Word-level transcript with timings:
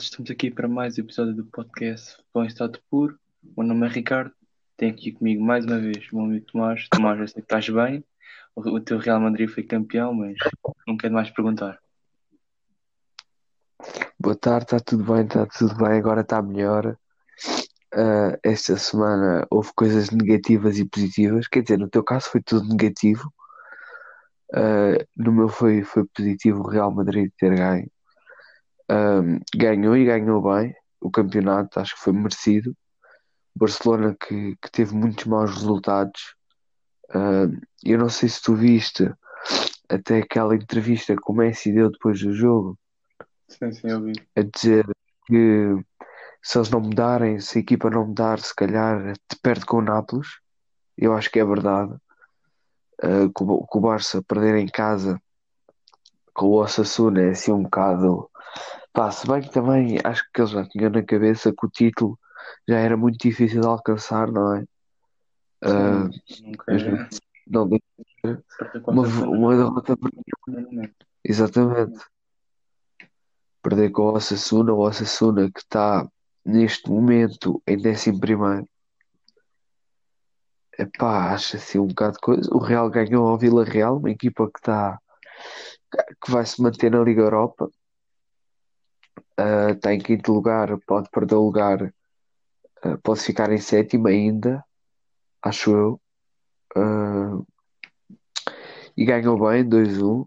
Estamos 0.00 0.28
aqui 0.30 0.50
para 0.50 0.66
mais 0.66 0.98
um 0.98 1.02
episódio 1.02 1.34
do 1.34 1.44
podcast 1.44 2.16
Bom 2.32 2.44
Estado 2.44 2.80
Puro. 2.90 3.16
O 3.54 3.62
meu 3.62 3.68
nome 3.68 3.86
é 3.86 3.90
Ricardo, 3.90 4.32
tenho 4.76 4.92
aqui 4.92 5.12
comigo 5.12 5.42
mais 5.42 5.64
uma 5.64 5.78
vez 5.78 6.10
o 6.10 6.16
meu 6.16 6.24
amigo 6.24 6.46
Tomás. 6.46 6.88
Tomás, 6.88 7.20
eu 7.20 7.28
sei 7.28 7.34
que 7.34 7.40
estás 7.42 7.68
bem, 7.68 8.04
o, 8.56 8.60
o 8.60 8.80
teu 8.80 8.98
Real 8.98 9.20
Madrid 9.20 9.48
foi 9.48 9.62
campeão, 9.62 10.12
mas 10.12 10.36
não 10.86 10.96
quero 10.96 11.14
mais 11.14 11.30
perguntar. 11.30 11.78
Boa 14.18 14.34
tarde, 14.34 14.64
está 14.64 14.80
tudo 14.80 15.04
bem, 15.04 15.24
está 15.24 15.46
tudo 15.46 15.76
bem, 15.76 15.98
agora 15.98 16.22
está 16.22 16.42
melhor. 16.42 16.96
Uh, 17.94 18.36
esta 18.42 18.76
semana 18.76 19.46
houve 19.48 19.70
coisas 19.76 20.10
negativas 20.10 20.76
e 20.78 20.84
positivas, 20.84 21.46
quer 21.46 21.62
dizer, 21.62 21.78
no 21.78 21.88
teu 21.88 22.02
caso 22.02 22.30
foi 22.30 22.42
tudo 22.42 22.68
negativo, 22.68 23.32
uh, 24.54 25.06
no 25.16 25.30
meu 25.30 25.48
foi, 25.48 25.84
foi 25.84 26.04
positivo 26.06 26.62
o 26.62 26.68
Real 26.68 26.90
Madrid 26.90 27.30
ter 27.38 27.54
ganho. 27.54 27.93
Um, 28.90 29.40
ganhou 29.56 29.96
e 29.96 30.04
ganhou 30.04 30.42
bem 30.42 30.74
o 31.00 31.10
campeonato, 31.10 31.80
acho 31.80 31.94
que 31.94 32.02
foi 32.02 32.12
merecido. 32.12 32.76
Barcelona 33.54 34.16
que, 34.18 34.56
que 34.60 34.70
teve 34.70 34.94
muitos 34.94 35.24
maus 35.26 35.52
resultados. 35.52 36.34
Eu 37.84 37.98
não 37.98 38.08
sei 38.08 38.28
se 38.28 38.42
tu 38.42 38.56
viste 38.56 39.08
até 39.88 40.18
aquela 40.18 40.56
entrevista 40.56 41.14
que 41.14 41.30
o 41.30 41.32
Messi 41.32 41.72
deu 41.72 41.90
depois 41.90 42.20
do 42.20 42.32
jogo. 42.32 42.76
Sim, 43.48 43.70
sim, 43.72 43.88
eu 43.88 44.02
vi. 44.02 44.12
A 44.34 44.42
dizer 44.42 44.86
que 45.26 45.76
se 46.42 46.58
eles 46.58 46.70
não 46.70 46.80
mudarem, 46.80 47.38
se 47.38 47.58
a 47.58 47.60
equipa 47.60 47.88
não 47.90 48.06
mudar, 48.06 48.40
se 48.40 48.54
calhar 48.54 49.12
te 49.28 49.36
perde 49.40 49.64
com 49.66 49.78
o 49.78 49.82
Nápoles. 49.82 50.28
Eu 50.96 51.14
acho 51.14 51.30
que 51.30 51.38
é 51.38 51.44
verdade. 51.44 51.94
Uh, 53.02 53.30
que 53.32 53.78
o 53.78 53.80
Barça 53.80 54.22
perder 54.22 54.56
em 54.56 54.68
casa 54.68 55.20
com 56.32 56.46
o 56.46 56.54
Osasuna 56.54 57.22
é 57.22 57.30
assim 57.30 57.52
um 57.52 57.62
bocado 57.62 58.30
Pá, 58.94 59.10
se 59.10 59.26
bem 59.26 59.42
que 59.42 59.50
também 59.50 59.98
acho 60.04 60.24
que 60.32 60.40
eles 60.40 60.52
já 60.52 60.64
tinham 60.68 60.88
na 60.88 61.02
cabeça 61.02 61.52
que 61.52 61.66
o 61.66 61.68
título 61.68 62.16
já 62.68 62.78
era 62.78 62.96
muito 62.96 63.18
difícil 63.18 63.60
de 63.60 63.66
alcançar, 63.66 64.30
não 64.30 64.54
é? 64.54 64.64
Uh, 65.64 66.10
Nunca 66.42 66.72
é. 66.72 67.08
não 67.48 67.68
uma, 68.86 69.02
uma 69.02 69.56
derrota 69.56 69.96
Exatamente. 71.24 72.04
Perder 73.60 73.90
com 73.90 74.02
o 74.02 74.12
Osasuna, 74.12 74.72
o 74.72 74.78
Osasuna 74.78 75.50
que 75.50 75.60
está 75.60 76.08
neste 76.44 76.88
momento 76.88 77.60
em 77.66 77.76
11 77.76 78.20
primeiro. 78.20 78.68
Epá, 80.78 81.32
acho 81.32 81.56
assim 81.56 81.80
um 81.80 81.88
bocado 81.88 82.12
de 82.12 82.20
coisa. 82.20 82.54
O 82.54 82.58
Real 82.58 82.88
ganhou 82.90 83.26
ao 83.26 83.38
Vila 83.38 83.64
Real, 83.64 83.96
uma 83.96 84.10
equipa 84.10 84.48
que 84.48 84.60
está 84.60 85.00
que 86.24 86.30
vai 86.30 86.46
se 86.46 86.62
manter 86.62 86.92
na 86.92 87.02
Liga 87.02 87.22
Europa. 87.22 87.68
Uh, 89.38 89.72
está 89.72 89.92
em 89.92 89.98
quinto 89.98 90.32
lugar, 90.32 90.78
pode 90.86 91.08
perder 91.10 91.34
o 91.34 91.44
lugar, 91.44 91.82
uh, 92.84 92.98
pode 93.02 93.20
ficar 93.20 93.50
em 93.50 93.58
sétimo 93.58 94.06
ainda, 94.06 94.64
acho 95.42 95.70
eu. 95.70 96.00
Uh, 96.76 97.46
e 98.96 99.04
ganhou 99.04 99.38
bem, 99.38 99.68
2-1, 99.68 100.22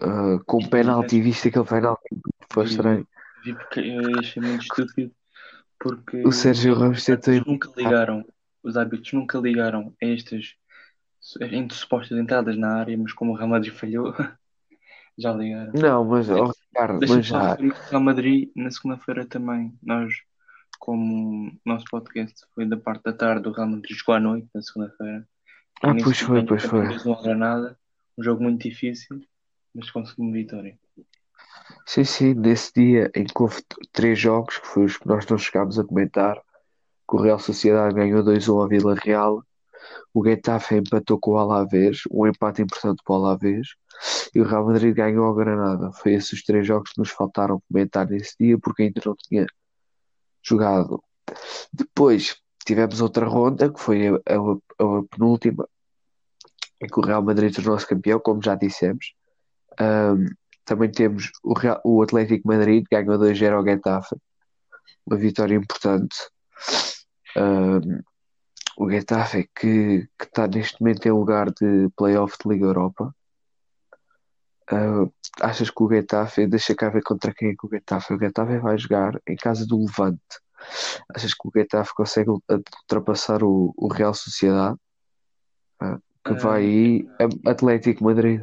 uh, 0.00 0.44
com 0.46 0.66
penalti, 0.68 1.20
viste 1.20 1.48
aquele 1.48 1.66
penalti, 1.66 2.08
foi 2.50 2.64
estranho. 2.64 3.06
Vi 3.44 3.54
porque 3.54 3.80
eu 3.80 4.18
achei 4.18 4.42
muito 4.42 4.62
estúpido, 4.62 5.12
porque 5.78 6.22
o 6.26 6.32
Sérgio 6.32 6.74
Ramos 6.74 7.04
tentou. 7.04 7.34
Nunca 7.46 7.70
ligaram, 7.76 8.24
os 8.62 8.76
árbitros 8.76 9.12
nunca 9.12 9.38
ligaram 9.38 9.94
a 10.02 10.06
estas 10.06 10.54
entre 11.40 11.76
supostas 11.76 12.18
entradas 12.18 12.56
na 12.56 12.76
área, 12.76 12.96
mas 12.96 13.12
como 13.12 13.32
o 13.32 13.36
Real 13.36 13.48
Madrid 13.48 13.72
falhou, 13.72 14.14
já 15.18 15.32
ligaram. 15.32 15.72
Não, 15.74 16.04
mas, 16.04 16.28
oh, 16.30 16.52
Ricardo, 16.72 17.06
mas 17.08 17.26
já. 17.26 17.54
Real 17.54 18.02
Madrid, 18.02 18.50
na 18.54 18.70
segunda-feira 18.70 19.26
também, 19.26 19.76
nós, 19.82 20.12
como 20.78 21.48
o 21.48 21.52
nosso 21.64 21.84
podcast 21.90 22.40
foi 22.54 22.64
da 22.64 22.76
parte 22.76 23.02
da 23.02 23.12
tarde, 23.12 23.48
o 23.48 23.52
Real 23.52 23.68
Madrid 23.68 23.96
jogou 23.96 24.14
à 24.14 24.20
noite, 24.20 24.48
na 24.54 24.62
segunda-feira. 24.62 25.28
Ah, 25.82 25.94
pois 26.02 26.20
foi, 26.20 26.44
pois 26.44 26.64
foi. 26.64 26.86
Não 27.04 27.22
Granada, 27.22 27.78
um 28.16 28.22
jogo 28.22 28.42
muito 28.42 28.62
difícil, 28.62 29.20
mas 29.74 29.90
conseguimos 29.90 30.32
vitória. 30.32 30.78
Sim, 31.86 32.04
sim, 32.04 32.34
nesse 32.34 32.72
dia 32.74 33.10
em 33.14 33.24
que 33.24 33.42
houve 33.42 33.62
três 33.92 34.18
jogos, 34.18 34.58
que 34.58 34.66
foi 34.66 34.84
os 34.84 34.96
que 34.96 35.08
nós 35.08 35.26
não 35.26 35.38
chegámos 35.38 35.78
a 35.78 35.84
comentar, 35.84 36.36
que 36.36 37.16
o 37.16 37.20
Real 37.20 37.38
Sociedade 37.38 37.94
ganhou 37.94 38.22
2-1 38.22 38.64
a 38.64 38.68
Vila 38.68 38.94
Real, 38.94 39.44
o 40.12 40.24
Getafe 40.24 40.76
empatou 40.76 41.18
com 41.18 41.32
o 41.32 41.38
Alavés, 41.38 42.02
um 42.10 42.26
empate 42.26 42.62
importante 42.62 43.02
para 43.04 43.12
o 43.14 43.16
Alavés, 43.16 43.68
e 44.34 44.40
o 44.40 44.44
Real 44.44 44.66
Madrid 44.66 44.94
ganhou 44.94 45.26
ao 45.26 45.34
Granada. 45.34 45.92
Foi 45.92 46.14
esses 46.14 46.32
os 46.32 46.42
três 46.42 46.66
jogos 46.66 46.92
que 46.92 46.98
nos 46.98 47.10
faltaram 47.10 47.62
comentar 47.68 48.08
nesse 48.08 48.34
dia, 48.38 48.58
porque 48.58 48.84
ainda 48.84 49.00
não 49.04 49.14
tinha 49.16 49.46
jogado. 50.42 51.02
Depois 51.72 52.36
tivemos 52.64 53.00
outra 53.00 53.26
ronda, 53.26 53.72
que 53.72 53.80
foi 53.80 54.08
a, 54.08 54.12
a, 54.12 54.98
a 54.98 55.02
penúltima, 55.10 55.68
em 56.80 56.86
que 56.86 56.98
o 56.98 57.02
Real 57.02 57.22
Madrid 57.22 57.54
tornou-se 57.54 57.86
campeão, 57.86 58.20
como 58.20 58.42
já 58.42 58.54
dissemos. 58.54 59.14
Um, 59.80 60.26
também 60.64 60.90
temos 60.90 61.30
o, 61.42 61.52
Real, 61.52 61.80
o 61.84 62.02
Atlético 62.02 62.48
Madrid, 62.48 62.84
ganhou 62.90 63.18
2-0 63.18 63.52
ao 63.52 63.64
Getafe, 63.64 64.16
uma 65.06 65.16
vitória 65.16 65.54
importante. 65.54 66.16
Um, 67.36 68.00
o 68.80 68.88
Getafe 68.88 69.46
que, 69.54 70.08
que 70.18 70.24
está 70.24 70.48
neste 70.48 70.80
momento 70.80 71.04
em 71.04 71.10
lugar 71.10 71.50
de 71.52 71.90
playoff 71.94 72.34
de 72.42 72.48
Liga 72.48 72.64
Europa. 72.64 73.14
Uh, 74.72 75.12
achas 75.42 75.68
que 75.68 75.82
o 75.82 75.90
Getafe, 75.90 76.46
deixa 76.46 76.74
cá 76.74 76.88
ver 76.88 77.02
contra 77.02 77.34
quem 77.34 77.50
é 77.50 77.54
que 77.54 77.66
o 77.66 77.68
Getafe, 77.68 78.14
o 78.14 78.18
Getafe 78.18 78.56
vai 78.58 78.78
jogar 78.78 79.20
em 79.28 79.36
casa 79.36 79.66
do 79.66 79.84
Levante. 79.84 80.22
Achas 81.14 81.34
que 81.34 81.46
o 81.46 81.52
Getafe 81.54 81.94
consegue 81.94 82.30
ultrapassar 82.30 83.44
o, 83.44 83.74
o 83.76 83.88
Real 83.88 84.14
Sociedade? 84.14 84.78
Uh, 85.82 86.00
que 86.24 86.32
vai 86.32 86.62
aí 86.62 87.08
Atlético 87.44 88.04
Madrid. 88.04 88.42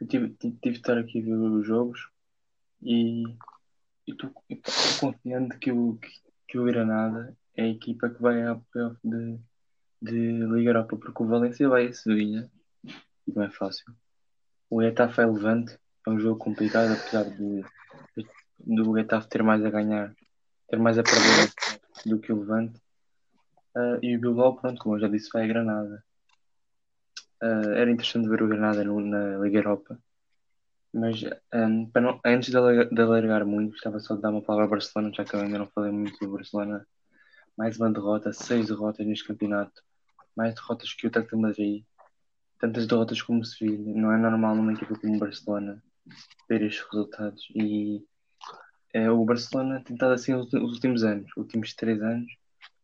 Eu 0.00 0.08
tive, 0.08 0.30
tive, 0.30 0.56
tive 0.60 0.72
de 0.74 0.80
estar 0.80 0.98
aqui 0.98 1.20
a 1.20 1.24
ver 1.24 1.34
os 1.34 1.64
jogos 1.64 2.08
e 2.82 3.22
estou 4.04 4.32
confiante 4.98 5.56
que 5.58 5.70
o, 5.70 5.94
que, 5.94 6.08
que 6.48 6.58
o 6.58 6.64
Granada 6.64 7.37
é 7.58 7.64
a 7.64 7.68
equipa 7.68 8.08
que 8.08 8.22
vai 8.22 8.40
ao 8.46 8.60
playoff 8.72 8.96
de, 9.02 9.38
de 10.00 10.16
Liga 10.46 10.70
Europa, 10.70 10.96
porque 10.96 11.22
o 11.22 11.26
Valência 11.26 11.68
vai 11.68 11.86
a 11.86 11.92
Sevilha 11.92 12.48
e 13.26 13.32
não 13.34 13.42
é 13.42 13.50
fácil. 13.50 13.92
O 14.70 14.80
Getafe 14.80 15.20
é 15.20 15.26
Levante, 15.26 15.76
é 16.06 16.10
um 16.10 16.20
jogo 16.20 16.38
complicado, 16.38 16.92
apesar 16.92 17.24
de, 17.24 17.64
do 18.60 18.96
Getafe 18.96 19.28
ter 19.28 19.42
mais 19.42 19.64
a 19.64 19.70
ganhar, 19.70 20.14
ter 20.68 20.78
mais 20.78 20.98
a 20.98 21.02
perder 21.02 21.52
do 22.06 22.20
que 22.20 22.32
o 22.32 22.38
Levante. 22.38 22.80
Uh, 23.74 23.98
e 24.02 24.16
o 24.16 24.20
Bilbao, 24.20 24.56
pronto, 24.56 24.80
como 24.80 24.94
eu 24.94 25.00
já 25.00 25.08
disse, 25.08 25.28
vai 25.32 25.42
a 25.42 25.48
Granada. 25.48 26.04
Uh, 27.42 27.72
era 27.72 27.90
interessante 27.90 28.28
ver 28.28 28.40
o 28.40 28.48
Granada 28.48 28.84
no, 28.84 29.00
na 29.00 29.38
Liga 29.38 29.58
Europa. 29.58 29.98
Mas 30.94 31.22
um, 31.52 31.90
não, 32.00 32.20
antes 32.24 32.50
de, 32.50 32.84
de 32.94 33.02
alargar 33.02 33.44
muito, 33.44 33.72
gostava 33.72 33.98
só 33.98 34.14
de 34.14 34.22
dar 34.22 34.30
uma 34.30 34.42
palavra 34.42 34.66
ao 34.66 34.70
Barcelona, 34.70 35.12
já 35.12 35.24
que 35.24 35.34
eu 35.34 35.40
ainda 35.40 35.58
não 35.58 35.66
falei 35.66 35.90
muito 35.90 36.18
do 36.20 36.32
Barcelona 36.32 36.86
mais 37.58 37.76
uma 37.76 37.90
derrota, 37.90 38.32
seis 38.32 38.68
derrotas 38.68 39.04
neste 39.04 39.26
campeonato, 39.26 39.82
mais 40.36 40.54
derrotas 40.54 40.94
que 40.94 41.06
o 41.06 41.08
Atlético 41.08 41.36
Madrid, 41.36 41.84
tantas 42.56 42.86
derrotas 42.86 43.20
como 43.20 43.40
o 43.40 43.44
Sevilha. 43.44 43.94
Não 43.96 44.12
é 44.12 44.16
normal 44.16 44.54
numa 44.54 44.72
equipa 44.72 44.96
como 44.96 45.16
o 45.16 45.18
Barcelona 45.18 45.82
ver 46.48 46.62
estes 46.62 46.86
resultados. 46.88 47.48
E 47.56 48.06
é, 48.94 49.10
o 49.10 49.24
Barcelona 49.24 49.82
tem 49.84 49.94
estado 49.94 50.12
assim 50.12 50.34
os 50.34 50.52
últimos 50.54 51.02
anos, 51.02 51.28
os 51.32 51.36
últimos 51.36 51.74
três 51.74 52.00
anos, 52.00 52.32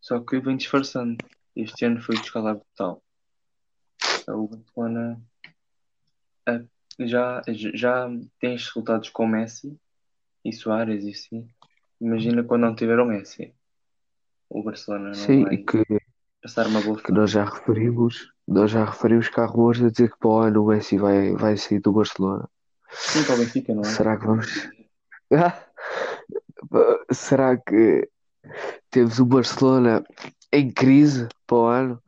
só 0.01 0.19
que 0.19 0.41
vem 0.41 0.57
disfarçando. 0.57 1.19
Este 1.55 1.85
ano 1.85 2.03
foi 2.03 2.17
descalabro 2.17 2.67
total. 2.75 3.01
O 4.27 4.49
Barcelona 4.49 5.23
é, 6.49 6.65
já, 7.07 7.41
já 7.47 8.09
tem 8.41 8.57
estes 8.57 8.71
resultados 8.71 9.09
com 9.11 9.25
Messi 9.25 9.79
e 10.45 10.53
Soares 10.53 11.05
e 11.05 11.11
assim. 11.11 11.49
Imagina 12.01 12.43
quando 12.43 12.63
não 12.63 12.75
tiver 12.75 12.99
o 12.99 13.07
Messi 13.07 13.55
o 14.55 14.63
Barcelona 14.63 15.09
não 15.09 15.15
Sim, 15.15 15.43
vai 15.45 15.57
que, 15.57 15.83
passar 16.41 16.69
uma 16.69 16.81
boa 16.81 17.03
que 17.03 17.11
nós 17.11 17.33
já 17.33 17.45
referimos, 17.45 18.33
nós 18.47 18.71
já 18.71 18.85
referimos 18.85 19.29
cá 19.29 19.47
rumores 19.47 19.83
a 19.83 19.91
dizer 19.91 20.13
que 20.13 20.19
para 20.19 20.31
o 20.31 20.39
ano 20.39 20.63
o 20.63 20.69
Messi 20.69 20.97
vai, 20.97 21.33
vai 21.33 21.57
sair 21.57 21.81
do 21.81 21.93
Barcelona. 21.93 22.49
Sim, 22.89 23.25
para 23.25 23.35
o 23.35 23.39
Benfica, 23.39 23.75
não 23.75 23.83
é? 23.83 23.85
Será 23.85 24.17
que 24.17 24.27
vamos. 24.27 24.71
Será 27.11 27.57
que 27.57 28.09
temos 28.91 29.19
o 29.19 29.27
Barcelona 29.27 30.05
em 30.53 30.71
crise 30.71 31.27
para 31.49 31.57
o 31.57 31.67
ano? 31.67 32.03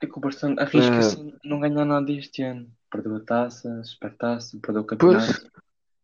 É 0.00 0.06
que 0.06 0.16
o 0.16 0.20
Barcelona 0.20 0.62
arrisca-se 0.62 1.16
uh... 1.16 1.38
não 1.44 1.58
ganhar 1.58 1.84
nada 1.84 2.12
este 2.12 2.42
ano. 2.42 2.70
Perdeu 2.88 3.16
a 3.16 3.20
taça, 3.20 3.82
supertaça, 3.82 4.56
perdeu 4.62 4.82
o 4.82 4.86
campeonato. 4.86 5.26
Pois... 5.26 5.54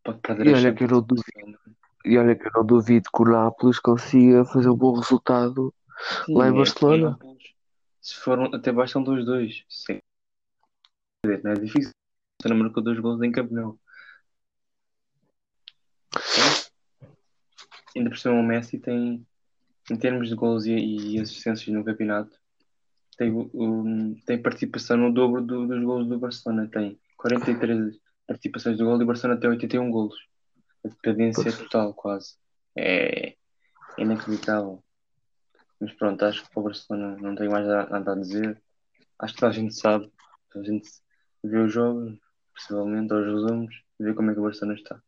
Pode 0.02 0.18
perder 0.20 0.46
e 0.46 0.54
olha 0.54 0.74
que 0.74 0.82
eu 0.82 0.88
não 0.88 1.02
duvido. 1.02 1.58
E 2.04 2.16
olha 2.16 2.34
que 2.34 2.46
eu 2.46 2.52
não 2.54 2.64
duvido 2.64 3.10
que 3.14 3.22
o 3.22 3.24
Nápoles 3.24 3.78
consiga 3.78 4.44
fazer 4.44 4.70
um 4.70 4.76
bom 4.76 4.94
resultado 4.94 5.74
Sim, 6.24 6.34
lá 6.34 6.46
em 6.46 6.50
é 6.50 6.56
Barcelona. 6.56 7.18
Se 8.00 8.14
foram 8.16 8.44
até 8.54 8.72
bastam 8.72 9.04
2-2. 9.04 9.64
Sim. 9.68 10.00
Não 11.44 11.52
é 11.52 11.54
difícil. 11.54 11.92
Você 12.40 12.48
não 12.48 12.56
marcou 12.56 12.82
dois 12.82 12.98
gols 12.98 13.22
em 13.22 13.30
campeão. 13.30 13.78
ainda 17.96 18.10
por 18.10 18.18
cima 18.18 18.34
o 18.34 18.42
Messi 18.42 18.78
tem, 18.78 19.26
em 19.90 19.96
termos 19.96 20.28
de 20.28 20.34
gols 20.34 20.64
e, 20.66 20.72
e 20.72 21.20
assistências 21.20 21.74
no 21.74 21.84
campeonato, 21.84 22.38
tem, 23.16 23.30
um, 23.30 24.14
tem 24.26 24.40
participação 24.40 24.96
no 24.96 25.12
dobro 25.12 25.42
do, 25.42 25.66
dos 25.66 25.84
gols 25.84 26.08
do 26.08 26.18
Barcelona. 26.18 26.68
Tem 26.68 26.98
43 27.16 27.98
participações 28.26 28.78
do 28.78 28.84
gol 28.84 28.98
e 28.98 29.04
o 29.04 29.06
Barcelona 29.06 29.40
tem 29.40 29.50
81 29.50 29.90
gols. 29.90 30.14
A 30.84 30.88
decadência 30.88 31.48
é 31.48 31.52
total, 31.52 31.94
quase. 31.94 32.34
É, 32.76 33.28
é 33.30 33.36
inacreditável. 33.98 34.82
Mas 35.80 35.92
pronto, 35.94 36.24
acho 36.24 36.44
que 36.44 36.50
para 36.50 36.60
o 36.60 36.64
Barcelona 36.64 37.16
não 37.20 37.34
tenho 37.34 37.50
mais 37.50 37.66
nada 37.66 38.12
a 38.12 38.14
dizer. 38.16 38.60
Acho 39.18 39.34
que 39.34 39.40
toda 39.40 39.52
a 39.52 39.54
gente 39.54 39.74
sabe, 39.74 40.10
a 40.54 40.62
gente 40.62 40.90
vê 41.42 41.58
os 41.58 41.72
jogos, 41.72 42.18
possivelmente, 42.54 43.12
aos 43.12 43.24
resumos, 43.26 43.74
e 43.98 44.04
vê 44.04 44.14
como 44.14 44.30
é 44.30 44.34
que 44.34 44.40
o 44.40 44.44
Barcelona 44.44 44.78
está. 44.78 45.00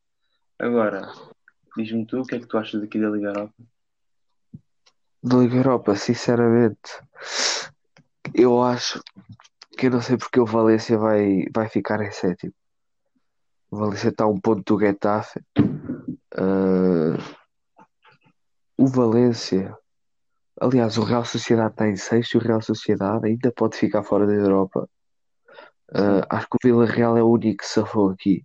Agora, 0.59 1.13
diz-me 1.77 2.07
tu 2.07 2.21
o 2.21 2.25
que 2.25 2.37
é 2.37 2.39
que 2.39 2.47
tu 2.47 2.59
achas 2.59 2.81
daqui 2.81 3.01
da 3.01 3.11
Liga 3.11 3.29
Europa? 3.29 3.55
Da 5.23 5.37
Liga 5.37 5.57
Europa, 5.57 5.95
sinceramente, 5.97 7.01
eu 8.35 8.63
acho 8.63 9.03
que 9.77 9.87
eu 9.87 9.91
não 9.91 10.01
sei 10.01 10.17
porque 10.17 10.41
o 10.41 10.47
Valência 10.47 10.99
vai, 10.99 11.47
vai 11.55 11.69
ficar 11.69 12.01
em 12.03 12.11
sétimo. 12.11 12.55
O 13.73 13.77
Valência 13.79 14.11
está 14.11 14.25
a 14.25 14.29
um 14.29 14.39
ponto 14.39 14.63
do 14.63 14.79
Getafe. 14.79 15.41
Uh, 16.37 17.17
o 18.77 18.87
Valência, 18.87 19.75
aliás, 20.61 20.99
o 20.99 21.03
Real 21.03 21.25
Sociedade 21.25 21.73
está 21.73 21.89
em 21.89 21.97
sexto 21.97 22.35
e 22.35 22.37
o 22.37 22.43
Real 22.43 22.61
Sociedade 22.61 23.27
ainda 23.27 23.51
pode 23.51 23.79
ficar 23.79 24.03
fora 24.03 24.27
da 24.27 24.35
Europa. 24.35 24.87
Uh, 25.91 26.21
acho 26.29 26.49
que 26.49 26.57
o 26.57 26.59
Vila 26.63 26.85
Real 26.85 27.17
é 27.17 27.23
o 27.23 27.31
único 27.31 27.63
que 27.63 27.67
safou 27.67 28.11
aqui. 28.11 28.45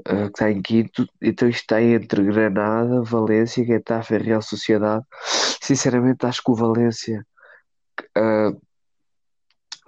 Uh, 0.00 0.26
que 0.26 0.32
está 0.32 0.50
em 0.50 0.60
quinto, 0.60 1.06
então 1.22 1.48
isto 1.48 1.62
está 1.62 1.80
entre 1.80 2.22
Granada, 2.22 3.02
Valência, 3.02 3.64
Getafe 3.64 4.16
e 4.16 4.18
Real 4.18 4.42
Sociedade. 4.42 5.02
Sinceramente, 5.62 6.26
acho 6.26 6.42
que 6.42 6.50
o 6.50 6.54
Valência 6.54 7.26
uh, 8.18 8.60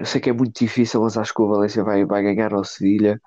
eu 0.02 0.06
sei 0.06 0.20
que 0.20 0.31
é 0.31 0.32
muito 0.32 0.58
difícil, 0.58 1.00
mas 1.00 1.16
acho 1.16 1.32
que 1.32 1.40
o 1.40 1.46
Valência 1.46 1.84
vai, 1.84 2.04
vai 2.04 2.25
ganhar 2.25 2.52
ao 2.52 2.64
Sevilha 2.64 3.22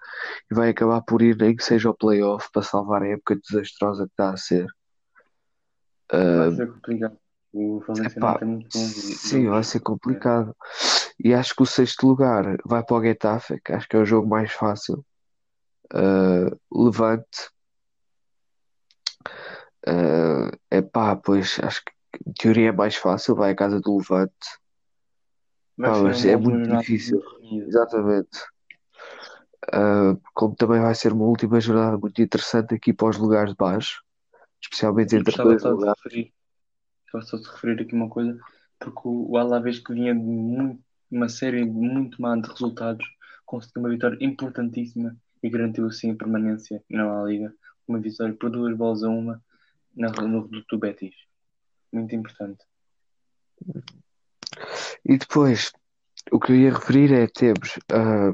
e 0.52 0.54
vai 0.54 0.72
acabar 0.72 1.02
por 1.04 1.22
ir, 1.22 1.38
nem 1.38 1.56
que 1.56 1.64
seja 1.64 1.88
ao 1.88 1.96
playoff, 1.96 2.52
para 2.52 2.64
salvar 2.64 3.02
a 3.02 3.08
época 3.08 3.38
desastrosa 3.38 4.04
que 4.04 4.12
está 4.12 4.32
a 4.32 4.36
ser. 4.36 4.68
Vai 6.12 6.52
ser 6.52 6.74
complicado. 6.74 7.18
O 7.54 7.80
Valência 7.80 8.18
epá, 8.18 8.32
não 8.32 8.40
tem 8.40 8.48
muito 8.50 8.78
bom 8.78 8.86
Sim, 8.88 9.48
vai 9.48 9.64
ser 9.64 9.80
complicado. 9.80 10.54
E 11.18 11.34
acho 11.34 11.56
que 11.56 11.64
o 11.64 11.66
sexto 11.66 12.06
lugar 12.06 12.58
vai 12.66 12.84
para 12.84 12.98
o 12.98 13.02
Getafe, 13.02 13.62
que 13.64 13.72
acho 13.72 13.88
que 13.88 13.96
é 13.96 14.00
o 14.00 14.06
jogo 14.06 14.28
mais 14.28 14.52
fácil. 14.52 15.06
Uh, 15.94 16.60
Levante. 16.70 17.50
Uh, 19.88 20.52
epá, 20.70 21.16
pois 21.16 21.58
acho 21.64 21.82
que 21.86 21.92
em 22.28 22.34
teoria 22.34 22.68
é 22.68 22.74
mais 22.74 22.98
fácil, 22.98 23.34
vai 23.34 23.52
à 23.52 23.56
casa 23.56 23.80
do 23.80 23.96
Levante. 23.96 24.34
Pá, 25.78 25.94
ser 25.94 26.04
mas 26.04 26.26
é 26.26 26.38
muito 26.38 26.78
difícil. 26.78 27.22
Exatamente. 27.42 28.40
Uh, 29.74 30.22
como 30.34 30.56
também 30.56 30.80
vai 30.80 30.94
ser 30.94 31.12
uma 31.12 31.26
última 31.26 31.60
jornada 31.60 31.98
muito 31.98 32.22
interessante 32.22 32.76
aqui 32.76 32.94
para 32.94 33.10
os 33.10 33.18
lugares 33.18 33.52
de 33.52 33.58
baixo, 33.58 34.04
especialmente 34.62 35.16
E 35.16 35.20
entre 35.20 35.36
dois 35.36 35.64
lugares. 35.64 36.00
referir, 36.04 36.34
gostava 37.12 37.26
só 37.26 37.38
de 37.38 37.56
referir 37.56 37.82
aqui 37.82 37.96
uma 37.96 38.10
coisa, 38.10 38.40
porque 38.80 39.02
o 39.04 39.38
Alavés 39.38 39.80
que 39.80 39.94
vinha 39.94 40.14
de 40.14 40.22
muito- 40.22 40.84
uma 41.12 41.30
série 41.30 41.66
muito 41.66 42.22
má 42.22 42.36
de 42.36 42.48
resultados, 42.48 43.06
conseguiu 43.46 43.82
uma 43.82 43.90
vitória 43.90 44.18
importantíssima 44.22 45.16
e 45.42 45.50
garantiu 45.50 45.88
assim 45.88 46.12
a 46.12 46.16
permanência 46.16 46.84
na 46.90 47.24
Liga. 47.24 47.54
Uma 47.88 48.00
vitória 48.00 48.34
por 48.34 48.50
duas 48.50 48.76
bolas 48.76 49.04
a 49.04 49.10
uma 49.10 49.42
na, 49.96 50.10
no 50.10 50.44
reduto 50.44 50.66
do 50.72 50.80
Betis. 50.80 51.16
Muito 51.92 52.16
importante. 52.16 52.64
E 55.06 55.18
depois, 55.18 55.72
o 56.32 56.40
que 56.40 56.52
eu 56.52 56.56
ia 56.56 56.74
referir 56.74 57.14
é 57.14 57.28
temos 57.28 57.78
ah, 57.92 58.34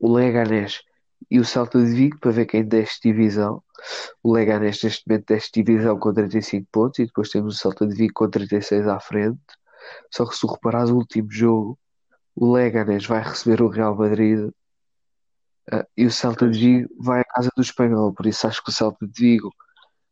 o 0.00 0.12
Leganés 0.12 0.82
e 1.30 1.38
o 1.38 1.44
Celta 1.44 1.78
de 1.78 1.92
Vigo 1.92 2.18
para 2.18 2.30
ver 2.30 2.46
quem 2.46 2.64
desce 2.64 3.00
divisão. 3.02 3.62
O 4.22 4.32
Leganés 4.32 4.82
neste 4.82 5.06
momento 5.06 5.26
desce 5.26 5.50
divisão 5.52 5.98
com 5.98 6.12
35 6.12 6.68
pontos 6.72 6.98
e 6.98 7.06
depois 7.06 7.28
temos 7.28 7.56
o 7.56 7.58
Celta 7.58 7.86
de 7.86 7.94
Vigo 7.94 8.14
com 8.14 8.30
36 8.30 8.86
à 8.88 8.98
frente. 9.00 9.40
Só 10.10 10.26
que 10.26 10.34
se 10.34 10.40
tu 10.40 10.46
o 10.46 10.94
último 10.94 11.30
jogo, 11.30 11.78
o 12.34 12.52
Leganés 12.52 13.06
vai 13.06 13.22
receber 13.22 13.62
o 13.62 13.68
Real 13.68 13.94
Madrid 13.94 14.50
ah, 15.70 15.86
e 15.96 16.06
o 16.06 16.10
Celta 16.10 16.48
de. 16.48 16.58
Vigo 16.58 16.88
vai 16.98 17.20
à 17.20 17.24
casa 17.24 17.50
do 17.54 17.62
Espanhol. 17.62 18.12
Por 18.14 18.26
isso 18.26 18.46
acho 18.46 18.62
que 18.62 18.70
o 18.70 18.72
Celta 18.72 19.06
de 19.06 19.12
Vigo, 19.20 19.50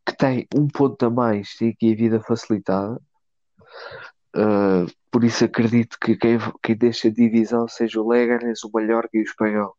que 0.06 0.16
tem 0.16 0.46
um 0.54 0.68
ponto 0.68 1.04
a 1.06 1.10
mais, 1.10 1.54
tem 1.56 1.70
aqui 1.70 1.92
a 1.92 1.96
vida 1.96 2.20
facilitada. 2.20 3.00
Uh, 4.34 4.90
por 5.10 5.24
isso 5.24 5.44
acredito 5.44 5.98
que 6.00 6.16
quem, 6.16 6.38
quem 6.62 6.76
deixa 6.76 7.08
a 7.08 7.12
divisão 7.12 7.68
seja 7.68 8.00
o 8.00 8.08
Leganés, 8.08 8.64
o 8.64 8.70
Mallorca 8.72 9.10
e 9.14 9.20
o 9.20 9.22
Espanhol. 9.22 9.76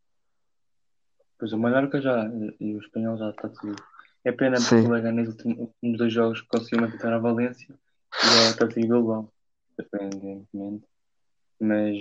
Pois 1.40 1.52
o 1.54 1.58
Mallorca 1.58 2.00
já 2.00 2.30
e 2.60 2.76
o 2.76 2.80
Espanhol 2.80 3.18
já 3.18 3.30
está 3.32 3.50
tudo. 3.50 3.76
É 4.24 4.32
pena 4.32 4.58
porque 4.58 4.82
Sim. 4.82 4.88
o 4.88 4.92
Leganés 4.92 5.28
nos 5.28 5.38
últimos 5.40 5.98
dois 5.98 6.14
jogos 6.14 6.42
conseguiu 6.42 6.82
manter 6.82 7.12
a 7.12 7.18
Valência 7.18 7.68
e 7.72 8.48
o 8.48 8.50
Atlético 8.52 8.88
Bilbao, 8.88 9.34
surpreendentemente. 9.76 10.86
Mas 11.60 11.98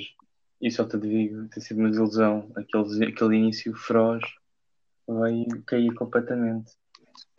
e 0.60 0.68
o 0.68 0.70
Celta 0.70 0.98
de 0.98 1.08
Vigo 1.08 1.48
tem 1.48 1.62
sido 1.62 1.78
uma 1.78 1.88
desilusão. 1.88 2.52
Aquele, 2.54 3.06
aquele 3.06 3.36
início 3.36 3.74
feroz 3.74 4.22
veio 5.08 5.62
cair 5.66 5.92
completamente. 5.94 6.72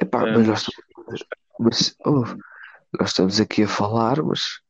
Epá, 0.01 0.27
É, 0.27 0.33
mas 0.33 0.47
nós, 0.47 0.65
mas 1.07 1.23
mas, 1.59 1.95
oh, 2.05 2.23
nós 2.99 3.09
estamos 3.09 3.39
aqui 3.39 3.63
a 3.63 3.67
falar, 3.67 4.21
mas 4.23 4.61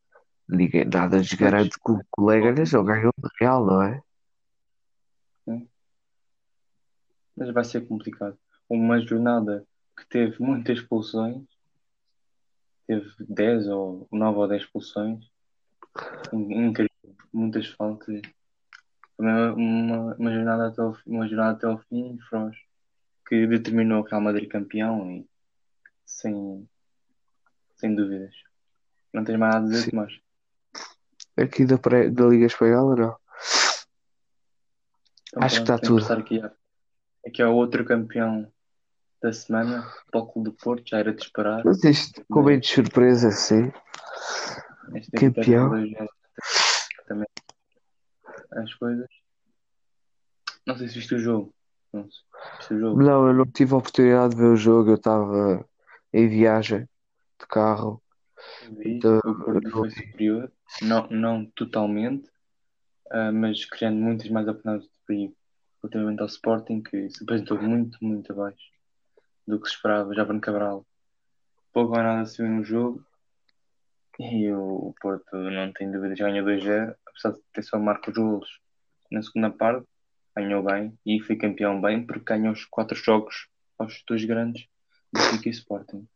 ninguém, 0.48 0.86
nada 0.86 1.18
nos 1.18 1.34
garante 1.34 1.78
que 1.80 1.92
o, 1.92 2.00
o 2.18 2.26
Leganés 2.26 2.72
não 2.72 2.84
ganhou 2.84 3.12
de 3.18 3.30
Real, 3.40 3.66
não 3.66 3.82
é? 3.82 4.02
mas 7.36 7.52
vai 7.52 7.64
ser 7.64 7.88
complicado. 7.88 8.38
Uma 8.70 9.00
jornada 9.02 9.66
que 9.98 10.06
teve 10.08 10.42
muitas 10.42 10.80
expulsões, 10.80 11.44
teve 12.88 13.10
10 13.20 13.68
ou 13.68 14.08
9 14.12 14.38
ou 14.40 14.48
10 14.48 14.64
expulsões, 14.64 15.32
In- 16.32 16.68
incrível, 16.68 16.90
muitas 17.32 17.68
faltas. 17.68 18.22
Também 19.18 19.34
uma, 19.52 20.16
uma, 20.16 20.34
jornada 20.34 20.68
até 20.68 20.82
ao, 20.82 20.98
uma 21.06 21.28
jornada 21.28 21.52
até 21.52 21.68
ao 21.68 21.78
fim, 21.78 22.18
que 23.28 23.46
determinou 23.48 24.02
o 24.02 24.06
Real 24.06 24.22
Madrid 24.22 24.50
campeão 24.50 25.12
e 25.12 25.28
sem, 26.06 26.68
sem 27.76 27.96
dúvidas. 27.96 28.34
Não 29.14 29.24
tens 29.24 29.38
mais 29.38 29.54
nada 29.54 29.66
a 29.66 29.70
dizer. 29.70 29.92
Tomás? 29.92 30.20
Aqui 31.38 31.66
da, 31.66 31.78
pré- 31.78 32.10
da 32.10 32.26
Liga 32.26 32.46
Espanhola, 32.46 32.96
não. 32.96 33.16
Então, 35.30 35.44
Acho 35.44 35.56
que 35.64 35.72
está 35.72 35.80
tudo. 35.80 36.14
aqui, 36.14 36.42
aqui 37.26 37.42
ao 37.42 37.56
outro 37.56 37.84
campeão 37.86 38.52
da 39.22 39.34
semana, 39.34 39.92
o 40.14 40.26
Clube 40.28 40.50
do 40.50 40.56
Porto, 40.56 40.84
já 40.88 41.00
era 41.00 41.14
de 41.14 41.24
esperar. 41.24 41.64
Mas 41.66 41.84
isto, 41.84 42.24
com 42.30 42.44
meio 42.44 42.60
de 42.60 42.68
surpresa, 42.68 43.32
sim. 43.32 43.72
Esta 44.94 45.18
Campeão. 45.20 45.70
vitória 45.72 45.98
por 45.98 46.06
2-0 46.06 46.10
também 47.08 47.28
as 48.52 48.74
coisas. 48.76 49.08
Não 50.68 50.78
sei 50.78 50.88
se 50.88 50.96
viste 50.96 51.16
o 51.16 51.20
jogo. 51.20 51.54
Não 51.92 52.04
sei. 52.10 52.22
Viste 52.58 52.74
o 52.76 52.80
jogo? 52.80 53.02
Não, 53.04 53.28
eu 53.28 53.34
não 53.34 53.46
tive 53.46 53.74
a 53.74 53.78
oportunidade 53.78 54.36
de 54.36 54.42
ver 54.42 54.48
o 54.48 54.56
jogo, 54.56 54.92
eu 54.92 54.96
estava 54.96 55.66
em 56.14 56.28
viagem 56.28 56.82
de 57.40 57.48
carro. 57.48 58.02
Vi, 58.78 58.98
Então, 58.98 59.18
o 59.26 59.36
Porto 59.44 59.66
eu 59.68 59.72
foi 59.72 59.90
superior, 59.90 60.52
não, 60.82 61.08
não 61.08 61.46
totalmente, 61.46 62.30
ah, 63.12 63.32
mas 63.32 63.66
criando 63.66 63.98
muitas 63.98 64.30
mais 64.30 64.48
oportunidades 64.48 64.90
de 64.90 65.00
perigo 65.06 65.36
relativamente 65.82 66.22
ao 66.22 66.28
Sporting, 66.28 66.82
que 66.82 67.10
se 67.10 67.24
apresentou 67.24 67.62
muito, 67.62 67.98
muito 68.02 68.32
abaixo 68.32 68.72
do 69.46 69.60
que 69.60 69.68
se 69.68 69.76
esperava. 69.76 70.14
Já 70.14 70.24
Bruno 70.24 70.42
Cabral 70.42 70.86
pouco 71.74 71.98
ou 71.98 72.04
nada 72.04 72.26
se 72.26 72.42
viu 72.42 72.52
no 72.52 72.64
jogo 72.64 73.06
e 74.20 74.52
o, 74.52 74.94
Porto, 75.02 75.36
não 75.36 75.74
tem 75.74 75.92
dúvidas, 75.92 76.20
ganhou 76.20 76.46
2-0, 76.46 76.96
apesar 77.06 77.32
de 77.32 77.42
ter 77.52 77.64
só 77.64 77.80
Marcos 77.80 78.14
golos 78.14 78.60
na 79.12 79.24
segunda 79.24 79.50
parte, 79.50 79.88
ganhou 80.36 80.64
bem 80.64 80.98
e 81.06 81.20
foi 81.20 81.36
campeão 81.36 81.82
bem 81.82 82.06
porque 82.06 82.34
ganhou 82.34 82.54
os 82.54 82.64
quatro 82.66 82.96
jogos 82.96 83.48
aos 83.78 84.04
dois 84.08 84.24
grandes, 84.24 84.68
Benfica 85.12 85.50
e 85.50 85.52
Sporting. 85.52 86.08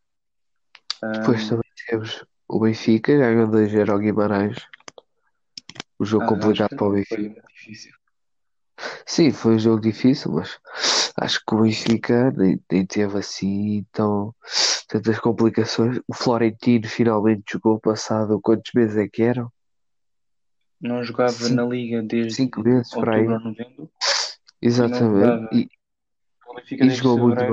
Ah, 1.02 1.12
Depois 1.12 1.50
também 1.50 1.70
temos 1.88 2.24
o 2.48 2.60
Benfica, 2.60 3.18
ganhou 3.18 3.48
2-0 3.48 3.92
ao 3.92 4.00
Guimarães. 4.00 4.58
O 6.00 6.06
jogo 6.06 6.26
ah, 6.26 6.28
complicado 6.28 6.70
para 6.76 6.88
o 6.88 6.92
foi 7.06 7.18
Benfica. 7.18 7.44
Sim, 9.06 9.32
foi 9.32 9.56
um 9.56 9.60
jogo 9.60 9.82
difícil, 9.82 10.32
mas 10.32 10.60
acho 11.20 11.44
que 11.46 11.56
o 11.56 11.62
Benfica 11.62 12.32
nem, 12.32 12.62
nem 12.72 12.86
teve 12.86 13.18
assim 13.18 13.84
tão, 13.92 14.34
tantas 14.88 15.20
complicações. 15.20 16.00
O 16.08 16.14
Florentino 16.14 16.88
finalmente 16.88 17.54
jogou 17.54 17.80
passado 17.80 18.40
quantos 18.40 18.72
meses 18.74 18.96
é 18.98 19.08
que 19.08 19.24
eram? 19.24 19.52
Não 20.80 21.04
jogava 21.04 21.32
Cinco- 21.32 21.56
na 21.56 21.66
Liga 21.66 22.04
desde 22.04 22.36
Cinco 22.36 22.62
meses 22.62 22.92
para 22.92 23.16
aí. 23.16 23.28
outubro 23.28 23.48
ou 23.48 23.52
novembro. 23.52 23.92
Exatamente. 24.62 25.56
E, 25.56 25.70
E 26.72 26.78
desde 26.78 26.98
jogou 26.98 27.18
muito 27.28 27.40
bem. 27.40 27.50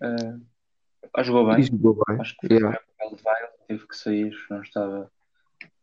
Donetsk. 0.00 0.46
Ah, 1.16 1.22
jogou 1.22 1.46
bem. 1.46 1.60
E 1.60 1.62
jogou 1.64 1.94
bem. 2.06 2.20
Acho 2.20 2.36
que 2.36 2.46
foi 2.46 2.56
Yeah. 2.58 2.78
ele 3.00 3.16
vai, 3.22 3.48
teve 3.66 3.88
que 3.88 3.96
sair, 3.96 4.36
não 4.50 4.60
estava 4.60 5.10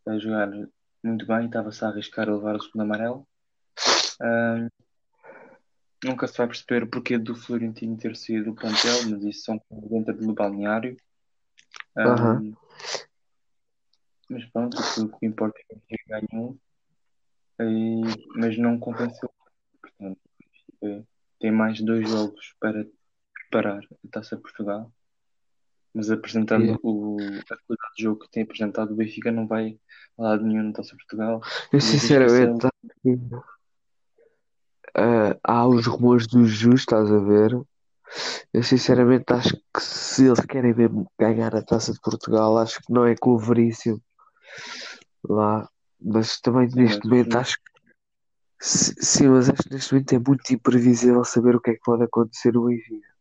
a 0.06 0.18
jogar 0.18 0.48
muito 1.02 1.26
bem, 1.26 1.46
estava-se 1.46 1.84
a 1.84 1.88
arriscar 1.88 2.28
a 2.28 2.34
levar 2.34 2.54
o 2.54 2.62
segundo 2.62 2.82
amarelo. 2.82 3.26
Ah, 4.22 4.68
nunca 6.04 6.28
se 6.28 6.38
vai 6.38 6.46
perceber 6.46 6.84
o 6.84 6.88
porquê 6.88 7.18
do 7.18 7.34
Florentino 7.34 7.96
ter 7.98 8.14
saído 8.14 8.44
do 8.44 8.54
plantel, 8.54 9.02
mas 9.10 9.24
isso 9.24 9.42
são 9.42 9.58
coisas 9.58 9.90
dentro 9.90 10.16
do 10.16 10.34
balneário. 10.34 10.96
Ah, 11.96 12.02
Aham. 12.10 12.56
mas 14.30 14.44
pronto, 14.50 14.76
o 14.76 15.18
que 15.18 15.26
importa 15.26 15.58
é 15.68 15.74
que 15.74 15.96
ganhou, 16.06 16.56
e, 17.60 18.02
mas 18.36 18.56
não 18.56 18.78
compensou. 18.78 19.32
Portanto, 19.80 20.20
tem 21.40 21.50
mais 21.50 21.80
dois 21.80 22.08
jogos 22.08 22.54
para 22.60 22.86
preparar 23.34 23.82
a 23.82 24.08
Taça 24.12 24.36
Portugal. 24.36 24.92
Mas 25.94 26.10
apresentando 26.10 26.64
Yeah. 26.64 26.80
o, 26.82 27.16
a 27.16 27.56
qualidade 27.66 27.94
de 27.96 28.02
jogo 28.02 28.20
que 28.20 28.30
tem 28.30 28.42
apresentado, 28.42 28.92
o 28.92 28.96
Benfica 28.96 29.30
não 29.30 29.46
vai 29.46 29.78
a 30.18 30.22
lado 30.22 30.44
nenhum 30.44 30.64
na 30.64 30.72
Taça 30.72 30.90
de 30.90 30.96
Portugal. 30.96 31.40
Eu 31.72 31.80
sinceramente 31.80 32.66
acho 32.66 32.94
que, 33.02 33.18
ah, 34.96 35.38
há 35.42 35.66
os 35.66 35.86
rumores 35.86 36.26
do 36.26 36.44
Jus, 36.46 36.80
estás 36.80 37.10
a 37.10 37.18
ver? 37.18 37.52
Eu 38.52 38.62
sinceramente 38.62 39.32
acho 39.32 39.56
que 39.56 39.80
se 39.80 40.26
eles 40.26 40.40
querem 40.40 40.74
mesmo 40.74 41.10
ganhar 41.18 41.54
a 41.54 41.62
Taça 41.62 41.92
de 41.92 42.00
Portugal, 42.00 42.58
acho 42.58 42.80
que 42.80 42.92
não 42.92 43.04
é 43.06 43.14
com 43.16 43.30
o 43.30 43.38
Veríssimo 43.38 44.00
lá. 45.28 45.68
Mas 46.00 46.40
também 46.40 46.68
Sim, 46.68 46.76
neste 46.76 47.06
momento 47.06 47.38
acho 47.38 47.56
que 47.56 47.74
sim, 48.60 49.28
mas 49.28 49.50
acho 49.50 49.62
que 49.62 49.74
neste 49.74 49.92
momento 49.92 50.14
é 50.14 50.18
muito 50.18 50.54
imprevisível 50.54 51.24
saber 51.24 51.56
o 51.56 51.60
que 51.60 51.70
é 51.70 51.74
que 51.74 51.80
pode 51.84 52.04
acontecer 52.04 52.52
no 52.52 52.66
Benfica. 52.66 53.13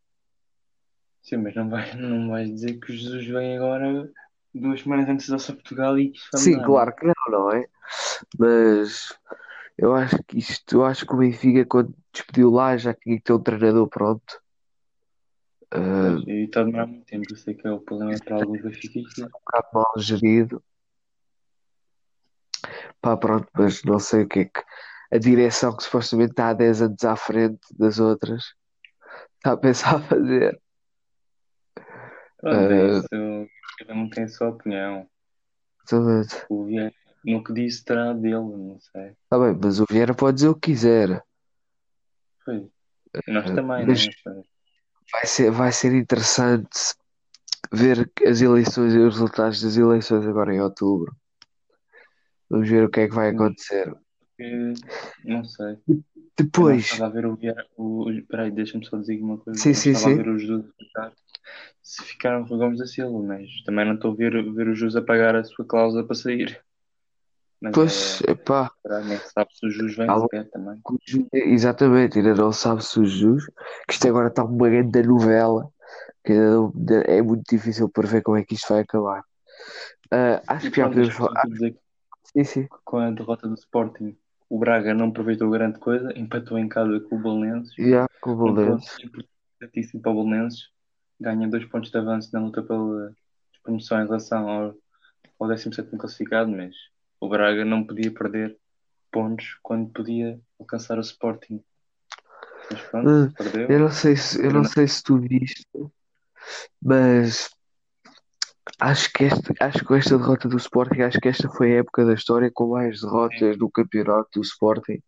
Sim, 1.24 1.38
mas 1.38 1.56
não 1.56 1.70
vai, 1.70 1.96
não 1.96 2.30
vais 2.30 2.50
dizer 2.50 2.80
que 2.80 2.96
Jesus 2.96 3.26
vem 3.26 3.56
agora 3.58 4.12
duas 4.54 4.82
semanas 4.82 5.10
antes 5.10 5.30
da 5.30 5.38
de 5.38 5.54
Portugal 5.54 5.98
e 5.98 6.12
que 6.12 6.20
Sim, 6.38 6.52
mudar, 6.52 6.66
claro 6.66 6.96
que 6.96 7.06
não, 7.06 7.14
não 7.30 7.52
é? 7.52 7.66
Mas 8.38 9.18
eu 9.78 9.96
acho 9.96 10.22
que 10.24 10.38
isto, 10.38 10.76
eu 10.76 10.86
acho 10.86 11.06
que 11.06 11.14
o 11.14 11.18
Benfica 11.18 11.66
quando 11.66 11.96
despediu 12.12 12.52
lá 12.52 12.78
já 12.78 12.94
tinha 12.94 13.18
que 13.18 13.24
ter 13.24 13.34
um 13.34 13.40
treinador 13.40 13.88
pronto. 13.88 14.42
Pois, 15.70 16.28
E 16.28 16.44
está 16.44 16.62
a 16.62 16.64
demorar 16.66 16.88
muito 16.88 17.06
tempo. 17.06 17.26
Eu 17.32 17.38
sei 17.38 17.54
que 17.56 17.68
é 17.68 17.72
o 17.72 17.80
problema 17.80 18.20
para 18.24 18.36
alguns 18.36 18.62
benfiquistas. 18.62 19.26
um 19.26 19.30
bocado 19.30 19.68
mal 19.74 19.94
gerido. 19.98 20.64
Pá, 23.02 23.18
pronto, 23.18 23.48
mas 23.58 23.84
não 23.84 23.98
sei 24.00 24.24
o 24.24 24.28
que 24.28 24.40
é 24.40 24.46
que 24.46 24.64
a 25.12 25.18
direção 25.18 25.76
que 25.76 25.84
supostamente 25.84 26.32
está 26.32 26.50
há 26.50 26.54
10 26.54 26.82
anos 26.82 27.04
à 27.04 27.16
frente 27.16 27.60
das 27.78 28.00
outras 28.00 28.44
está 29.38 29.54
a 29.54 29.58
pensar 29.58 29.96
a 29.96 30.00
fazer. 30.08 30.63
Pronto, 32.44 32.72
é 32.72 32.84
Ah, 32.84 32.98
isso. 33.00 33.08
Cada 33.80 33.94
um 33.94 34.10
tem 34.10 34.24
a 34.26 34.28
sua 34.28 34.50
opinião. 34.50 35.08
exatamente. 35.86 36.46
O 36.50 36.66
Vieira, 36.66 36.94
no 37.26 37.44
que 37.44 37.54
disse, 37.54 37.86
terá 37.86 38.14
dele, 38.14 38.34
não 38.36 38.78
sei. 38.80 39.16
Tá 39.30 39.40
bem, 39.40 39.58
mas 39.62 39.80
o 39.80 39.86
Vieira 39.90 40.14
pode 40.14 40.36
dizer 40.36 40.50
o 40.50 40.56
que 40.56 40.72
quiser. 40.72 41.24
Pois. 42.46 42.64
Nós 43.28 43.50
Ah, 43.50 43.56
também, 43.56 43.86
mas 43.86 44.06
né? 44.06 44.44
Vai 45.12 45.26
ser, 45.26 45.52
vai 45.52 45.72
ser 45.72 45.94
interessante 45.94 46.96
ver 47.72 48.12
as 48.28 48.42
eleições 48.42 48.94
e 48.94 48.98
os 48.98 49.14
resultados 49.14 49.62
das 49.62 49.78
eleições 49.78 50.28
agora 50.28 50.54
em 50.54 50.60
outubro. 50.60 51.16
Vamos 52.50 52.70
ver 52.70 52.84
o 52.84 52.90
que 52.90 53.02
é 53.02 53.08
que 53.08 53.16
vai 53.16 53.30
acontecer. 53.30 53.96
Porque, 54.20 54.74
não 55.24 55.46
sei. 55.46 55.78
Eu 55.88 55.96
não 55.96 56.04
Depois, 56.38 56.86
estava 56.86 57.06
a 57.06 57.10
ver 57.10 57.26
o 57.26 57.36
Vieira. 57.36 57.66
O, 57.78 58.06
peraí, 58.28 58.52
deixa-me 58.52 58.86
só 58.86 58.98
dizer 58.98 59.22
uma 59.22 59.38
coisa. 59.38 59.60
sim, 59.60 59.74
sim, 59.74 59.92
estava 59.92 60.14
a 60.14 60.18
sim. 60.18 60.24
ver 60.24 60.30
o 60.30 60.38
Jesus 60.40 60.66
ficar. 60.78 61.14
Se 61.82 62.04
ficaram 62.04 62.46
com 62.48 62.56
o 62.56 62.58
Gomes 62.58 62.80
da 62.80 62.86
Silva, 62.86 63.22
mas 63.22 63.50
também 63.66 63.86
não 63.86 63.96
estou 63.96 64.12
a 64.12 64.16
ver, 64.16 64.32
ver 64.54 64.68
o 64.68 64.74
Jesus 64.76 64.96
a 64.96 65.02
pagar 65.02 65.36
a 65.36 65.44
sua 65.44 65.66
cláusula 65.66 66.06
para 66.06 66.16
sair. 66.16 66.64
Mas 67.62 67.74
Pois, 67.74 68.22
é. 68.24 69.18
se 69.18 69.32
sabe 69.32 69.50
se 69.54 69.66
o 69.66 69.70
Jesus 69.70 69.96
vem 69.96 70.20
sequer 70.20 70.50
também. 70.50 70.82
Exatamente, 71.34 72.20
ainda 72.20 72.36
não 72.36 72.52
sabe 72.52 72.84
se 72.84 73.00
os 73.00 73.10
jus, 73.12 73.46
que 73.88 73.94
isto 73.94 74.08
agora 74.08 74.28
está 74.28 74.44
uma 74.44 74.70
grande 74.70 75.02
novela, 75.04 75.70
que 76.26 76.34
ainda 76.34 76.52
não- 76.52 76.72
é 77.06 77.22
muito 77.22 77.44
difícil 77.50 77.88
prever 77.90 78.22
como 78.22 78.38
é 78.38 78.44
que 78.44 78.56
isto 78.56 78.68
vai 78.74 78.82
acabar. 78.82 79.24
Ah, 80.12 80.42
acho 80.48 80.68
E 80.68 80.72
que 80.72 80.78
já 80.82 80.88
podemos 80.88 81.14
falar. 81.14 81.44
Sim, 82.26 82.44
sim, 82.44 82.68
com 82.86 82.98
a 82.98 83.12
derrota 83.12 83.48
do 83.48 83.54
Sporting, 83.54 84.18
o 84.50 84.58
Braga 84.58 84.94
não 84.94 85.08
aproveitou 85.10 85.50
grande 85.50 85.80
coisa, 85.80 86.12
empatou 86.18 86.58
em 86.58 86.68
casa 86.68 87.00
com 87.02 87.16
o 87.18 87.20
Belenenses. 87.22 87.74
já 87.78 88.08
com 88.22 88.32
o 88.32 88.54
Belenenses. 88.54 88.96
importantíssimo 89.04 90.02
para 90.02 90.12
o 90.12 90.24
Belenenses. 90.24 90.70
Ganha 91.20 91.48
dois 91.48 91.66
pontos 91.66 91.92
de 91.92 91.98
avanço 91.98 92.30
na 92.34 92.40
luta 92.40 92.62
pela 92.62 93.14
promoção 93.64 94.02
em 94.02 94.06
relação 94.06 94.50
ao, 94.50 94.76
ao 95.40 95.48
17º 95.48 95.98
classificado, 95.98 96.52
mas 96.52 96.76
o 97.20 97.30
Braga 97.30 97.64
não 97.64 97.84
podia 97.84 98.12
perder 98.12 98.58
pontos 99.12 99.58
quando 99.62 99.90
podia 99.92 100.40
alcançar 100.60 100.98
o 100.98 101.02
Sporting. 101.02 101.64
Mas 102.72 102.82
pronto, 102.82 103.10
eu 103.10 103.32
perdeu. 103.32 103.80
não 103.80 103.92
sei 103.92 104.16
se, 104.16 104.44
eu 104.44 104.52
não 104.52 104.64
sei 104.64 104.88
se 104.88 105.04
tu 105.04 105.18
viste, 105.20 105.68
mas 106.82 107.50
acho 108.80 109.12
que 109.14 109.26
esta, 109.26 109.54
acho 109.60 109.80
que 109.80 109.86
com 109.86 109.96
esta 109.96 110.18
derrota 110.18 110.50
do 110.50 110.58
Sporting, 110.58 111.02
acho 111.02 111.20
que 111.20 111.30
esta 111.30 111.50
foi 111.50 111.74
a 111.74 111.80
época 111.80 112.06
da 112.06 112.14
história 112.14 112.52
com 112.54 112.72
mais 112.72 113.02
derrotas 113.02 113.58
no 113.58 113.70
campeonato 113.70 114.30
do 114.36 114.42
Sporting. 114.42 115.02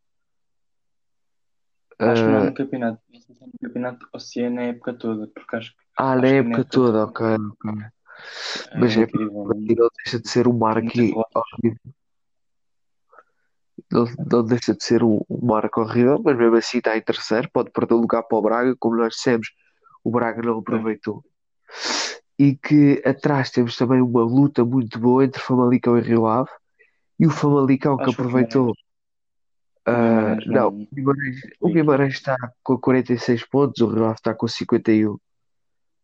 Acho 1.99 2.23
que 2.23 2.29
não 2.29 2.37
Ah, 2.37 2.45
no 2.45 2.53
campeonato. 2.53 3.01
Não 3.11 3.21
sei 3.21 3.35
se 3.35 3.43
é 3.43 3.45
no 3.47 3.53
campeonato 3.61 4.07
ou 4.11 4.19
se 4.19 4.41
é 4.41 4.49
na 4.49 4.61
época 4.63 4.93
toda, 4.93 5.27
porque 5.27 5.55
acho 5.55 5.71
que 5.71 5.77
ah, 5.97 6.15
na 6.15 6.27
época 6.27 6.65
toda, 6.65 7.05
ok, 7.05 7.25
ok. 7.25 7.71
é 8.71 8.79
Mas 8.79 8.97
é 8.97 9.01
incrível. 9.01 9.47
não 9.47 9.89
deixa 10.03 10.19
de 10.19 10.29
ser 10.29 10.47
um 10.47 10.57
marco 10.57 10.87
horrível. 10.87 11.23
Não, 13.91 14.05
não 14.31 14.43
deixa 14.43 14.73
de 14.73 14.83
ser 14.83 15.03
um, 15.03 15.21
um 15.29 15.45
marco 15.45 15.81
horrível, 15.81 16.21
mas 16.23 16.37
mesmo 16.37 16.55
assim 16.55 16.79
está 16.79 16.97
em 16.97 17.01
terceiro, 17.01 17.49
pode 17.51 17.71
perder 17.71 17.93
o 17.93 18.01
lugar 18.01 18.23
para 18.23 18.37
o 18.37 18.41
Braga, 18.41 18.75
como 18.77 18.97
nós 18.97 19.15
dissemos, 19.15 19.53
o 20.03 20.11
Braga 20.11 20.41
não 20.41 20.59
aproveitou. 20.59 21.23
E 22.37 22.55
que 22.55 23.01
atrás 23.05 23.51
temos 23.51 23.77
também 23.77 24.01
uma 24.01 24.23
luta 24.23 24.65
muito 24.65 24.99
boa 24.99 25.23
entre 25.23 25.41
Famalicão 25.41 25.97
e 25.97 26.01
Rio 26.01 26.25
Ave, 26.27 26.49
e 27.17 27.25
o 27.25 27.29
Famalicão 27.29 27.95
que 27.95 28.03
Acho 28.03 28.15
que 28.15 28.21
aproveitou. 28.21 28.73
O 29.87 29.91
ah, 29.91 30.35
não, 30.45 30.53
não. 30.53 30.67
o 30.69 30.87
Guimarães, 30.93 31.41
o. 31.59 31.69
Guimarães 31.69 32.13
está 32.13 32.35
com 32.63 32.77
46 32.77 33.45
pontos, 33.45 33.81
o 33.81 33.87
Rio 33.87 34.05
Ave 34.05 34.15
está 34.15 34.33
com 34.33 34.47
51. 34.47 35.17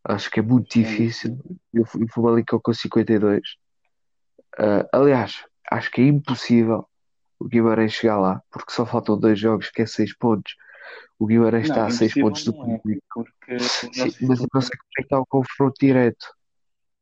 Acho 0.04 0.30
que 0.30 0.40
é 0.40 0.42
muito 0.42 0.78
É 0.78 0.82
difícil. 0.82 1.38
E 1.72 1.80
o 1.80 1.86
e 1.98 2.04
o 2.04 2.08
Famalicão 2.08 2.60
com 2.60 2.72
52. 2.72 3.40
Ah, 4.58 4.88
aliás, 4.92 5.44
acho 5.70 5.90
que 5.90 6.00
é 6.02 6.06
impossível 6.06 6.86
o 7.38 7.48
Guimarães 7.48 7.92
chegar 7.92 8.18
lá, 8.20 8.40
porque 8.52 8.72
só 8.72 8.86
faltam 8.86 9.18
dois 9.18 9.38
jogos, 9.38 9.68
que 9.70 9.82
é 9.82 9.86
seis 9.86 10.16
pontos. 10.16 10.54
O 11.18 11.26
Guimarães 11.26 11.68
está 11.68 11.86
a 11.86 11.90
seis 11.90 12.16
impossível 12.16 12.28
pontos 12.28 12.44
do 12.44 12.52
não 12.52 12.74
é, 12.74 12.78
porque 13.14 13.52
não 13.52 13.58
Sim, 13.58 14.26
mas 14.28 14.40
eu 14.40 14.46
não 14.52 14.60
sei 14.60 14.76
como 14.76 14.90
é 14.90 14.96
que 14.96 15.02
está 15.02 15.18
o 15.20 15.26
confronto 15.26 15.74
direto. 15.80 16.26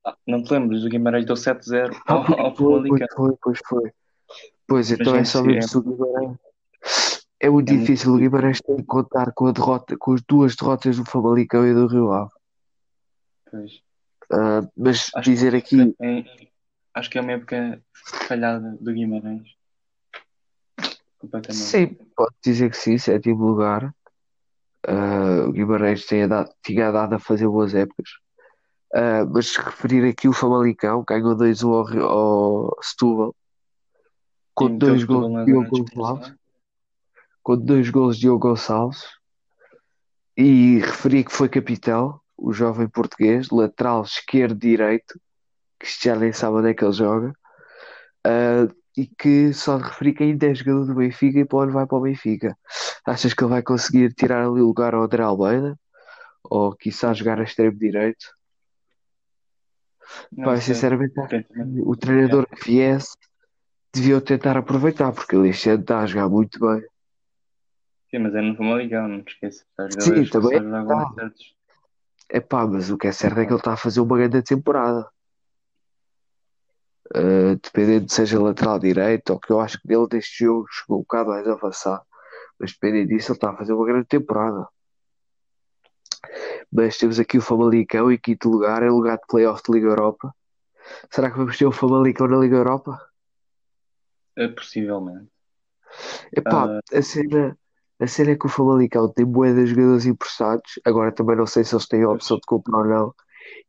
Ah, 0.06 0.16
não 0.26 0.42
te 0.42 0.52
lembras, 0.52 0.82
o 0.84 0.88
Guimarães 0.88 1.26
deu 1.26 1.36
7-0 1.36 1.94
Ah, 2.06 2.12
ao, 2.14 2.40
ao 2.40 2.56
foi, 2.56 2.82
pois 2.86 3.04
Famalicão. 3.06 3.16
foi, 3.16 3.36
pois 3.42 3.58
foi. 3.66 3.92
Pois 4.66 4.90
então 4.90 5.14
é 5.14 5.20
é 5.20 5.24
só 5.24 5.40
impossível, 5.40 5.54
mesmo 5.54 5.68
se 5.68 5.76
o 5.78 5.82
Guimarães. 5.82 6.38
É 6.82 7.48
muito 7.48 7.70
é 7.70 7.72
muito 7.72 7.80
difícil, 7.80 8.10
o 8.12 8.16
difícil. 8.16 8.18
Guimarães 8.18 8.60
tem 8.60 8.76
que 8.76 8.84
contar 8.84 9.32
com 9.32 9.46
a 9.46 9.52
derrota, 9.52 9.96
com 9.96 10.12
as 10.12 10.22
duas 10.22 10.54
derrotas 10.56 10.96
do 10.96 11.04
Famalicão 11.04 11.66
e 11.66 11.72
do 11.72 11.86
Rio 11.86 12.12
Ave. 12.12 12.30
Pois. 13.50 13.82
Ah, 14.32 14.68
mas 14.76 15.10
Acho 15.14 15.30
dizer 15.30 15.54
é 15.54 15.58
aqui, 15.58 15.94
é- 16.00 16.24
acho 16.94 17.10
que 17.10 17.18
é 17.18 17.20
uma 17.20 17.32
época 17.32 17.82
falhada 18.28 18.76
do 18.80 18.92
Guimarães. 18.92 19.48
Completamente. 21.18 21.62
sim, 21.62 21.86
pode 22.16 22.34
dizer 22.42 22.70
que 22.70 22.76
sim, 22.76 22.96
sétimo 22.96 23.44
lugar. 23.44 23.94
Ah, 24.86 25.44
o 25.46 25.52
Guimarães 25.52 26.06
tinha 26.06 26.26
dado, 26.28 26.50
tinha 26.64 26.90
dado 26.90 27.14
a 27.14 27.18
fazer 27.18 27.46
boas 27.48 27.74
épocas. 27.74 28.08
Ah, 28.94 29.24
mas 29.24 29.56
referir 29.56 30.08
aqui 30.08 30.28
o 30.28 30.32
Famalicão, 30.32 31.04
ganhou 31.06 31.34
2-1 31.36 31.72
ao, 31.72 32.02
ao 32.02 32.76
Setúbal, 32.82 33.34
E 33.34 34.52
com 34.54 34.64
o 34.66 34.78
dois 34.78 35.00
Setúbal 35.00 35.20
gols 35.20 35.32
na 35.32 35.44
de 35.44 35.52
zona 35.52 35.68
Diogo 35.68 35.84
de. 35.84 36.39
Com 37.42 37.56
dois 37.56 37.90
gols 37.90 38.16
de 38.16 38.22
Diogo 38.22 38.48
Gonçalves, 38.48 39.04
e 40.36 40.78
referi 40.78 41.24
que 41.24 41.32
foi 41.32 41.48
capitão, 41.48 42.20
o 42.36 42.52
jovem 42.52 42.88
português, 42.88 43.50
lateral 43.50 44.02
esquerdo 44.02 44.58
direito, 44.58 45.20
que 45.78 45.86
já 46.02 46.16
nem 46.16 46.32
sabe 46.32 46.56
onde 46.56 46.70
é 46.70 46.74
que 46.74 46.84
ele 46.84 46.92
joga, 46.92 47.32
Ah, 48.24 48.68
e 48.96 49.06
que 49.06 49.52
só 49.52 49.78
de 49.78 49.84
referir 49.84 50.14
que 50.14 50.22
ainda 50.24 50.46
é 50.46 50.54
jogador 50.54 50.86
do 50.86 50.94
Benfica 50.94 51.38
e 51.38 51.44
para 51.44 51.58
onde 51.58 51.72
vai 51.72 51.86
para 51.86 51.98
o 51.98 52.02
Benfica. 52.02 52.56
Achas 53.06 53.32
que 53.32 53.42
ele 53.42 53.50
vai 53.50 53.62
conseguir 53.62 54.12
tirar 54.12 54.44
ali 54.44 54.60
o 54.60 54.66
lugar 54.66 54.94
ao 54.94 55.04
André 55.04 55.22
Almeida? 55.22 55.78
Ou 56.44 56.74
quiçá 56.74 57.12
jogar 57.12 57.40
a 57.40 57.44
extremo 57.44 57.78
direito? 57.78 58.26
Não 60.32 60.56
sei. 60.56 60.74
sinceramente 60.74 61.14
o 61.84 61.96
treinador 61.96 62.46
que 62.46 62.64
viesse 62.64 63.16
devia 63.94 64.20
tentar 64.20 64.56
aproveitar, 64.56 65.12
porque 65.12 65.36
ele 65.36 65.50
este 65.50 65.70
ano 65.70 65.82
está 65.82 66.00
a 66.00 66.06
jogar 66.06 66.28
muito 66.28 66.58
bem. 66.58 66.82
Sim, 68.10 68.18
mas 68.18 68.34
é 68.34 68.40
no 68.40 68.56
Famalicão, 68.56 69.06
não 69.06 69.22
te 69.22 69.34
esqueças. 69.34 69.66
Sim, 70.00 70.26
também 70.26 70.58
é. 70.58 72.38
Epá, 72.38 72.66
mas 72.66 72.90
o 72.90 72.98
que 72.98 73.06
é 73.06 73.12
certo 73.12 73.38
é 73.38 73.44
que 73.44 73.52
ele 73.52 73.58
está 73.58 73.72
a 73.72 73.76
fazer 73.76 74.00
uma 74.00 74.16
grande 74.16 74.42
temporada. 74.42 75.08
Uh, 77.12 77.56
dependendo 77.60 78.06
de 78.06 78.12
seja 78.12 78.40
lateral 78.40 78.78
direito, 78.78 79.30
ou 79.30 79.40
que 79.40 79.52
eu 79.52 79.60
acho 79.60 79.80
que 79.80 79.88
nele 79.88 80.06
deste 80.06 80.44
jogo 80.44 80.66
chegou 80.70 80.98
um 80.98 81.00
bocado 81.00 81.30
mais 81.30 81.46
avançado, 81.46 82.04
mas 82.58 82.72
dependendo 82.72 83.08
disso, 83.08 83.32
ele 83.32 83.36
está 83.36 83.50
a 83.50 83.56
fazer 83.56 83.72
uma 83.72 83.84
grande 83.84 84.06
temporada. 84.06 84.68
Mas 86.70 86.98
temos 86.98 87.18
aqui 87.18 87.38
o 87.38 87.42
Famalicão 87.42 88.12
em 88.12 88.18
quinto 88.18 88.48
lugar, 88.48 88.82
em 88.82 88.90
lugar 88.90 89.16
de 89.16 89.26
playoff 89.28 89.60
de 89.64 89.72
Liga 89.72 89.88
Europa. 89.88 90.32
Será 91.10 91.30
que 91.30 91.36
vamos 91.36 91.58
ter 91.58 91.66
o 91.66 91.72
Famalicão 91.72 92.28
na 92.28 92.36
Liga 92.38 92.56
Europa? 92.56 93.00
É, 94.36 94.46
possivelmente. 94.46 95.28
Epá, 96.36 96.66
Ah. 96.66 96.80
a 96.92 97.02
cena, 97.02 97.58
a 98.00 98.06
cena 98.06 98.30
é 98.30 98.36
que 98.36 98.46
o 98.46 98.48
Famalicão 98.48 99.12
tem 99.12 99.26
de 99.26 99.66
jogadores 99.66 100.06
emprestados. 100.06 100.80
Agora 100.84 101.12
também 101.12 101.36
não 101.36 101.46
sei 101.46 101.64
se 101.64 101.74
eles 101.74 101.86
têm 101.86 102.02
a 102.02 102.10
opção 102.10 102.38
de 102.38 102.42
comprar 102.46 102.78
ou 102.78 102.86
não. 102.86 103.14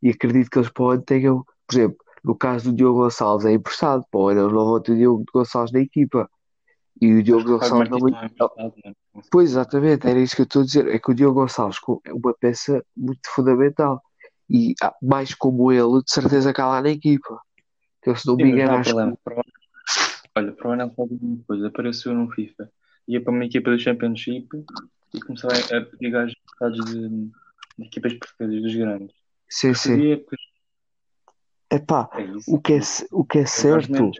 E 0.01 0.09
acredito 0.09 0.49
que 0.49 0.57
eles 0.57 0.71
ano 0.89 1.01
tenham, 1.01 1.45
por 1.67 1.75
exemplo, 1.75 1.97
no 2.23 2.35
caso 2.35 2.71
do 2.71 2.75
Diogo 2.75 2.99
Gonçalves 2.99 3.45
é 3.45 3.51
emprestado, 3.51 4.05
para 4.09 4.19
o 4.19 4.29
ano 4.29 4.41
eles 4.41 4.53
não 4.53 4.65
vão 4.65 4.81
ter 4.81 4.93
o 4.93 4.95
Diogo 4.95 5.25
Gonçalves 5.33 5.73
na 5.73 5.79
equipa. 5.79 6.29
E 7.01 7.13
o 7.13 7.23
Diogo 7.23 7.43
Gonçalves 7.43 7.89
não 7.89 7.99
não 7.99 8.07
é 8.07 8.25
emprestado, 8.25 8.73
né? 8.85 8.93
Pois, 9.29 9.51
exatamente, 9.51 10.07
era 10.07 10.19
isso 10.19 10.35
que 10.35 10.43
eu 10.43 10.45
estou 10.45 10.61
a 10.61 10.65
dizer. 10.65 10.87
É 10.87 10.97
que 10.97 11.11
o 11.11 11.13
Diogo 11.13 11.41
Gonçalves 11.41 11.77
é 12.05 12.13
uma 12.13 12.33
peça 12.33 12.81
muito 12.95 13.27
fundamental. 13.27 14.01
E 14.49 14.75
mais 15.01 15.33
como 15.33 15.71
ele, 15.71 16.01
de 16.03 16.11
certeza 16.11 16.53
que 16.53 16.61
há 16.61 16.67
lá 16.67 16.81
na 16.81 16.89
equipa. 16.89 17.37
Eu, 18.05 18.15
se 18.15 18.27
não 18.27 18.35
Sim, 18.35 18.43
me 18.43 18.51
engano, 18.51 18.75
acho 18.75 18.95
que 18.95 19.01
Olha, 20.33 20.53
para 20.53 20.69
o 20.69 20.71
ano 20.71 20.83
ele 20.83 20.91
faz 20.95 21.11
a 21.11 21.13
mesma 21.13 21.43
coisa. 21.45 21.67
Apareceu 21.67 22.13
no 22.13 22.31
FIFA. 22.31 22.69
Ia 23.11 23.21
para 23.21 23.33
uma 23.33 23.43
equipa 23.43 23.69
do 23.69 23.77
Championship 23.77 24.47
e 25.13 25.19
começava 25.19 25.53
a 25.53 25.81
pedir 25.81 26.11
gajos 26.11 26.33
de, 26.85 27.09
de 27.09 27.85
equipas 27.85 28.13
portuguesas, 28.13 28.61
dos 28.61 28.73
grandes. 28.73 29.15
sim, 29.49 29.73
sim. 29.73 29.97
Que 29.97 30.25
Epá, 31.69 32.09
é 32.13 32.23
isso. 32.23 32.53
o 32.53 32.61
que 32.61 32.73
é, 32.73 32.79
o 33.11 33.25
que 33.25 33.39
é 33.39 33.45
certo 33.45 33.91
menos. 33.91 34.17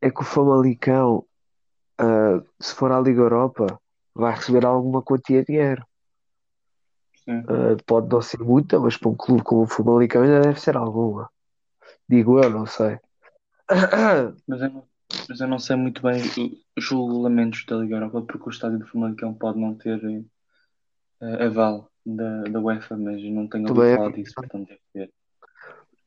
é 0.00 0.10
que 0.10 0.20
o 0.22 0.24
Famalicão, 0.24 1.26
ah, 1.98 2.42
se 2.58 2.74
for 2.74 2.90
à 2.90 3.00
Liga 3.00 3.20
Europa, 3.20 3.78
vai 4.14 4.34
receber 4.34 4.64
alguma 4.64 5.02
quantia 5.02 5.40
de 5.40 5.48
dinheiro. 5.48 5.86
Ah, 7.28 7.76
pode 7.84 8.08
não 8.08 8.22
ser 8.22 8.40
muita, 8.40 8.80
mas 8.80 8.96
para 8.96 9.10
um 9.10 9.14
clube 9.14 9.42
como 9.42 9.62
o 9.62 9.66
Famalicão 9.66 10.22
ainda 10.22 10.40
deve 10.40 10.58
ser 10.58 10.74
alguma. 10.74 11.30
Digo 12.08 12.42
eu, 12.42 12.48
não 12.48 12.64
sei. 12.64 12.98
Mas 14.48 14.62
eu, 14.62 14.70
não, 14.70 14.84
mas 15.28 15.40
eu 15.40 15.48
não 15.48 15.58
sei 15.58 15.76
muito 15.76 16.00
bem 16.00 16.22
o- 16.76 16.80
os 16.80 16.90
regulamentos 16.90 17.64
da 17.66 17.76
Liga 17.76 17.96
Europa, 17.96 18.22
porque 18.22 18.48
o 18.48 18.50
estádio 18.50 18.78
do 18.78 18.86
Famalicão 18.86 19.32
pode 19.34 19.58
não 19.58 19.74
ter 19.74 20.00
eh, 21.20 21.44
aval 21.46 21.90
da, 22.04 22.42
da 22.44 22.60
UEFA, 22.60 22.96
mas 22.96 23.22
não 23.24 23.48
tenho 23.48 23.68
ouvido 23.68 23.84
é 23.86 23.96
falar 23.96 24.12
disso, 24.12 24.34
portanto 24.34 24.68
deve 24.68 24.80
ter. 24.92 25.12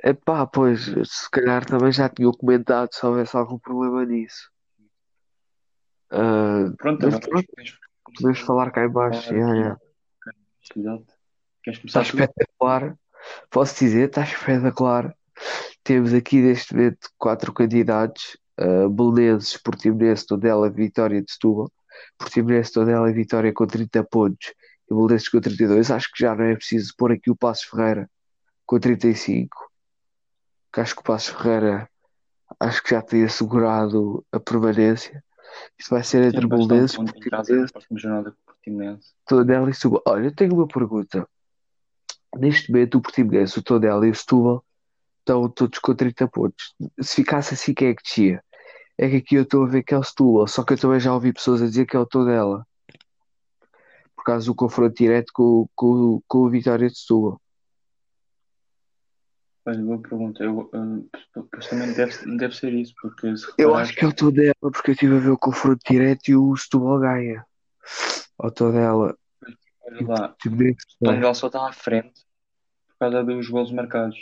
Epá, 0.01 0.47
pois, 0.47 0.85
se 0.85 1.29
calhar 1.31 1.65
também 1.65 1.91
já 1.91 2.07
tinham 2.07 2.31
comentado 2.31 2.89
se 2.93 3.05
houvesse 3.05 3.35
algum 3.35 3.59
problema 3.59 4.05
nisso. 4.05 4.49
Ah, 6.11 6.71
Pronto, 6.77 7.05
mas 7.05 7.19
pronto, 7.19 7.47
podemos 8.15 8.39
falar 8.39 8.71
cá 8.71 8.83
em 8.83 8.85
a 8.85 8.89
baixo. 8.89 9.23
falar 9.23 9.37
Yeah, 9.37 9.51
aqui. 9.51 9.59
yeah. 9.61 9.79
Exato. 10.75 11.13
Queres 11.63 11.79
começar 11.79 12.01
Está 12.01 12.21
espetacular. 12.23 12.97
Posso 13.49 13.79
dizer, 13.79 14.07
está 14.07 14.23
espetacular. 14.23 15.13
Temos 15.83 16.13
aqui 16.13 16.41
neste 16.41 16.73
momento 16.73 17.09
quatro 17.17 17.53
candidatos: 17.53 18.37
uh, 18.59 18.89
Belenenses, 18.89 19.57
Portimonense, 19.57 20.25
Tondela, 20.25 20.69
Vitória 20.69 21.21
de 21.21 21.31
Setúbal. 21.31 21.71
Portimonense, 22.17 22.73
Tondela 22.73 23.09
e 23.09 23.13
Vitória 23.13 23.53
com 23.53 23.65
30 23.65 24.03
pontos 24.05 24.53
e 24.89 24.93
Belenenses 24.93 25.29
com 25.29 25.39
32. 25.39 25.91
Acho 25.91 26.11
que 26.11 26.23
já 26.23 26.35
não 26.35 26.45
é 26.45 26.55
preciso 26.55 26.93
pôr 26.97 27.11
aqui 27.11 27.29
o 27.29 27.35
Passos 27.35 27.65
Ferreira 27.65 28.09
com 28.65 28.79
35. 28.79 29.69
Que 30.71 30.81
acho 30.81 30.95
que 30.95 31.01
o 31.01 31.03
Passos 31.03 31.29
Ferreira 31.29 31.89
acho 32.59 32.83
que 32.83 32.91
já 32.91 33.01
tem 33.01 33.23
assegurado 33.23 34.25
a 34.31 34.39
permanência. 34.39 35.23
Isto 35.77 35.89
vai 35.89 36.03
ser 36.03 36.23
entre 36.23 36.47
Belenenses, 36.47 36.95
Portimonense, 36.95 37.73
o 37.77 38.45
Portimonense. 38.45 39.13
Tondela 39.25 39.69
e 39.69 39.73
Setúbal. 39.73 40.01
Olha, 40.07 40.25
eu 40.25 40.35
tenho 40.35 40.53
uma 40.53 40.67
pergunta. 40.67 41.27
Neste 42.37 42.71
momento, 42.71 42.97
o 42.97 43.01
Portimonense, 43.01 43.57
o 43.57 43.63
Tondela 43.63 44.05
e 44.05 44.11
o 44.11 44.15
Setúbal 44.15 44.63
estão 45.19 45.49
todos 45.49 45.79
com 45.79 45.95
30 45.95 46.27
pontos. 46.27 46.75
Se 47.01 47.17
ficasse 47.17 47.53
assim, 47.53 47.73
quem 47.73 47.89
é 47.89 47.95
que 47.95 48.03
descia? 48.03 48.43
É 49.01 49.09
que 49.09 49.15
aqui 49.15 49.35
eu 49.35 49.43
estou 49.43 49.63
a 49.63 49.67
ver 49.67 49.81
que 49.81 49.93
é 49.93 49.97
o 49.97 50.03
Setúbal, 50.03 50.45
só 50.45 50.61
que 50.61 50.73
eu 50.73 50.77
também 50.77 50.99
já 50.99 51.13
ouvi 51.13 51.31
pessoas 51.31 51.61
a 51.61 51.65
dizer 51.65 51.85
que 51.85 51.95
é 51.95 51.99
o 51.99 52.05
Tondela, 52.05 52.67
por 54.13 54.25
causa 54.25 54.45
do 54.45 54.53
confronto 54.53 54.93
direto 54.93 55.31
com, 55.33 55.69
com, 55.73 56.21
com 56.27 56.39
o 56.39 56.49
Vitória 56.49 56.89
de 56.89 56.99
Setúbal. 56.99 57.41
Olha, 59.65 59.81
boa 59.83 60.01
pergunta. 60.01 60.43
Eu, 60.43 60.69
supostamente 61.33 61.95
deve, 61.95 62.37
deve 62.37 62.55
ser 62.55 62.73
isso, 62.73 62.93
porque 63.01 63.37
se 63.37 63.47
Eu 63.57 63.73
acho 63.73 63.93
que 63.93 64.03
é 64.03 64.07
o 64.07 64.13
Tondela, 64.13 64.53
porque 64.59 64.89
eu 64.89 64.93
estive 64.93 65.15
a 65.15 65.19
ver 65.19 65.29
o 65.29 65.37
confronto 65.37 65.79
direto 65.89 66.27
e 66.27 66.35
o 66.35 66.57
Setúbal 66.57 66.99
ganha. 66.99 67.45
O 68.37 68.51
Tondela 68.51 69.15
olha 69.81 70.01
o 70.01 70.07
lá, 70.07 70.35
o. 70.45 71.05
Tondela 71.05 71.33
só 71.33 71.47
está 71.47 71.69
à 71.69 71.71
frente 71.71 72.25
por 72.89 72.97
causa 72.99 73.23
dos 73.23 73.47
golos 73.47 73.71
marcados. 73.71 74.17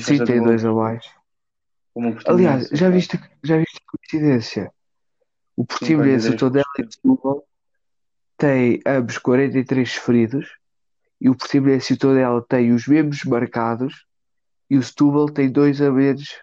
Sim, 0.00 0.24
tem 0.24 0.42
dois 0.42 0.62
golos, 0.62 0.64
a 0.64 0.72
mais. 0.72 1.06
como 1.92 2.10
o 2.10 2.18
Aliás, 2.26 2.68
Portimonense 2.68 2.76
já 2.76 2.90
viste, 2.90 3.20
já 3.42 3.58
coincidência? 4.06 4.72
O 5.56 5.64
Portimonense, 5.64 6.28
o 6.28 6.36
43 6.36 6.38
Tondela 6.38 6.66
e 6.78 6.82
o 6.82 6.92
Setúbal 6.92 7.48
têm 8.36 8.80
ambos 8.86 9.18
43 9.18 9.94
feridos 9.94 10.58
e 11.20 11.28
o 11.30 11.34
Portimonense 11.34 11.92
e 11.92 11.96
o 11.96 11.98
Tondela 11.98 12.42
têm 12.42 12.72
os 12.72 12.86
mesmos 12.86 13.24
marcados 13.24 14.06
e 14.68 14.76
o 14.76 14.82
Setúbal 14.82 15.26
tem 15.26 15.50
dois 15.50 15.80
a 15.80 15.90
menos. 15.90 16.42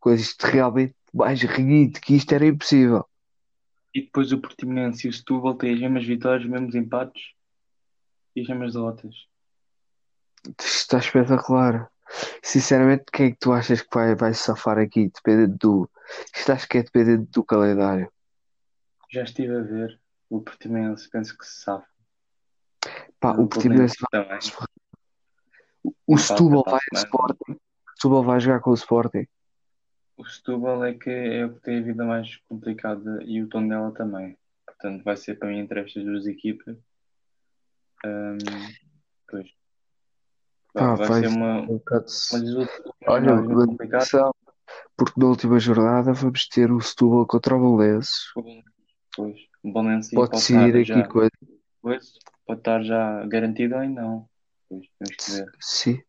Coisa 0.00 0.22
isto 0.22 0.42
realmente 0.44 0.94
mais 1.12 1.40
renhido 1.42 2.00
que 2.00 2.14
isto 2.14 2.32
era 2.34 2.46
impossível. 2.46 3.04
E 3.94 4.02
depois 4.02 4.32
o 4.32 4.40
Portimonense 4.40 5.06
e 5.06 5.10
o 5.10 5.12
Setúbal 5.12 5.54
têm 5.54 5.74
as 5.74 5.80
mesmas 5.80 6.04
vitórias, 6.04 6.44
os 6.44 6.50
mesmos 6.50 6.74
empates 6.74 7.22
e 8.34 8.40
as 8.40 8.48
mesmas 8.48 8.72
derrotas. 8.72 9.14
Isto 10.46 10.64
está 10.64 10.98
espetacular. 10.98 11.90
Sinceramente, 12.42 13.04
quem 13.12 13.26
é 13.26 13.30
que 13.30 13.38
tu 13.38 13.52
achas 13.52 13.82
que 13.82 13.88
vai, 13.94 14.14
vai 14.14 14.34
safar 14.34 14.78
aqui? 14.78 15.10
Dependendo 15.14 15.56
do. 15.58 15.90
Isto 16.34 16.52
acho 16.52 16.68
que 16.68 16.78
é 16.78 16.82
dependente 16.82 17.30
do 17.32 17.44
calendário. 17.44 18.10
Já 19.10 19.22
estive 19.22 19.56
a 19.56 19.62
ver 19.62 20.00
o 20.28 20.40
Portimonense, 20.40 21.08
penso 21.08 21.36
que 21.36 21.46
se 21.46 21.62
sabe. 21.62 21.84
Pá, 23.20 23.32
O 23.32 23.42
o 23.44 23.48
Portimonense 23.48 23.96
Belenenses 24.12 24.50
vai. 24.50 24.66
também. 25.82 25.94
O 26.06 26.18
Setúbal 26.18 26.64
vai 26.64 26.80
ao. 26.94 26.98
Sporting. 26.98 27.52
O 27.52 27.90
Setúbal 27.96 28.24
vai 28.24 28.40
jogar 28.40 28.60
com 28.60 28.70
o 28.70 28.74
Sporting. 28.74 29.26
O 30.16 30.24
Setúbal 30.24 30.84
é 30.84 30.94
que 30.94 31.10
é 31.10 31.44
o 31.44 31.54
que 31.54 31.60
tem 31.60 31.78
a 31.78 31.82
vida 31.82 32.04
mais 32.04 32.36
complicada 32.48 33.22
e 33.24 33.42
o 33.42 33.48
Tondela 33.48 33.92
também. 33.92 34.36
Portanto, 34.66 35.02
vai 35.02 35.16
ser 35.16 35.38
para 35.38 35.48
mim 35.48 35.58
entre 35.58 35.80
estas 35.80 36.04
duas 36.04 36.26
equipas. 36.26 36.76
Ahm, 38.04 38.38
pois. 39.28 39.48
Pá, 40.74 40.94
vai 40.96 41.08
vai 41.08 41.20
ser 41.20 41.28
uma, 41.28 41.60
um 41.60 41.66
bocado. 41.66 42.06
uma 42.32 42.66
Olha, 43.06 43.64
atenção, 43.74 44.34
porque 44.96 45.20
na 45.20 45.26
última 45.26 45.58
jornada 45.60 46.12
vamos 46.12 46.48
ter 46.48 46.70
o 46.72 46.80
Setúbal 46.80 47.26
contra 47.26 47.56
o 47.56 47.76
Belenenses. 47.76 48.32
Pois, 49.16 49.36
o 49.62 49.72
Belenenses 49.72 50.10
Pode 50.12 50.30
pode 50.30 50.42
decidir 50.42 50.76
aqui 50.76 50.84
já, 50.84 51.08
coisa. 51.08 51.30
pois, 51.80 52.12
pode 52.44 52.60
estar 52.60 52.82
já 52.82 53.24
garantido 53.26 53.76
ou 53.76 53.88
não. 53.88 54.28
Pois, 54.68 54.86
temos 54.98 55.16
que 55.16 55.30
ver. 55.30 55.52
Sim. 55.60 56.02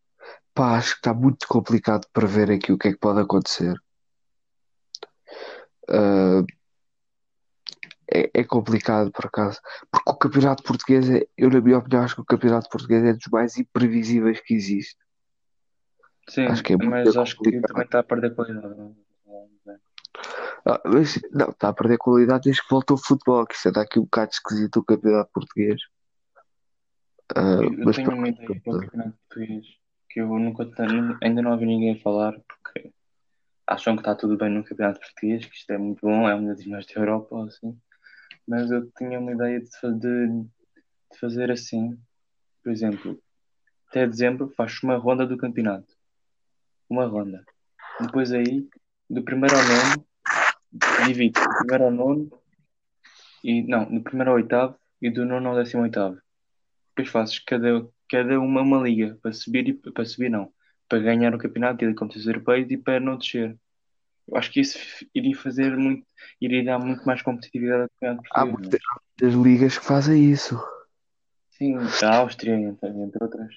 Pá, 0.53 0.77
acho 0.77 0.93
que 0.93 0.99
está 0.99 1.13
muito 1.13 1.47
complicado 1.47 2.07
para 2.11 2.25
ver 2.25 2.49
aqui 2.49 2.71
o 2.71 2.77
que 2.77 2.87
é 2.87 2.91
que 2.91 2.97
pode 2.97 3.19
acontecer. 3.19 3.75
Ah, 5.87 6.43
é, 8.11 8.29
é 8.33 8.43
complicado 8.43 9.11
por 9.11 9.25
acaso. 9.25 9.59
Porque 9.91 10.09
o 10.09 10.15
campeonato 10.15 10.63
português, 10.63 11.09
é, 11.09 11.27
eu 11.37 11.49
na 11.49 11.61
minha 11.61 11.77
opinião, 11.77 12.03
acho 12.03 12.15
que 12.15 12.21
o 12.21 12.25
campeonato 12.25 12.69
português 12.69 13.03
é 13.03 13.13
dos 13.13 13.27
mais 13.27 13.57
imprevisíveis 13.57 14.39
que 14.41 14.53
existe. 14.53 14.97
Sim, 16.27 16.45
Acho 16.45 16.63
que 16.63 16.73
é 16.73 16.77
mas 16.77 17.15
acho 17.15 17.33
que 17.33 17.43
complicado. 17.43 17.67
também 17.67 17.85
está 17.85 17.99
a 17.99 18.03
perder 18.03 18.33
qualidade. 18.33 18.75
não 18.75 18.95
é? 19.67 19.75
Ah, 20.67 20.81
mas 20.83 21.21
não, 21.31 21.49
está 21.49 21.69
a 21.69 21.73
perder 21.73 21.97
qualidade 21.99 22.45
desde 22.45 22.63
que 22.63 22.69
voltou 22.69 22.97
o 22.97 22.99
futebol, 22.99 23.45
que 23.45 23.53
isso 23.53 23.67
está 23.67 23.81
aqui 23.81 23.99
um 23.99 24.03
bocado 24.03 24.31
esquisito 24.31 24.79
o 24.79 24.83
campeonato 24.83 25.29
português. 25.31 25.79
Ah, 27.35 27.59
Eu, 27.61 27.91
tenho 27.93 28.15
uma 28.15 28.29
ideia 28.29 28.59
para 28.61 28.73
o 28.73 28.79
campeonato 28.79 29.17
português 29.29 29.65
que 30.09 30.21
eu 30.21 30.27
nunca 30.39 30.65
tenho, 30.65 31.17
ainda 31.21 31.41
não 31.41 31.51
ouvi 31.51 31.65
ninguém 31.65 31.99
falar 31.99 32.31
porque 32.47 32.89
acham 33.67 33.95
que 33.95 34.01
está 34.01 34.15
tudo 34.15 34.37
bem 34.37 34.49
no 34.49 34.63
campeonato 34.63 35.01
português, 35.01 35.45
que 35.45 35.55
isto 35.55 35.71
é 35.71 35.77
muito 35.77 35.99
bom, 36.01 36.27
é 36.27 36.33
uma 36.33 36.53
das 36.53 36.65
melhores 36.65 36.87
da 36.87 37.01
Europa, 37.01 37.45
assim. 37.45 37.77
Mas 38.47 38.69
eu 38.69 38.89
tinha 38.97 39.19
uma 39.19 39.31
ideia 39.31 39.59
de, 39.59 39.69
de, 39.99 40.27
de 41.11 41.19
fazer 41.19 41.51
assim, 41.51 41.97
por 42.63 42.71
exemplo, 42.71 43.19
até 43.89 44.07
dezembro 44.07 44.51
faz 44.55 44.81
uma 44.83 44.97
ronda 44.97 45.25
do 45.25 45.37
campeonato. 45.37 45.93
Uma 46.89 47.05
ronda. 47.05 47.43
Depois 47.99 48.31
aí, 48.31 48.67
do 49.09 49.23
primeiro 49.23 49.55
ao 49.55 49.63
nono, 49.63 50.05
divide 51.05 51.39
do 51.39 51.57
primeiro 51.57 51.83
ao 51.85 51.91
nono 51.91 52.29
e 53.43 53.63
não, 53.63 53.85
do 53.85 54.01
primeiro 54.01 54.31
ao 54.31 54.37
oitavo 54.37 54.77
e 55.01 55.09
do 55.09 55.25
nono 55.25 55.49
ao 55.49 55.55
décimo 55.55 55.83
oitavo. 55.83 56.19
Depois 56.89 57.09
fazes 57.09 57.39
cada, 57.39 57.87
cada 58.09 58.39
uma 58.39 58.61
uma 58.61 58.81
liga 58.81 59.17
para 59.21 59.31
subir 59.31 59.67
e 59.67 59.73
para 59.73 60.05
subir 60.05 60.29
não, 60.29 60.51
para 60.89 60.99
ganhar 60.99 61.33
o 61.33 61.37
campeonato 61.37 61.85
e 61.85 61.93
competições 61.93 62.27
europeias 62.27 62.69
e 62.69 62.77
para 62.77 62.99
não 62.99 63.17
descer. 63.17 63.57
Eu 64.27 64.37
acho 64.37 64.51
que 64.51 64.59
isso 64.61 64.77
iria 65.13 65.35
fazer 65.37 65.77
muito, 65.77 66.05
iria 66.41 66.63
dar 66.63 66.79
muito 66.79 67.05
mais 67.05 67.21
competitividade 67.21 67.83
ao 67.83 67.89
campeonato 67.89 68.23
Há 68.31 68.45
português. 68.45 68.59
muitas, 68.61 68.79
há 68.91 68.99
muitas 69.23 69.41
ligas 69.45 69.77
que 69.77 69.85
fazem 69.85 70.31
isso. 70.31 70.59
Sim, 71.49 71.75
a 72.03 72.17
Áustria, 72.17 72.53
entre, 72.55 72.89
entre 72.89 73.23
outras. 73.23 73.53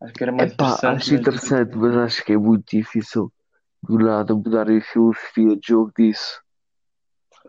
Acho 0.00 0.12
que 0.14 0.22
era 0.22 0.32
mais 0.32 0.52
Epá, 0.52 0.64
interessante, 0.64 0.86
acho 0.86 1.10
mas 1.14 1.20
interessante, 1.20 1.76
mas 1.76 1.96
acho 1.96 2.24
que 2.24 2.32
é 2.32 2.36
muito 2.38 2.64
difícil 2.76 3.32
do 3.82 3.98
nada 3.98 4.34
mudar 4.34 4.70
a 4.70 4.80
filosofia 4.80 5.56
de 5.56 5.68
jogo 5.68 5.92
disso. 5.96 6.40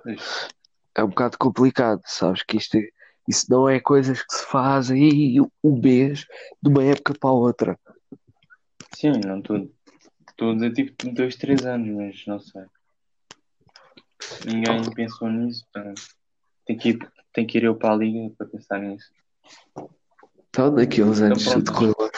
pois, 0.03 0.47
É 0.95 1.03
um 1.03 1.07
bocado 1.09 1.37
complicado, 1.37 2.01
sabes? 2.05 2.43
Que 2.43 2.57
isto 2.57 2.75
é- 2.77 2.89
isso 3.27 3.45
não 3.49 3.69
é 3.69 3.79
coisas 3.79 4.21
que 4.21 4.33
se 4.33 4.45
fazem 4.47 5.39
um 5.63 5.79
mês 5.81 6.25
de 6.61 6.69
uma 6.69 6.83
época 6.83 7.13
para 7.19 7.29
a 7.29 7.33
outra. 7.33 7.79
sim, 8.93 9.11
não 9.25 9.39
estou 9.39 9.76
estou 10.37 10.51
a 10.51 10.53
dizer 10.53 10.73
tipo 10.73 11.11
dois, 11.13 11.35
três 11.35 11.65
anos, 11.65 11.89
mas 11.95 12.23
não 12.27 12.39
sei. 12.39 12.63
Ninguém 14.45 14.83
pensou 14.93 15.29
nisso, 15.31 15.65
portanto, 15.73 16.01
tem 16.65 16.77
que 16.77 16.89
ir, 16.89 17.11
tem 17.33 17.47
que 17.47 17.57
ir 17.57 17.63
eu 17.63 17.75
para 17.75 17.93
a 17.93 17.95
liga 17.97 18.33
para 18.37 18.47
pensar 18.47 18.79
nisso. 18.79 19.11
Então, 20.49 20.73
daqui 20.73 21.01
a 21.01 21.05
uns 21.05 21.21
anos 21.21 21.43
pronto. 21.43 21.65
tudo 21.65 21.73
correu 21.73 21.95
bem. 21.99 22.09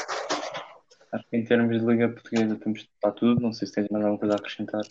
Acho 1.13 1.27
que 1.29 1.37
em 1.37 1.43
termos 1.45 1.79
de 1.79 1.85
liga 1.85 2.09
portuguesa 2.09 2.55
temos 2.57 2.87
para 3.01 3.11
tudo, 3.13 3.41
não 3.41 3.53
sei 3.53 3.67
se 3.67 3.73
tens 3.73 3.87
mais 3.89 4.03
alguma 4.03 4.19
coisa 4.19 4.35
a 4.35 4.37
acrescentar. 4.37 4.81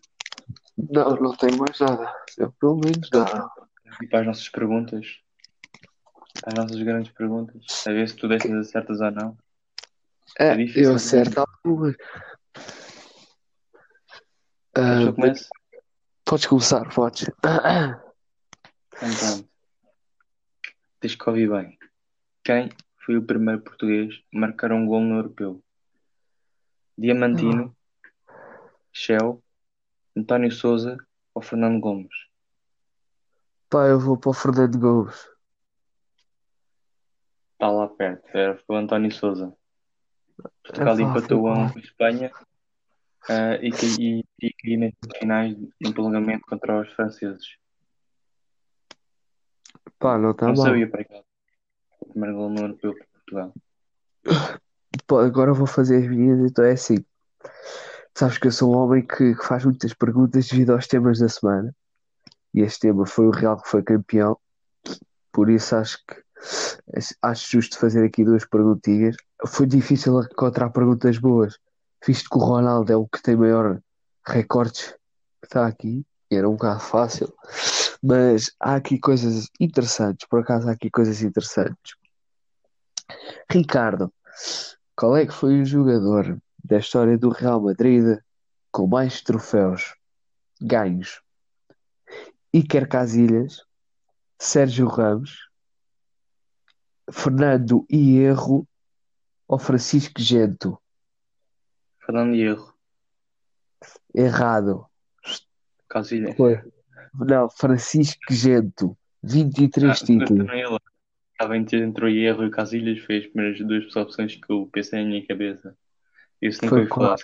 Não, 0.91 1.17
não 1.17 1.37
tenho 1.37 1.59
mais 1.59 1.79
nada. 1.79 2.13
Eu, 2.39 2.51
pelo 2.53 2.77
menos 2.77 3.09
não. 3.13 3.51
E 4.03 4.07
para 4.07 4.21
as 4.21 4.27
nossas 4.27 4.49
perguntas, 4.49 5.19
para 6.41 6.53
as 6.53 6.55
nossas 6.55 6.83
grandes 6.83 7.13
perguntas, 7.13 7.63
a 7.87 7.93
ver 7.93 8.09
se 8.09 8.17
tu 8.17 8.27
dessas 8.29 8.51
acertas 8.53 9.01
ou 9.01 9.11
não. 9.11 9.37
É, 10.39 10.49
É 10.49 10.57
difícil, 10.57 10.85
eu 10.85 10.93
é? 10.93 10.95
acerto 10.97 11.41
algumas. 11.41 11.95
Ah, 12.15 12.28
Comece? 15.15 15.49
podes 16.25 16.47
começar, 16.47 16.89
podes. 16.95 17.29
Então. 18.97 19.49
Tens 21.01 21.15
que 21.15 21.29
ouvir 21.29 21.51
bem. 21.51 21.79
Quem 22.45 22.71
foi 23.05 23.17
o 23.17 23.23
primeiro 23.23 23.61
português 23.63 24.23
a 24.35 24.39
marcar 24.39 24.73
um 24.73 24.87
gol 24.87 25.01
no 25.01 25.17
europeu? 25.17 25.63
Diamantino, 26.97 27.77
Shell, 28.93 29.43
António 30.17 30.51
Souza 30.51 30.97
ou 31.35 31.43
Fernando 31.43 31.81
Gomes? 31.81 32.29
Pá, 33.71 33.87
eu 33.87 34.01
vou 34.01 34.17
para 34.17 34.31
o 34.31 34.35
Fernando 34.35 34.79
Gomes. 34.79 35.29
Está 37.53 37.71
lá 37.71 37.89
perto, 37.89 38.29
era, 38.37 38.57
foi 38.59 38.77
o 38.77 38.79
António 38.79 39.13
Souza. 39.13 39.57
Portugal 40.63 41.01
empatou 41.01 41.49
a 41.49 41.55
um 41.55 41.73
com 41.73 41.79
Espanha 41.79 42.31
ah, 43.29 43.57
e, 43.61 43.71
e, 44.01 44.25
e 44.41 44.53
caiu 44.55 44.81
nas 44.81 44.93
finais 45.19 45.57
em 45.81 45.93
prolongamento 45.93 46.45
contra 46.47 46.81
os 46.81 46.91
franceses. 46.93 47.57
Pá, 49.99 50.17
não 50.17 50.31
está 50.31 50.47
Não 50.47 50.55
mal. 50.55 50.67
sabia 50.67 50.89
para 50.89 51.05
cá. 51.05 51.23
O 52.01 52.07
primeiro 52.11 52.37
gol 52.37 52.51
no 52.51 52.61
europeu 52.61 52.95
para 52.95 53.07
Portugal. 53.07 53.55
Agora 55.27 55.53
vou 55.53 55.67
fazer 55.67 55.97
as 55.97 56.09
minhas, 56.09 56.51
então 56.51 56.65
é 56.65 56.73
assim. 56.73 57.05
Sabes 58.15 58.39
que 58.39 58.47
eu 58.47 58.53
sou 58.53 58.75
um 58.75 58.77
homem 58.77 59.07
que, 59.07 59.35
que 59.35 59.45
faz 59.45 59.65
muitas 59.65 59.95
perguntas 59.95 60.49
devido 60.49 60.73
aos 60.73 60.87
temas 60.87 61.19
da 61.19 61.29
semana. 61.29 61.75
E 62.55 62.61
este 62.61 62.81
tema 62.81 63.07
foi 63.07 63.27
o 63.27 63.31
Real 63.31 63.61
que 63.61 63.69
foi 63.69 63.83
campeão. 63.83 64.39
Por 65.33 65.51
isso 65.51 65.77
acho 65.77 65.99
que 66.07 66.23
acho 67.23 67.51
justo 67.51 67.79
fazer 67.79 68.05
aqui 68.05 68.25
duas 68.25 68.45
perguntinhas. 68.45 69.17
Foi 69.47 69.67
difícil 69.67 70.21
encontrar 70.23 70.71
perguntas 70.71 71.19
boas, 71.19 71.59
visto 72.07 72.29
que 72.29 72.37
o 72.37 72.41
Ronaldo 72.41 72.93
é 72.93 72.97
o 72.97 73.07
que 73.07 73.23
tem 73.23 73.37
maior 73.37 73.81
recordes 74.27 74.95
que 75.41 75.47
está 75.47 75.67
aqui. 75.67 76.05
Era 76.31 76.49
um 76.49 76.53
bocado 76.53 76.81
fácil. 76.81 77.33
Mas 78.03 78.53
há 78.61 78.77
aqui 78.77 78.99
coisas 78.99 79.49
interessantes. 79.59 80.27
Por 80.29 80.41
acaso 80.41 80.69
há 80.69 80.73
aqui 80.73 80.91
coisas 80.91 81.23
interessantes. 81.23 81.97
Ricardo, 83.51 84.13
qual 84.95 85.17
é 85.17 85.27
que 85.27 85.33
foi 85.33 85.61
o 85.61 85.65
jogador 85.65 86.39
da 86.63 86.79
história 86.79 87.17
do 87.17 87.31
Real 87.31 87.61
Madrid 87.61 88.19
com 88.71 88.87
mais 88.87 89.23
troféus 89.23 89.95
ganhos? 90.61 91.23
Iker 92.53 92.89
Casillas, 92.89 93.63
Sérgio 94.39 94.87
Ramos, 94.87 95.49
Fernando 97.11 97.87
Hierro 97.91 98.67
ou 99.47 99.59
Francisco 99.59 100.21
Gento? 100.21 100.79
Fernando 102.09 102.35
Hierro, 102.35 102.73
Errado. 104.15 104.87
Casilhas. 105.87 106.35
Foi. 106.37 106.59
Não, 107.15 107.51
Francisco 107.51 108.33
Gento, 108.33 108.97
23 109.23 110.01
Ah, 110.01 110.05
títulos. 110.05 110.49
Estava 111.33 111.57
entre, 111.57 112.05
o 112.05 112.09
Hierro 112.09 112.45
e 112.45 112.47
o 112.47 112.51
Casilhas, 112.51 112.99
foi 113.05 113.19
as 113.19 113.27
primeiras 113.27 113.61
duas 113.61 113.95
opções 113.95 114.35
que 114.37 114.51
eu 114.51 114.67
pensei 114.73 115.03
na 115.03 115.09
minha 115.09 115.27
cabeça. 115.27 115.77
Isso 116.41 116.65
nunca 116.65 116.77
Foi 116.77 116.87
falar. 116.87 117.17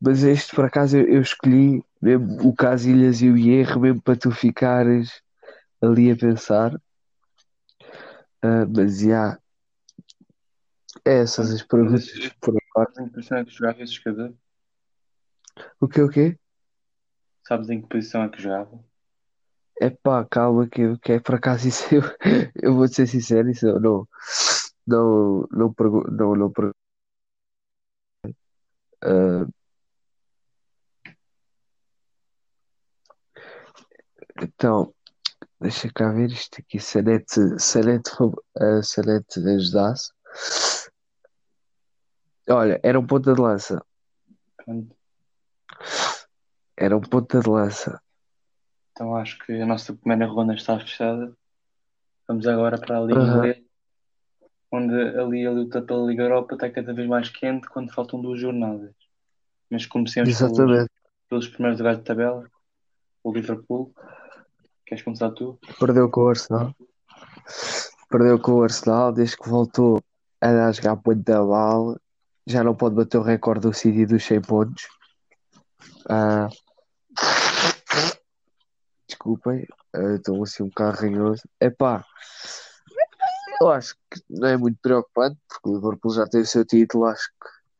Mas 0.00 0.24
este, 0.24 0.56
por 0.56 0.64
acaso, 0.64 0.96
eu, 0.96 1.06
eu 1.06 1.20
escolhi 1.20 1.84
mesmo 2.00 2.48
o 2.48 2.54
Casilhas 2.54 3.20
e 3.20 3.28
o 3.28 3.36
Hierro, 3.36 3.80
mesmo 3.80 4.00
para 4.00 4.16
tu 4.16 4.30
ficares 4.30 5.22
ali 5.82 6.10
a 6.10 6.16
pensar. 6.16 6.80
Ah, 8.40 8.66
mas 8.66 9.00
já. 9.00 9.38
Essas 11.04 11.50
as 11.50 11.62
perguntas 11.62 12.08
por 12.40 12.54
agora. 12.74 12.90
Sabes 12.94 12.98
em 12.98 13.08
que 13.08 13.14
posição 13.14 13.38
é 13.38 13.44
que 13.44 13.50
jogava 13.50 13.82
esse 13.82 13.92
jogador? 13.92 14.34
O 15.80 15.88
que 15.88 16.00
o 16.00 16.08
quê? 16.08 16.38
Sabes 17.46 17.68
em 17.68 17.82
que 17.82 17.88
posição 17.88 18.22
é 18.24 18.28
que 18.28 18.40
jogava? 18.42 18.82
É 19.80 19.90
pá, 19.90 20.24
calma, 20.24 20.68
que, 20.68 20.96
que 20.98 21.12
é 21.12 21.20
por 21.20 21.34
acaso 21.34 21.68
isso 21.68 21.84
eu, 21.94 22.02
eu 22.62 22.74
vou 22.74 22.88
ser 22.88 23.06
sincero, 23.06 23.50
isso 23.50 23.66
eu 23.66 23.80
não, 23.80 24.08
não, 24.86 25.48
não, 25.50 25.74
pergu- 25.74 26.08
não, 26.10 26.34
não, 26.34 26.50
pergu- 26.50 26.74
ah, 29.02 29.46
então, 34.42 34.94
deixa 35.60 35.90
cá 35.92 36.10
ver 36.12 36.30
isto 36.30 36.60
aqui, 36.60 36.78
se 36.80 36.98
a 36.98 37.02
net, 37.02 37.24
se 37.58 37.78
a 37.78 37.82
net, 37.82 38.08
fa- 38.10 38.30
ah, 38.58 38.82
se 38.82 39.00
a 39.00 39.02
net 39.04 39.26
ajudasse. 39.38 40.10
Olha, 42.48 42.78
era 42.82 42.98
um 42.98 43.06
ponta 43.06 43.32
de 43.32 43.40
lança, 43.40 43.84
Pronto. 44.56 44.94
era 46.76 46.96
um 46.96 47.00
ponta 47.00 47.40
de 47.40 47.48
lança. 47.48 48.00
Então 48.92 49.16
acho 49.16 49.38
que 49.38 49.52
a 49.52 49.66
nossa 49.66 49.92
primeira 49.94 50.26
ronda 50.26 50.54
está 50.54 50.78
fechada. 50.78 51.34
Vamos 52.28 52.46
agora 52.46 52.78
para 52.78 52.98
a 52.98 53.00
Liga. 53.00 53.20
Inglesa, 53.20 53.64
onde 54.70 54.94
ali 55.18 55.46
a 55.46 55.50
luta 55.50 55.82
pela 55.82 56.06
Liga 56.06 56.22
Europa 56.22 56.54
está 56.54 56.70
cada 56.70 56.92
vez 56.92 57.08
mais 57.08 57.28
quente 57.28 57.68
quando 57.68 57.92
faltam 57.92 58.20
duas 58.20 58.40
jornadas. 58.40 58.94
Mas 59.70 59.86
comecemos 59.86 60.36
pelos, 60.38 60.88
pelos 61.28 61.48
primeiros 61.48 61.78
lugares 61.78 61.98
de 61.98 62.04
tabela. 62.04 62.48
O 63.22 63.32
Liverpool. 63.32 63.92
Queres 64.86 65.02
começar 65.02 65.30
tu? 65.30 65.58
perdeu 65.80 66.10
com 66.10 66.22
o 66.22 66.28
Arsenal. 66.28 66.74
Perdeu 68.10 68.38
com 68.38 68.52
o 68.52 68.62
Arsenal 68.62 69.12
desde 69.12 69.36
que 69.36 69.48
voltou 69.48 70.00
a 70.40 70.70
jogar 70.72 71.00
da 71.16 71.42
mal. 71.42 71.96
Já 72.46 72.62
não 72.62 72.74
pode 72.74 72.94
bater 72.94 73.18
o 73.18 73.22
recorde 73.22 73.62
do 73.62 73.72
City 73.72 74.06
dos 74.06 74.24
100 74.24 74.42
pontos. 74.42 74.86
Ah, 76.08 76.48
desculpem, 79.08 79.66
ah, 79.94 80.14
estou 80.16 80.42
assim 80.42 80.62
um 80.62 80.68
bocado 80.68 80.98
ranhoso. 80.98 81.42
Epá, 81.60 82.04
eu 83.60 83.70
acho 83.70 83.94
que 84.10 84.20
não 84.28 84.48
é 84.48 84.56
muito 84.56 84.78
preocupante, 84.80 85.38
porque 85.48 85.68
o 85.68 85.74
Liverpool 85.76 86.12
já 86.12 86.26
tem 86.26 86.42
o 86.42 86.46
seu 86.46 86.64
título. 86.64 87.06
Acho 87.06 87.28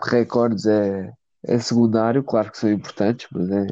que 0.03 0.11
recordes 0.11 0.66
é, 0.66 1.12
é 1.44 1.59
secundário, 1.59 2.22
claro 2.24 2.50
que 2.50 2.59
são 2.59 2.70
importantes, 2.70 3.29
mas 3.31 3.50
é, 3.50 3.66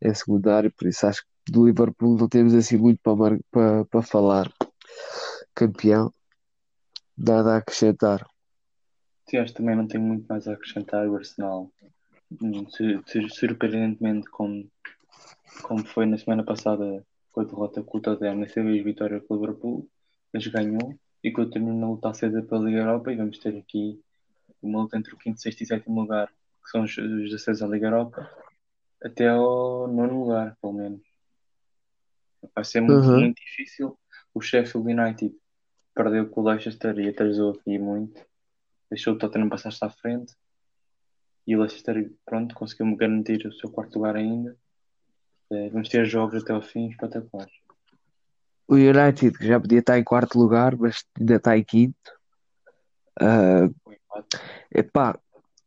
é 0.00 0.14
secundário. 0.14 0.72
Por 0.76 0.88
isso 0.88 1.06
acho 1.06 1.22
que 1.22 1.52
do 1.52 1.66
Liverpool 1.66 2.16
não 2.16 2.28
temos 2.28 2.54
assim 2.54 2.76
muito 2.76 3.00
para, 3.02 3.38
para, 3.50 3.84
para 3.84 4.02
falar. 4.02 4.52
Campeão, 5.54 6.12
nada 7.16 7.54
a 7.54 7.56
acrescentar. 7.58 8.26
Sim, 9.28 9.36
acho 9.38 9.52
que 9.52 9.58
também 9.58 9.76
não 9.76 9.86
tenho 9.86 10.02
muito 10.02 10.26
mais 10.26 10.48
a 10.48 10.54
acrescentar. 10.54 11.06
O 11.08 11.16
Arsenal, 11.16 11.70
hum, 12.40 12.66
su- 12.70 13.02
su- 13.06 13.28
surpreendentemente, 13.34 14.28
como, 14.30 14.70
como 15.62 15.84
foi 15.86 16.06
na 16.06 16.16
semana 16.18 16.44
passada 16.44 17.04
com 17.32 17.40
a 17.40 17.44
derrota 17.44 17.82
com 17.82 17.98
o 17.98 18.00
Tottenham, 18.00 18.40
dessa 18.40 18.62
vez 18.62 18.82
vitória 18.82 19.20
com 19.20 19.34
o 19.34 19.40
Liverpool, 19.40 19.88
mas 20.32 20.46
ganhou 20.46 20.98
e 21.22 21.30
continua 21.30 21.74
na 21.74 21.88
luta 21.90 22.08
acesa 22.10 22.42
pela 22.42 22.64
Liga 22.64 22.78
Europa. 22.78 23.12
E 23.12 23.16
vamos 23.16 23.38
ter 23.38 23.56
aqui 23.56 24.00
uma 24.62 24.82
luta 24.82 24.96
entre 24.96 25.14
o 25.14 25.18
quinto, 25.18 25.40
sexto 25.40 25.60
e 25.62 25.66
sétimo 25.66 26.00
lugar, 26.00 26.28
que 26.28 26.70
são 26.70 26.82
os, 26.82 26.96
os 26.96 27.30
16 27.30 27.60
da 27.60 27.66
Liga 27.66 27.86
Europa, 27.88 28.30
até 29.02 29.28
ao 29.28 29.86
nono 29.88 30.20
lugar, 30.24 30.56
pelo 30.60 30.72
menos. 30.72 31.00
Vai 32.54 32.64
ser 32.64 32.80
muito, 32.80 33.04
Uhum. 33.06 33.20
muito 33.20 33.36
difícil. 33.42 33.98
O 34.32 34.40
Sheffield 34.40 34.90
United 34.92 35.34
perdeu 35.94 36.28
com 36.30 36.40
o 36.40 36.44
Leicester 36.44 36.98
e 36.98 37.08
atrasou 37.08 37.52
aqui 37.52 37.78
muito. 37.78 38.26
Deixou 38.90 39.14
o 39.14 39.18
Tottenham 39.18 39.48
passar-se 39.48 39.84
à 39.84 39.90
frente 39.90 40.34
e 41.46 41.56
o 41.56 41.60
Leicester, 41.60 42.12
pronto, 42.26 42.54
conseguiu-me 42.54 42.94
garantir 42.96 43.46
o 43.46 43.52
seu 43.54 43.70
quarto 43.70 43.96
lugar 43.96 44.16
ainda. 44.16 44.54
Eh, 45.50 45.70
vamos 45.70 45.88
ter 45.88 46.04
jogos 46.04 46.42
até 46.42 46.52
ao 46.52 46.60
fim 46.60 46.90
espetaculares. 46.90 47.52
O 48.68 48.74
United 48.74 49.38
que 49.38 49.46
já 49.46 49.58
podia 49.58 49.78
estar 49.78 49.98
em 49.98 50.04
quarto 50.04 50.38
lugar, 50.38 50.76
mas 50.76 51.02
ainda 51.18 51.36
está 51.36 51.56
em 51.56 51.64
quinto. 51.64 52.12
Uh, 53.18 53.74
epá, 54.70 55.18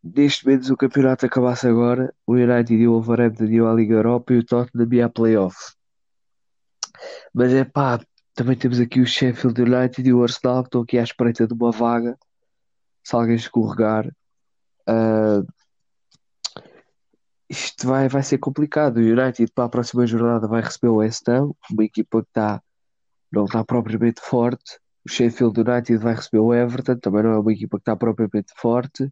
neste 0.04 0.46
momento 0.46 0.72
o 0.72 0.78
campeonato 0.78 1.26
acabasse 1.26 1.68
agora, 1.68 2.14
o 2.28 2.34
United 2.34 2.76
e 2.76 2.88
o 2.88 2.94
Wolverhampton 2.94 3.46
iam 3.46 3.68
à 3.68 3.74
Liga 3.74 3.96
Europa 3.96 4.34
e 4.34 4.38
o 4.38 4.46
Tottenham 4.46 4.94
ia 4.94 5.08
à 5.08 5.10
Playoff. 5.10 5.58
Mas 7.34 7.52
é 7.54 7.66
pá, 7.66 8.00
também 8.36 8.56
temos 8.56 8.80
aqui 8.80 9.02
o 9.02 9.08
Sheffield 9.08 9.60
United 9.60 10.08
e 10.08 10.14
o 10.14 10.22
Arsenal 10.22 10.62
que 10.62 10.68
estão 10.68 10.82
aqui 10.82 11.00
à 11.00 11.04
espreita 11.04 11.48
de 11.48 11.54
uma 11.56 11.72
vaga. 11.72 12.16
Se 13.04 13.16
alguém 13.16 13.36
escorregar, 13.36 14.08
uh, 14.88 15.46
isto 17.50 17.88
vai, 17.88 18.08
vai 18.08 18.24
ser 18.24 18.38
complicado. 18.38 18.98
O 18.98 19.02
United 19.02 19.52
para 19.54 19.66
a 19.66 19.70
próxima 19.70 20.08
jornada 20.08 20.48
vai 20.48 20.62
receber 20.62 20.88
o 20.88 20.96
West 20.98 21.28
Ham, 21.28 21.52
uma 21.70 21.84
equipa 21.84 22.22
que 22.22 22.30
está, 22.30 22.62
não 23.32 23.46
está 23.46 23.64
propriamente 23.64 24.22
forte. 24.22 24.80
O 25.06 25.10
Sheffield 25.10 25.60
United 25.60 25.98
vai 25.98 26.16
receber 26.16 26.40
o 26.40 26.54
Everton, 26.54 26.98
também 26.98 27.24
não 27.24 27.32
é 27.32 27.40
uma 27.40 27.52
equipa 27.52 27.78
que 27.78 27.82
está 27.82 27.96
propriamente 27.96 28.54
forte. 28.56 29.04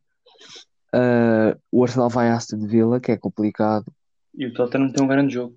Uh, 0.93 1.59
o 1.71 1.83
Arsenal 1.83 2.09
vai 2.09 2.29
a 2.29 2.35
Aston 2.35 2.65
Villa, 2.65 2.99
que 2.99 3.11
é 3.11 3.17
complicado. 3.17 3.91
E 4.33 4.45
o 4.45 4.53
Tottenham 4.53 4.91
tem 4.91 5.03
um 5.03 5.07
grande 5.07 5.33
jogo. 5.33 5.55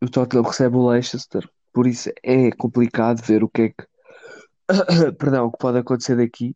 O 0.00 0.08
Tottenham 0.08 0.44
recebe 0.44 0.76
o 0.76 0.88
Leicester, 0.88 1.48
por 1.72 1.86
isso 1.86 2.10
é 2.22 2.50
complicado 2.52 3.22
ver 3.22 3.44
o 3.44 3.48
que 3.48 3.62
é 3.62 3.68
que, 3.68 3.84
perdão, 5.18 5.46
o 5.46 5.52
que 5.52 5.58
pode 5.58 5.78
acontecer 5.78 6.16
daqui. 6.16 6.54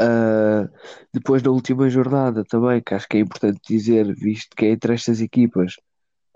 Uh, 0.00 0.70
depois 1.12 1.42
da 1.42 1.50
última 1.50 1.88
jornada 1.88 2.44
também, 2.44 2.80
que 2.80 2.94
acho 2.94 3.08
que 3.08 3.16
é 3.16 3.20
importante 3.20 3.60
dizer, 3.68 4.14
visto 4.14 4.54
que 4.56 4.66
é 4.66 4.70
entre 4.70 4.94
estas 4.94 5.20
equipas, 5.20 5.74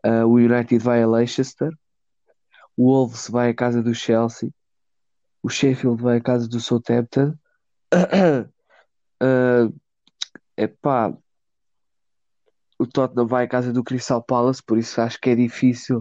uh, 0.04 0.26
o 0.26 0.34
United 0.34 0.78
vai 0.78 1.02
a 1.02 1.08
Leicester, 1.08 1.70
o 2.76 2.90
Wolves 2.90 3.28
vai 3.28 3.50
à 3.50 3.54
casa 3.54 3.82
do 3.82 3.94
Chelsea, 3.94 4.50
o 5.42 5.48
Sheffield 5.48 6.02
vai 6.02 6.18
à 6.18 6.20
casa 6.20 6.48
do 6.48 6.58
Southampton. 6.58 7.34
Uh, 7.92 9.72
epá, 10.56 11.16
o 12.78 12.86
Tottenham 12.86 13.26
vai 13.26 13.44
à 13.44 13.48
casa 13.48 13.72
do 13.72 13.84
Crystal 13.84 14.22
Palace, 14.22 14.62
por 14.62 14.76
isso 14.76 15.00
acho 15.00 15.20
que 15.20 15.30
é 15.30 15.36
difícil, 15.36 16.00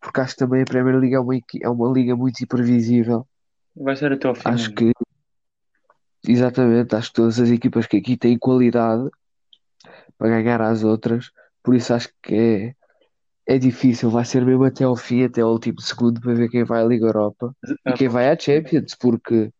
porque 0.00 0.20
acho 0.20 0.34
que 0.34 0.40
também 0.40 0.62
a 0.62 0.66
Premier 0.66 0.98
League 0.98 1.14
é 1.14 1.20
uma, 1.20 1.34
é 1.62 1.68
uma 1.68 1.90
liga 1.90 2.14
muito 2.14 2.42
imprevisível. 2.42 3.26
Vai 3.74 3.96
ser 3.96 4.12
até 4.12 4.28
ao 4.28 4.34
fim. 4.34 4.42
Acho 4.44 4.74
que, 4.74 4.92
exatamente, 6.32 6.94
acho 6.94 7.08
que 7.08 7.14
todas 7.14 7.40
as 7.40 7.50
equipas 7.50 7.86
que 7.86 7.96
aqui 7.96 8.16
têm 8.16 8.38
qualidade 8.38 9.08
para 10.18 10.28
ganhar 10.28 10.60
às 10.60 10.84
outras, 10.84 11.30
por 11.62 11.74
isso 11.74 11.94
acho 11.94 12.10
que 12.22 12.34
é, 13.46 13.54
é 13.54 13.58
difícil, 13.58 14.10
vai 14.10 14.24
ser 14.24 14.44
mesmo 14.44 14.64
até 14.64 14.84
ao 14.84 14.96
fim, 14.96 15.24
até 15.24 15.40
ao 15.40 15.52
último 15.52 15.80
segundo, 15.80 16.20
para 16.20 16.34
ver 16.34 16.50
quem 16.50 16.64
vai 16.64 16.82
à 16.82 16.84
Liga 16.84 17.06
Europa 17.06 17.54
e 17.86 17.92
quem 17.94 18.08
vai 18.08 18.28
à 18.30 18.38
Champions, 18.38 18.94
porque 18.94 19.50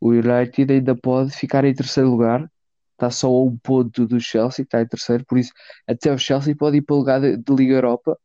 o 0.00 0.10
United 0.10 0.72
ainda 0.72 0.96
pode 0.96 1.30
ficar 1.30 1.64
em 1.64 1.74
terceiro 1.74 2.10
lugar, 2.10 2.50
está 2.94 3.10
só 3.10 3.28
a 3.28 3.44
um 3.44 3.56
ponto 3.56 4.06
do 4.06 4.18
Chelsea, 4.18 4.64
está 4.64 4.82
em 4.82 4.88
terceiro, 4.88 5.24
por 5.26 5.38
isso 5.38 5.52
até 5.86 6.12
o 6.12 6.18
Chelsea 6.18 6.56
pode 6.56 6.78
ir 6.78 6.82
para 6.82 6.96
o 6.96 6.98
lugar 6.98 7.20
de, 7.20 7.36
de 7.36 7.54
Liga 7.54 7.74
Europa. 7.74 8.18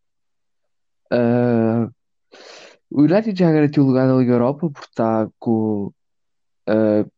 Uh, 1.14 1.94
o 2.90 3.02
United 3.04 3.38
já 3.38 3.52
garantiu 3.52 3.84
o 3.84 3.88
lugar 3.88 4.08
da 4.08 4.16
Liga 4.16 4.34
Europa, 4.34 4.70
porque 4.72 4.88
está 4.90 5.30
com 5.38 5.92
uh, 6.68 7.12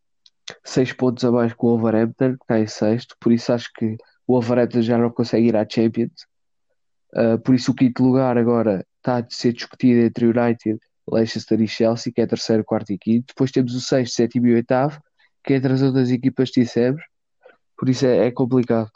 seis 0.63 0.93
pontos 0.93 1.23
abaixo 1.23 1.55
com 1.55 1.67
o 1.67 1.77
Wolverhampton, 1.77 2.37
que 2.37 2.43
está 2.43 2.59
em 2.59 2.67
sexto, 2.67 3.15
por 3.19 3.31
isso 3.31 3.51
acho 3.51 3.69
que 3.73 3.97
o 4.25 4.33
Wolverhampton 4.33 4.81
já 4.81 4.97
não 4.97 5.09
consegue 5.09 5.47
ir 5.47 5.55
à 5.55 5.65
Champions. 5.67 6.27
Uh, 7.13 7.39
por 7.39 7.55
isso 7.55 7.71
o 7.71 7.75
quinto 7.75 8.03
lugar 8.03 8.37
agora 8.37 8.85
está 8.97 9.17
a 9.17 9.25
ser 9.29 9.53
discutido 9.53 10.01
entre 10.01 10.25
United, 10.25 10.79
Leicester 11.09 11.61
e 11.61 11.67
Chelsea, 11.67 12.11
que 12.13 12.21
é 12.21 12.27
terceiro, 12.27 12.63
quarto 12.63 12.91
e 12.91 12.97
quinto. 12.97 13.27
Depois 13.27 13.51
temos 13.51 13.73
o 13.73 13.81
sexto, 13.81 14.15
sétimo 14.15 14.47
e 14.47 14.55
oitavo, 14.55 15.01
que 15.43 15.53
é 15.53 15.55
entre 15.55 15.71
as 15.73 15.81
outras 15.81 16.11
equipas 16.11 16.51
que 16.51 16.61
dissemos. 16.61 17.01
Por 17.77 17.87
isso 17.87 18.05
é, 18.05 18.27
é 18.27 18.31
complicado. 18.31 18.91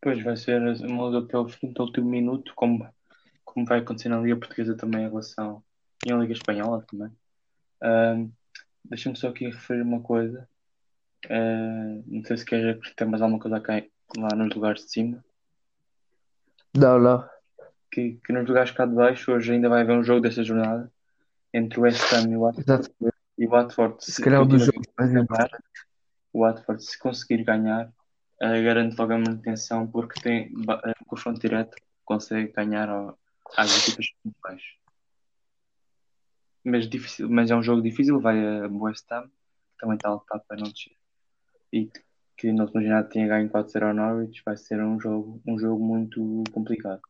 Pois 0.00 0.22
vai 0.22 0.36
ser 0.36 0.62
uma 0.84 1.08
luta 1.08 1.26
até 1.26 1.38
o 1.38 1.48
fim, 1.48 1.74
último 1.78 2.08
minuto, 2.08 2.52
como, 2.54 2.88
como 3.44 3.66
vai 3.66 3.80
acontecer 3.80 4.08
na 4.08 4.20
Liga 4.20 4.36
Portuguesa 4.36 4.76
também 4.76 5.04
em 5.04 5.08
relação 5.08 5.62
e 6.06 6.10
na 6.10 6.18
Liga 6.18 6.34
Espanhola 6.34 6.84
também. 6.88 7.10
Uh, 7.82 8.30
Deixa-me 8.88 9.16
só 9.16 9.28
aqui 9.28 9.46
referir 9.46 9.82
uma 9.82 10.00
coisa. 10.00 10.48
Uh, 11.26 12.02
não 12.06 12.24
sei 12.24 12.36
se 12.36 12.44
queres 12.44 12.76
acrescentar 12.76 13.08
mais 13.08 13.22
alguma 13.22 13.40
coisa 13.40 13.60
cá, 13.60 13.82
lá 14.16 14.28
nos 14.36 14.54
lugares 14.54 14.84
de 14.84 14.92
cima. 14.92 15.24
Não, 16.76 16.98
não. 16.98 17.28
Que, 17.90 18.20
que 18.24 18.32
nos 18.32 18.46
lugares 18.46 18.70
cá 18.70 18.86
de 18.86 18.94
baixo 18.94 19.32
hoje 19.32 19.52
ainda 19.52 19.68
vai 19.68 19.82
haver 19.82 19.96
um 19.96 20.04
jogo 20.04 20.20
desta 20.20 20.44
jornada 20.44 20.90
entre 21.52 21.78
o 21.78 21.82
West 21.82 22.12
Ham 22.12 22.30
e 22.30 22.36
o 22.36 22.40
Watford. 22.40 22.90
E 23.38 23.46
o 23.46 23.50
Watford, 23.50 24.04
se, 24.04 24.12
se 24.12 24.22
calhar 24.22 24.42
um 24.42 24.46
dos 24.46 24.64
jogos 24.64 24.86
mais 24.98 25.12
o 26.32 26.40
Watford, 26.40 26.84
se 26.84 26.98
conseguir 26.98 27.44
ganhar, 27.44 27.86
uh, 28.42 28.62
garante 28.64 28.96
logo 28.98 29.12
a 29.12 29.18
manutenção 29.18 29.86
porque 29.86 30.20
tem 30.20 30.52
uh, 30.54 31.06
confronto 31.06 31.40
direto, 31.40 31.76
consegue 32.04 32.52
ganhar 32.52 32.88
ao, 32.90 33.18
às 33.56 33.78
equipas 33.78 34.06
principais. 34.22 34.62
Mas, 36.68 36.88
difícil, 36.88 37.30
mas 37.30 37.48
é 37.48 37.54
um 37.54 37.62
jogo 37.62 37.80
difícil, 37.80 38.20
vai 38.20 38.36
a 38.44 38.66
West 38.66 39.04
Ham, 39.12 39.28
que 39.28 39.78
também 39.78 39.94
está 39.94 40.08
a 40.08 40.14
lutar 40.14 40.40
para 40.48 40.56
não 40.56 40.68
descer. 40.68 40.96
E 41.72 41.88
que 42.36 42.50
no 42.50 42.64
último 42.64 42.82
jornada 42.82 43.08
tinha 43.08 43.28
ganho 43.28 43.48
4-0 43.48 43.82
ao 43.84 43.94
Norwich, 43.94 44.42
vai 44.44 44.56
ser 44.56 44.82
um 44.82 44.98
jogo, 44.98 45.40
um 45.46 45.56
jogo 45.56 45.82
muito 45.82 46.42
complicado. 46.50 47.00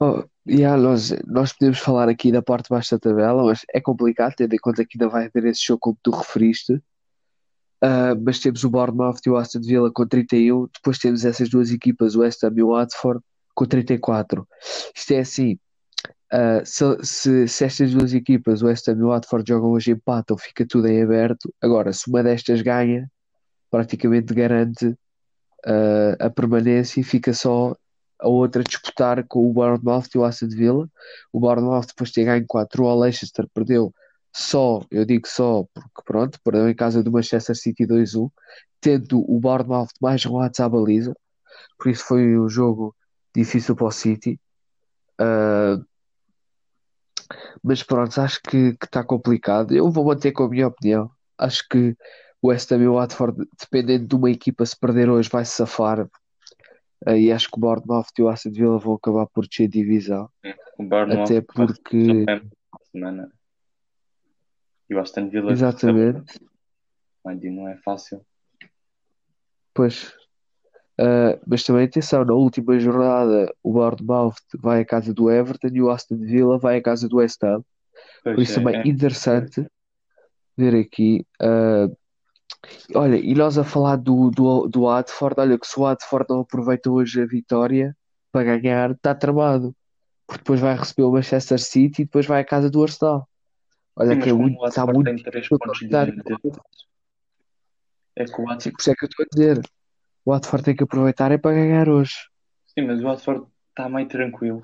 Oh, 0.00 0.24
yeah, 0.48 0.82
nós, 0.82 1.10
nós 1.26 1.52
podemos 1.52 1.78
falar 1.78 2.08
aqui 2.08 2.32
da 2.32 2.40
parte 2.40 2.64
de 2.64 2.70
baixo 2.70 2.92
da 2.92 2.98
tabela, 2.98 3.44
mas 3.44 3.60
é 3.74 3.78
complicado, 3.78 4.34
tendo 4.34 4.54
em 4.54 4.58
conta 4.58 4.82
que 4.82 4.96
ainda 4.96 5.10
vai 5.10 5.26
haver 5.26 5.50
esse 5.50 5.62
jogo 5.62 5.80
como 5.80 5.98
tu 6.02 6.10
referiste. 6.10 6.76
Uh, 7.82 8.16
mas 8.24 8.40
temos 8.40 8.64
o 8.64 8.70
Bournemouth 8.70 9.20
e 9.26 9.30
o 9.30 9.36
Aston 9.36 9.60
Villa 9.60 9.92
com 9.92 10.06
31, 10.06 10.66
depois 10.72 10.98
temos 10.98 11.26
essas 11.26 11.50
duas 11.50 11.70
equipas, 11.70 12.14
o 12.14 12.20
West 12.20 12.42
Ham 12.42 12.54
e 12.56 12.62
o 12.62 12.68
Watford, 12.68 13.22
com 13.54 13.66
34. 13.66 14.48
Isto 14.94 15.12
é 15.12 15.18
assim, 15.18 15.58
uh, 16.32 16.64
se, 16.64 16.84
se, 17.02 17.48
se, 17.48 17.64
estas 17.64 17.92
duas 17.92 18.12
equipas, 18.12 18.62
o 18.62 18.66
West 18.66 18.88
Ham 18.88 18.98
e 18.98 19.02
o 19.02 19.08
Watford, 19.08 19.48
jogam 19.48 19.70
hoje 19.70 19.92
empatam, 19.92 20.36
fica 20.38 20.66
tudo 20.66 20.88
em 20.88 21.02
aberto. 21.02 21.52
Agora, 21.60 21.92
se 21.92 22.08
uma 22.08 22.22
destas 22.22 22.62
ganha, 22.62 23.10
praticamente 23.70 24.34
garante 24.34 24.86
uh, 24.86 26.16
a 26.18 26.30
permanência 26.30 27.00
e 27.00 27.04
fica 27.04 27.32
só 27.32 27.74
a 28.18 28.28
outra 28.28 28.62
disputar 28.62 29.24
com 29.26 29.48
o 29.48 29.52
Bournemouth 29.52 30.08
e 30.14 30.18
o 30.18 30.24
Aston 30.24 30.48
Villa. 30.48 30.88
O 31.32 31.40
Bournemouth 31.40 31.86
depois 31.86 32.10
de 32.10 32.14
ter 32.16 32.24
ganho 32.24 32.44
4 32.46 32.86
ao 32.86 32.98
Leicester 32.98 33.48
perdeu 33.54 33.92
só, 34.32 34.84
eu 34.90 35.04
digo 35.04 35.26
só, 35.26 35.64
porque 35.74 36.02
pronto, 36.04 36.38
perdeu 36.44 36.68
em 36.68 36.74
casa 36.74 37.02
do 37.02 37.10
Manchester 37.10 37.56
City 37.56 37.84
2-1, 37.86 38.30
tendo 38.80 39.20
o 39.28 39.40
Bournemouth 39.40 39.88
mais 40.00 40.24
remates 40.24 40.60
à 40.60 40.68
baliza, 40.68 41.14
por 41.78 41.90
isso 41.90 42.04
foi 42.04 42.38
um 42.38 42.48
jogo 42.48 42.94
difícil 43.34 43.74
para 43.74 43.86
o 43.86 43.90
City. 43.90 44.38
Uh, 45.20 45.84
mas 47.62 47.82
pronto, 47.82 48.20
acho 48.20 48.40
que 48.42 48.76
está 48.82 49.04
complicado. 49.04 49.74
Eu 49.74 49.90
vou 49.90 50.04
manter 50.04 50.32
com 50.32 50.44
a 50.44 50.48
minha 50.48 50.68
opinião. 50.68 51.10
Acho 51.38 51.66
que 51.68 51.96
o 52.42 52.48
West 52.48 52.70
Ham 52.72 52.82
e 52.82 52.88
o 52.88 52.94
Watford, 52.94 53.46
dependendo 53.58 54.06
de 54.06 54.14
uma 54.14 54.30
equipa, 54.30 54.64
se 54.64 54.78
perder 54.78 55.08
hoje, 55.08 55.28
vai 55.28 55.44
se 55.44 55.52
safar, 55.52 56.08
e 57.06 57.32
acho 57.32 57.50
que 57.50 57.56
o 57.56 57.60
Bournemouth 57.60 58.06
e 58.18 58.22
o 58.22 58.28
Aston 58.28 58.50
Villa 58.50 58.78
vão 58.78 58.94
acabar 58.94 59.26
por 59.26 59.46
descer 59.46 59.68
divisão. 59.68 60.28
O 60.78 60.84
Bournemouth 60.84 61.24
Até 61.24 61.40
porque. 61.40 62.26
Semana. 62.92 63.32
E 64.88 64.94
o 64.94 65.00
Aston 65.00 65.30
Villa. 65.30 65.50
Exatamente. 65.50 66.40
Não 67.24 67.68
é 67.68 67.76
fácil. 67.78 68.24
Pois. 69.72 70.14
Uh, 71.00 71.40
mas 71.46 71.64
também 71.64 71.86
atenção, 71.86 72.24
na 72.26 72.34
última 72.34 72.78
jornada 72.78 73.50
o 73.62 73.72
Bournemouth 73.72 74.34
vai 74.58 74.82
à 74.82 74.84
casa 74.84 75.14
do 75.14 75.30
Everton 75.30 75.68
e 75.72 75.80
o 75.80 75.90
Aston 75.90 76.18
Villa 76.18 76.58
vai 76.58 76.76
à 76.76 76.82
casa 76.82 77.08
do 77.08 77.16
West 77.16 77.42
Ham. 77.42 77.62
Pois 78.22 78.34
Por 78.34 78.42
isso 78.42 78.52
é, 78.52 78.54
também 78.56 78.76
é. 78.76 78.88
interessante 78.88 79.66
ver 80.56 80.74
aqui. 80.74 81.24
Uh, 81.40 81.96
Olha, 82.94 83.16
e 83.16 83.34
nós 83.34 83.56
a 83.56 83.64
falar 83.64 83.96
do, 83.96 84.30
do, 84.30 84.68
do 84.68 84.82
Watford, 84.82 85.40
olha 85.40 85.58
que 85.58 85.66
se 85.66 85.78
o 85.78 85.82
Watford 85.82 86.26
não 86.28 86.40
aproveita 86.40 86.90
hoje 86.90 87.22
a 87.22 87.26
vitória 87.26 87.96
para 88.30 88.56
ganhar, 88.56 88.90
está 88.90 89.14
tramado. 89.14 89.74
Porque 90.26 90.42
depois 90.42 90.60
vai 90.60 90.76
receber 90.76 91.04
o 91.04 91.12
Manchester 91.12 91.58
City 91.58 92.02
e 92.02 92.04
depois 92.04 92.26
vai 92.26 92.42
à 92.42 92.44
casa 92.44 92.70
do 92.70 92.82
Arsenal. 92.82 93.28
Olha 93.96 94.14
Sim, 94.14 94.20
que 94.20 94.28
é 94.28 94.32
muito, 94.32 94.66
está 94.66 94.86
muito. 94.86 95.04
Tem 95.04 95.16
três 95.22 95.48
pontos 95.48 95.78
de 95.78 95.94
é 98.16 98.24
que 98.24 98.40
o 98.40 98.44
Watford... 98.44 98.62
Sim, 98.62 98.70
por 98.72 98.80
isso 98.80 98.90
é 98.90 98.94
que 98.94 99.04
eu 99.04 99.08
estou 99.08 99.24
a 99.24 99.28
dizer. 99.32 99.60
O 100.24 100.32
Watford 100.32 100.64
tem 100.64 100.76
que 100.76 100.84
aproveitar 100.84 101.32
é 101.32 101.38
para 101.38 101.56
ganhar 101.56 101.88
hoje. 101.88 102.14
Sim, 102.66 102.86
mas 102.86 103.00
o 103.00 103.04
Watford 103.04 103.46
está 103.68 103.88
meio 103.88 104.08
tranquilo. 104.08 104.62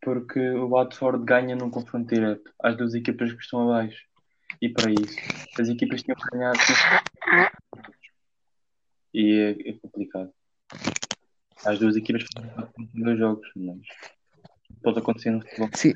Porque 0.00 0.40
o 0.50 0.68
Watford 0.68 1.24
ganha 1.24 1.54
num 1.54 1.70
confronto 1.70 2.12
direto 2.12 2.50
às 2.60 2.76
duas 2.76 2.94
equipas 2.94 3.32
que 3.32 3.42
estão 3.42 3.68
abaixo. 3.70 4.02
e 4.60 4.68
para 4.68 4.90
isso 4.90 5.16
as 5.58 5.68
equipas 5.68 6.02
tinham 6.02 6.16
que 6.16 6.36
ganhar 6.36 6.52
e 9.14 9.38
é, 9.38 9.70
é 9.70 9.72
complicado. 9.74 10.32
As 11.64 11.78
duas 11.78 11.96
equipas 11.96 12.24
dois 12.94 13.18
jogos, 13.18 13.48
mas 13.54 13.78
pode 14.82 14.98
acontecer 14.98 15.30
no 15.30 15.42
futebol. 15.42 15.68
Sim. 15.74 15.92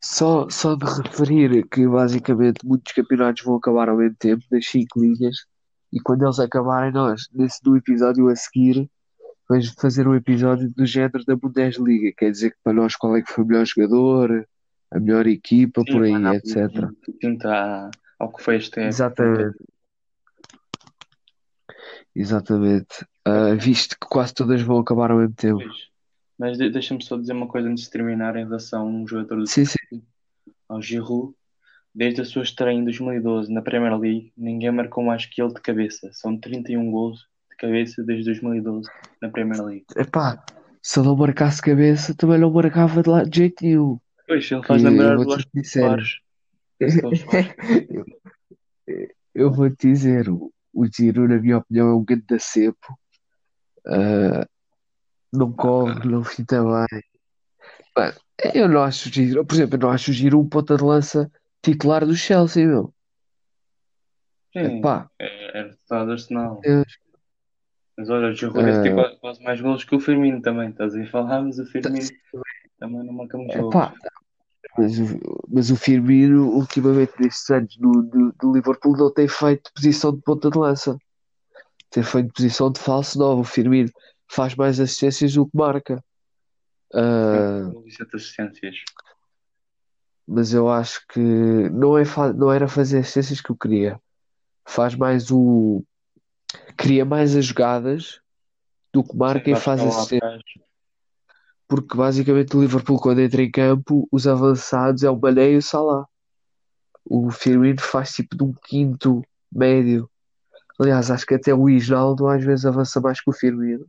Só, 0.00 0.48
só 0.48 0.74
de 0.74 0.84
referir 0.84 1.66
que 1.68 1.86
basicamente 1.86 2.64
muitos 2.64 2.92
campeonatos 2.92 3.44
vão 3.44 3.56
acabar 3.56 3.88
ao 3.88 3.96
mesmo 3.96 4.16
tempo, 4.16 4.44
nas 4.50 4.66
5 4.66 5.00
linhas, 5.00 5.36
e 5.92 6.00
quando 6.00 6.24
eles 6.24 6.38
acabarem, 6.38 6.92
nós, 6.92 7.28
nesse 7.32 7.62
do 7.62 7.76
episódio 7.76 8.28
a 8.28 8.36
seguir, 8.36 8.90
vamos 9.48 9.68
fazer 9.80 10.06
um 10.06 10.14
episódio 10.14 10.70
do 10.70 10.84
género 10.84 11.24
da 11.24 11.34
Bundesliga, 11.36 12.12
quer 12.16 12.30
dizer 12.30 12.50
que 12.50 12.58
para 12.62 12.72
nós 12.72 12.94
qual 12.96 13.16
é 13.16 13.22
que 13.22 13.32
foi 13.32 13.44
o 13.44 13.46
melhor 13.46 13.66
jogador, 13.66 14.46
a 14.90 15.00
melhor 15.00 15.26
equipa, 15.26 15.82
Sim, 15.86 15.92
por 15.92 16.02
aí, 16.04 16.12
mano, 16.12 16.34
etc. 16.34 16.88
Junta 17.22 17.90
ao 18.18 18.32
que 18.32 18.42
foi 18.42 18.56
este. 18.56 18.80
Exatamente. 18.80 19.56
Exatamente. 22.14 23.06
Ah, 23.24 23.54
visto 23.54 23.96
que 24.00 24.06
quase 24.08 24.34
todas 24.34 24.60
vão 24.62 24.78
acabar 24.78 25.10
ao 25.10 25.18
mesmo 25.18 25.34
tempo. 25.34 25.58
Pois. 25.62 25.88
Mas 26.38 26.56
de- 26.56 26.70
deixa-me 26.70 27.02
só 27.02 27.16
dizer 27.16 27.32
uma 27.32 27.48
coisa 27.48 27.68
antes 27.68 27.84
de 27.84 27.90
terminar 27.90 28.36
em 28.36 28.44
relação 28.44 28.82
a 28.82 28.84
um 28.90 29.06
jogador 29.06 29.36
do 29.36 29.46
Sim, 29.46 29.64
sim. 29.64 29.76
ao 30.68 30.80
Giroud. 30.80 31.34
Desde 31.98 32.20
a 32.20 32.24
sua 32.24 32.44
estreia 32.44 32.76
em 32.76 32.84
2012 32.84 33.52
na 33.52 33.60
Premier 33.60 33.98
League, 33.98 34.32
ninguém 34.36 34.70
marcou 34.70 35.02
mais 35.02 35.26
que 35.26 35.42
ele 35.42 35.52
de 35.52 35.60
cabeça. 35.60 36.08
São 36.12 36.38
31 36.38 36.92
gols 36.92 37.26
de 37.50 37.56
cabeça 37.56 38.04
desde 38.04 38.26
2012 38.26 38.88
na 39.20 39.28
Premier 39.28 39.60
League. 39.64 39.84
Epá, 39.96 40.40
se 40.80 41.00
ele 41.00 41.12
marcasse 41.16 41.60
cabeça, 41.60 42.14
também 42.14 42.38
não 42.38 42.52
marcava 42.52 43.02
de, 43.02 43.10
lá, 43.10 43.24
de 43.24 43.38
jeito 43.38 43.64
nenhum. 43.64 43.98
Pois, 44.28 44.48
ele 44.48 44.62
faz 44.62 44.80
lembrar. 44.80 45.18
Soares. 45.64 46.20
Los 47.02 47.20
Soares. 47.20 47.54
Eu, 49.34 49.50
vou 49.50 49.68
te 49.68 49.90
dizer, 49.90 50.28
o, 50.28 50.52
o 50.72 50.86
Giroud, 50.86 51.34
na 51.34 51.40
minha 51.40 51.58
opinião, 51.58 51.88
é 51.88 51.94
um 51.96 52.04
grande 52.04 52.26
da 52.28 52.38
cepo. 52.38 52.96
Ah, 53.84 54.46
não 55.32 55.50
corre, 55.50 56.08
não 56.08 56.22
fita 56.22 56.62
bem. 56.62 57.02
Mano, 57.96 58.14
eu 58.54 58.68
não 58.68 58.84
acho 58.84 59.08
o 59.08 59.12
Giroud, 59.12 59.48
por 59.48 59.54
exemplo, 59.56 59.74
eu 59.74 59.80
não 59.80 59.90
acho 59.90 60.12
o 60.12 60.14
Giroud 60.14 60.46
um 60.46 60.48
ponta 60.48 60.76
de 60.76 60.84
lança 60.84 61.28
titular 61.62 62.04
do 62.06 62.16
Chelsea, 62.16 62.66
meu. 62.66 62.94
Sim, 64.52 64.78
Epá, 64.78 65.10
é, 65.18 65.58
é 65.58 65.62
resultado 65.64 66.06
do 66.06 66.12
Arsenal. 66.12 66.60
Deus. 66.60 66.98
Mas 67.96 68.08
olha, 68.10 68.28
o 68.28 68.32
deve 68.32 68.82
ter 68.82 68.92
Ah, 68.92 68.94
quase, 68.94 69.16
quase 69.18 69.42
mais 69.42 69.60
gols 69.60 69.84
que 69.84 69.94
o 69.94 70.00
Firmino 70.00 70.40
também. 70.40 70.70
Estás 70.70 70.94
a 70.94 71.06
falar, 71.06 71.42
mas 71.42 71.58
o 71.58 71.66
Firmino 71.66 72.08
também 72.78 73.04
não 73.04 73.12
marca 73.12 73.36
muitos 73.36 73.56
gols. 73.56 73.74
epá, 73.74 73.94
mas 74.78 74.98
o, 75.00 75.20
mas 75.48 75.70
o 75.70 75.76
Firmino, 75.76 76.48
ultimamente, 76.48 77.12
nestes 77.18 77.50
anos 77.50 77.76
do, 77.76 78.02
do, 78.02 78.32
do 78.40 78.52
Liverpool, 78.52 78.96
não 78.96 79.12
tem 79.12 79.26
feito 79.26 79.72
posição 79.74 80.14
de 80.14 80.22
ponta 80.22 80.48
de 80.48 80.56
lança. 80.56 80.96
Tem 81.90 82.02
feito 82.02 82.32
posição 82.32 82.70
de 82.70 82.78
falso 82.78 83.18
nove. 83.18 83.40
O 83.40 83.44
Firmino 83.44 83.90
faz 84.30 84.54
mais 84.54 84.78
assistências 84.78 85.34
do 85.34 85.46
que 85.46 85.56
marca. 85.56 86.02
Ah, 86.94 87.68
Gol 87.72 87.86
e 87.86 87.90
sete 87.90 88.14
assistências. 88.14 88.76
Mas 90.28 90.52
eu 90.52 90.68
acho 90.68 91.06
que 91.08 91.18
não 91.18 91.96
é 91.96 92.04
não 92.36 92.52
era 92.52 92.68
fazer 92.68 92.98
assistências 92.98 93.40
que 93.40 93.50
eu 93.50 93.56
queria. 93.56 93.98
Faz 94.66 94.94
mais 94.94 95.30
o. 95.30 95.82
Cria 96.76 97.04
mais 97.04 97.34
as 97.34 97.46
jogadas 97.46 98.20
do 98.92 99.02
que 99.02 99.16
marca 99.16 99.50
e 99.50 99.56
faz 99.56 99.80
assistências. 99.80 100.22
atrás. 100.22 100.42
Porque 101.66 101.96
basicamente 101.96 102.54
o 102.54 102.60
Liverpool, 102.60 103.00
quando 103.00 103.20
entra 103.20 103.42
em 103.42 103.50
campo, 103.50 104.06
os 104.12 104.26
avançados 104.26 105.02
é 105.02 105.10
o 105.10 105.18
Mané 105.18 105.52
e 105.52 105.56
o 105.56 105.62
Salah. 105.62 106.06
O 107.04 107.30
Firmino 107.30 107.80
faz 107.80 108.12
tipo 108.12 108.36
de 108.36 108.44
um 108.44 108.52
quinto 108.52 109.22
médio. 109.50 110.10
Aliás, 110.78 111.10
acho 111.10 111.26
que 111.26 111.34
até 111.34 111.54
o 111.54 111.62
Wijnaldum 111.62 112.28
às 112.28 112.44
vezes 112.44 112.66
avança 112.66 113.00
mais 113.00 113.20
que 113.20 113.30
o 113.30 113.32
Firmino. 113.32 113.86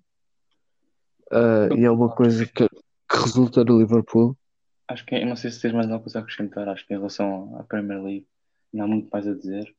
Ah, 1.31 1.67
e 1.75 1.83
é 1.83 1.91
uma 1.91 2.09
coisa 2.09 2.45
que, 2.45 2.67
que 2.67 3.17
resulta 3.17 3.63
no 3.63 3.79
Liverpool. 3.79 4.37
Acho 4.89 5.05
que, 5.05 5.15
eu 5.15 5.25
não 5.25 5.35
sei 5.35 5.51
se 5.51 5.61
tens 5.61 5.71
mais 5.71 5.85
alguma 5.85 6.01
coisa 6.01 6.19
a 6.19 6.21
acrescentar. 6.23 6.67
Acho 6.67 6.85
que 6.85 6.93
em 6.93 6.97
relação 6.97 7.55
à 7.59 7.63
Premier 7.63 8.01
League 8.01 8.27
não 8.73 8.85
há 8.85 8.87
muito 8.87 9.07
mais 9.11 9.27
a 9.27 9.35
dizer. 9.35 9.73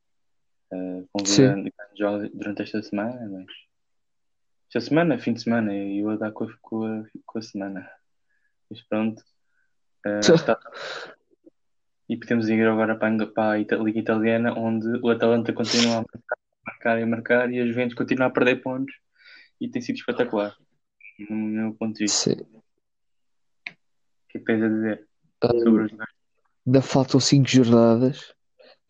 Uh, 0.72 1.08
Sim. 1.26 1.48
convidando 1.48 1.72
jogos 1.98 2.30
durante 2.32 2.62
esta 2.62 2.80
semana, 2.80 3.28
mas 3.28 3.46
esta 4.68 4.88
semana, 4.88 5.18
fim 5.18 5.32
de 5.32 5.42
semana, 5.42 5.74
e 5.74 5.98
eu 5.98 6.10
a 6.10 6.16
dar 6.16 6.30
com 6.30 6.44
a, 6.44 7.04
com 7.26 7.38
a, 7.38 7.42
semana. 7.42 7.90
Mas 8.70 8.80
pronto, 8.82 9.20
uh, 10.06 10.32
está. 10.32 10.56
E 12.08 12.16
podemos 12.16 12.48
ir 12.48 12.64
agora 12.68 12.96
para 12.96 13.26
para 13.26 13.50
a 13.50 13.58
Ita- 13.58 13.76
Liga 13.76 13.98
Italiana, 13.98 14.56
onde 14.56 14.86
o 15.02 15.08
Atalanta 15.10 15.52
continua 15.52 15.96
a 15.98 16.02
marcar, 16.02 16.38
marcar 16.64 17.00
e 17.00 17.04
marcar, 17.04 17.52
e 17.52 17.60
a 17.60 17.66
Juventus 17.66 17.96
continua 17.96 18.28
a 18.28 18.30
perder 18.30 18.62
pontos, 18.62 18.94
e 19.60 19.68
tem 19.68 19.82
sido 19.82 19.96
espetacular, 19.96 20.54
no 21.28 21.36
meu 21.36 21.74
ponto 21.74 21.94
de 21.94 22.04
vista. 22.04 22.30
Sim. 22.30 22.59
Que 24.32 24.38
que 24.38 24.44
tens 24.44 24.62
a 24.62 24.68
dizer 24.68 25.06
sobre 25.42 25.82
os 25.84 25.92
ainda 26.66 26.82
faltam 26.82 27.18
cinco 27.20 27.48
jornadas. 27.48 28.32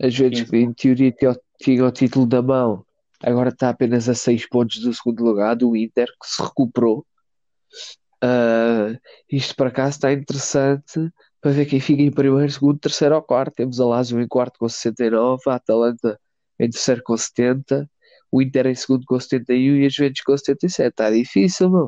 A 0.03 0.09
Juventus, 0.09 0.40
Quinze. 0.40 0.50
que 0.50 0.57
em 0.59 0.72
teoria 0.72 1.14
tinha, 1.61 1.85
o- 1.87 1.90
título 1.92 2.26
da 2.26 2.40
mão, 2.42 2.85
agora 3.22 3.50
está 3.50 3.68
apenas 3.68 4.09
a 4.09 4.14
seis 4.14 4.48
pontos 4.48 4.79
do 4.81 4.92
segundo 4.94 5.22
lugar, 5.22 5.55
do 5.57 5.76
Inter, 5.76 6.07
que 6.07 6.26
se 6.29 6.42
recuperou. 6.42 7.07
Ah, 8.22 8.94
isto 9.31 9.55
para 9.57 9.70
cá 9.70 9.88
está 9.88 10.12
interessante 10.12 11.11
para 11.40 11.53
ver 11.53 11.66
quem 11.66 11.81
fica 11.81 12.03
em 12.03 12.11
primeiro, 12.11 12.50
segundo, 12.50 12.79
terceiro 12.79 13.14
ou 13.14 13.22
quarto. 13.22 13.55
Temos 13.55 13.81
a 13.81 13.87
Lazio 13.87 14.20
em 14.20 14.29
quarto 14.29 14.59
com 14.59 14.68
69, 14.68 15.42
a 15.46 15.55
Atalanta 15.55 16.18
em 16.59 16.68
terceiro 16.68 17.03
com 17.03 17.16
70, 17.16 17.88
o 18.31 18.42
Inter 18.42 18.66
em 18.66 18.74
segundo 18.74 19.05
com 19.07 19.18
71 19.18 19.76
e 19.76 19.87
a 19.87 19.88
Juventus 19.88 20.20
com 20.22 20.37
77. 20.37 20.88
Está 20.90 21.11
difícil, 21.11 21.70
não? 21.70 21.87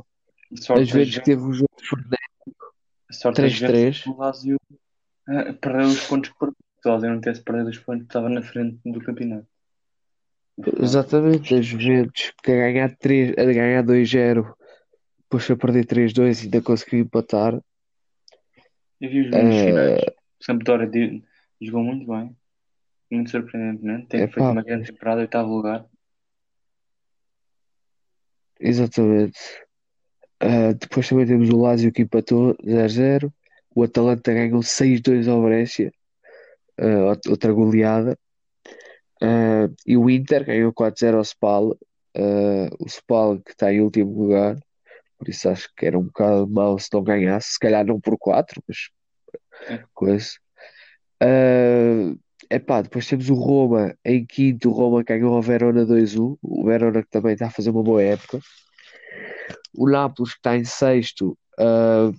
A 0.53 0.57
Sorte 0.61 0.81
da 0.81 0.85
Juventus 0.85 1.12
Juventus, 1.15 1.25
teve 1.25 1.43
um 1.43 1.53
jogo 1.53 1.69
sorte 1.83 2.09
da 3.33 3.48
Juventus, 3.48 4.03
3-3. 4.03 4.07
o 4.07 4.16
Lazio 4.18 4.57
ah, 5.29 5.53
perdeu 5.61 5.87
os 5.88 6.07
pontos 6.07 6.31
que 6.31 6.38
perdeu. 6.38 6.57
Se 6.83 6.88
o 6.88 6.92
Lazio 6.92 7.11
não 7.11 7.20
tivesse 7.20 7.42
perdido 7.42 7.68
os 7.70 7.79
pontos, 7.79 8.03
estava 8.07 8.29
na 8.29 8.42
frente 8.42 8.79
do 8.85 9.01
campeonato. 9.01 9.46
Exatamente, 10.81 11.55
a 11.55 11.62
Juventus 11.62 12.33
que 12.42 12.51
a 12.53 12.55
ganhar 12.57 12.96
3, 12.96 13.31
a 13.38 13.44
ganhar 13.44 13.83
2-0, 13.83 14.55
depois 15.20 15.44
foi 15.46 15.55
a 15.55 15.59
perder 15.59 15.87
3-2 15.87 16.40
e 16.40 16.44
ainda 16.44 16.61
conseguiu 16.62 17.01
empatar. 17.01 17.55
Eu 19.01 19.11
vi 19.11 19.20
os 19.22 19.31
minutos 19.31 19.59
finais. 19.61 20.03
Eh, 20.03 20.14
O 20.40 20.44
Sampdoria 20.44 20.87
de- 20.87 21.22
jogou 21.61 21.83
muito 21.85 22.07
bem, 22.07 22.37
muito 23.11 23.31
surpreendentemente. 23.31 24.07
Tem 24.09 24.20
feito 24.29 24.40
uma 24.44 24.62
grande 24.62 24.90
temporada, 24.92 25.20
oitavo 25.22 25.48
lugar. 25.57 25.87
exatamente. 28.61 29.38
Eh, 30.43 30.75
depois 30.75 31.09
também 31.09 31.27
temos 31.27 31.49
o 31.51 31.57
Lazio 31.61 31.93
que 31.93 32.03
empatou 32.03 32.57
0-0. 32.65 33.33
O 33.75 33.83
Atalanta 33.83 34.33
ganhou 34.35 34.63
6-2 34.63 35.29
ao 35.29 35.43
Brescia, 35.43 35.93
out- 37.09 37.29
outra 37.31 37.53
goleada. 37.53 38.19
Eh, 39.23 39.69
e 39.87 39.97
o 39.97 40.11
Inter 40.11 40.45
ganhou 40.45 40.73
4-0 40.73 41.17
ao 41.17 41.25
Spal. 41.25 41.77
O 42.79 42.87
Spal 42.89 43.39
que 43.41 43.53
está 43.53 43.73
em 43.73 43.81
último 43.81 44.13
lugar, 44.23 44.57
por 45.19 45.29
isso 45.29 45.49
acho 45.49 45.69
que 45.77 45.87
era 45.87 45.99
um 45.99 46.03
bocado 46.05 46.47
mau 46.49 46.79
se 46.79 46.88
não 46.93 47.03
ganhasse. 47.03 47.53
Se 47.53 47.59
calhar 47.59 47.87
não 47.87 48.01
por 48.01 48.19
4, 48.19 48.63
mas 48.69 48.90
É. 49.69 49.83
coisa. 49.95 50.29
Uh, 51.23 52.19
epá, 52.51 52.83
depois 52.83 53.07
temos 53.07 53.31
o 53.31 53.35
Roma 53.35 53.95
em 54.05 54.27
quinto. 54.27 54.69
O 54.71 54.73
Roma 54.73 55.03
ganhou 55.05 55.35
ao 55.35 55.40
Verona 55.40 55.87
2-1. 55.87 56.37
O 56.43 56.65
Verona 56.65 57.01
que 57.03 57.09
também 57.11 57.35
está 57.35 57.47
a 57.47 57.51
fazer 57.51 57.71
uma 57.71 57.83
boa 57.83 58.03
época. 58.03 58.40
O 59.75 59.88
Nápoles 59.88 60.33
que 60.33 60.38
está 60.38 60.56
em 60.56 60.65
sexto. 60.65 61.37
uh, 61.58 62.15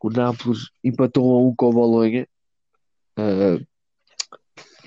o 0.00 0.10
Nápoles 0.10 0.70
empatou 0.82 1.34
a 1.34 1.48
um 1.48 1.54
com 1.54 1.68
o 1.68 1.72
Bolonha. 1.72 2.26
Uh, 3.18 3.64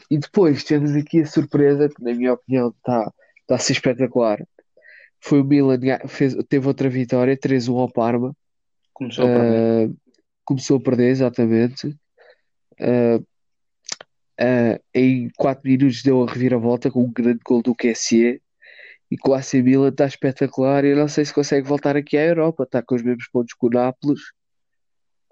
e 0.10 0.18
depois 0.18 0.64
temos 0.64 0.92
aqui 0.96 1.22
a 1.22 1.26
surpresa, 1.26 1.90
que 1.90 2.04
na 2.04 2.14
minha 2.14 2.34
opinião 2.34 2.70
está 2.70 3.12
está 3.46 3.56
a 3.56 3.60
ser 3.60 3.74
espetacular. 3.74 4.46
Foi 5.22 5.42
o 5.42 5.44
Milan, 5.44 5.80
fez, 6.08 6.36
teve 6.50 6.68
outra 6.68 6.90
vitória, 6.90 7.38
3-1 7.38 7.80
ao 7.80 7.92
Parma. 7.92 8.36
Começou 8.94 9.26
a 9.26 9.28
perder. 9.28 9.90
Uh, 9.90 9.98
começou 10.44 10.78
a 10.78 10.82
perder, 10.82 11.10
exatamente. 11.10 11.88
Uh, 12.80 13.26
em 14.94 15.30
4 15.38 15.62
minutos 15.64 16.04
deu 16.04 16.24
a 16.24 16.32
reviravolta 16.32 16.92
com 16.92 17.04
um 17.04 17.12
grande 17.12 17.40
gol 17.46 17.62
do 17.62 17.74
QSE 17.74 18.42
e 19.10 19.18
com 19.18 19.32
o 19.32 19.34
AC 19.34 19.56
Milan 19.56 19.90
está 19.90 20.06
espetacular. 20.06 20.84
Eu 20.84 20.96
não 20.98 21.08
sei 21.08 21.26
se 21.26 21.34
consegue 21.34 21.68
voltar 21.68 21.96
aqui 21.96 22.18
à 22.18 22.26
Europa, 22.26 22.64
está 22.64 22.82
com 22.82 22.96
os 22.96 23.04
mesmos 23.04 23.28
pontos 23.28 23.54
que 23.54 23.66
o 23.66 23.70
Nápoles. 23.70 24.22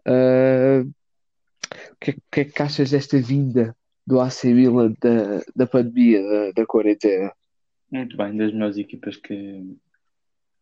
Uh, 0.08 0.90
o 1.92 1.96
que, 2.00 2.12
é- 2.12 2.18
que 2.32 2.40
é 2.42 2.46
que 2.46 2.62
achas 2.62 2.92
desta 2.92 3.20
vinda 3.20 3.76
do 4.06 4.20
AC 4.20 4.46
Milan 4.46 4.94
da, 5.02 5.42
da 5.56 5.66
pandemia, 5.66 6.22
da, 6.22 6.52
da 6.52 6.66
quarentena? 6.66 7.32
Muito 7.92 8.18
bem, 8.18 8.36
das 8.36 8.52
melhores 8.52 8.78
equipas 8.78 9.16
que, 9.16 9.78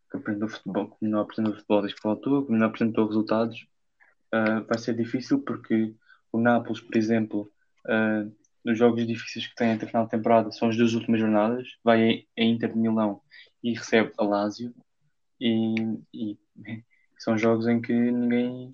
que 0.09 0.17
aprendeu 0.17 0.47
futebol, 0.47 0.89
que 0.89 0.97
melhor 1.01 1.21
apresentou 1.21 1.53
futebol 1.55 1.81
desde 1.81 1.95
que 1.95 2.03
voltou, 2.03 2.45
que 2.45 2.51
melhor 2.51 2.67
apresentou 2.67 3.07
resultados. 3.07 3.65
Ah, 4.31 4.61
vai 4.61 4.77
ser 4.77 4.95
difícil 4.95 5.39
porque 5.41 5.93
o 6.31 6.39
Nápoles, 6.39 6.79
por 6.79 6.95
exemplo, 6.95 7.51
uh, 7.85 8.31
dos 8.63 8.77
jogos 8.77 9.05
difíceis 9.05 9.47
que 9.47 9.55
tem 9.55 9.71
até 9.71 9.85
a 9.85 9.87
final 9.87 10.05
de 10.05 10.11
temporada 10.11 10.51
são 10.51 10.69
as 10.69 10.77
duas 10.77 10.93
últimas 10.93 11.19
jornadas. 11.19 11.67
Vai 11.83 12.25
a 12.37 12.43
Inter 12.43 12.71
de 12.71 12.79
Milão 12.79 13.21
e 13.63 13.73
recebe 13.73 14.11
a 14.17 14.23
Lazio. 14.23 14.73
E, 15.39 15.75
e 16.13 16.37
são 17.17 17.37
jogos 17.37 17.67
em 17.67 17.81
que 17.81 17.93
ninguém 17.93 18.71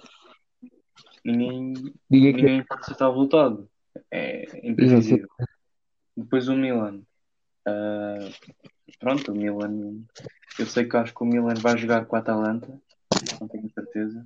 ninguém, 1.23 1.73
Ninguém 2.09 2.33
ninguém 2.33 2.63
pode 2.63 2.81
acertar 2.81 3.09
o 3.09 3.13
resultado. 3.13 3.69
É 4.11 4.67
imprevisível. 4.67 5.27
Depois 6.15 6.47
o 6.47 6.55
Milan. 6.55 7.01
Uh, 7.67 8.31
pronto, 8.99 9.31
o 9.31 9.35
Milan. 9.35 10.03
Eu 10.57 10.65
sei 10.65 10.85
que 10.85 10.97
acho 10.97 11.13
que 11.13 11.23
o 11.23 11.25
Milan 11.25 11.53
vai 11.55 11.77
jogar 11.77 12.05
com 12.05 12.15
a 12.15 12.19
Atalanta. 12.19 12.67
Não 13.39 13.47
tenho 13.47 13.69
certeza. 13.71 14.25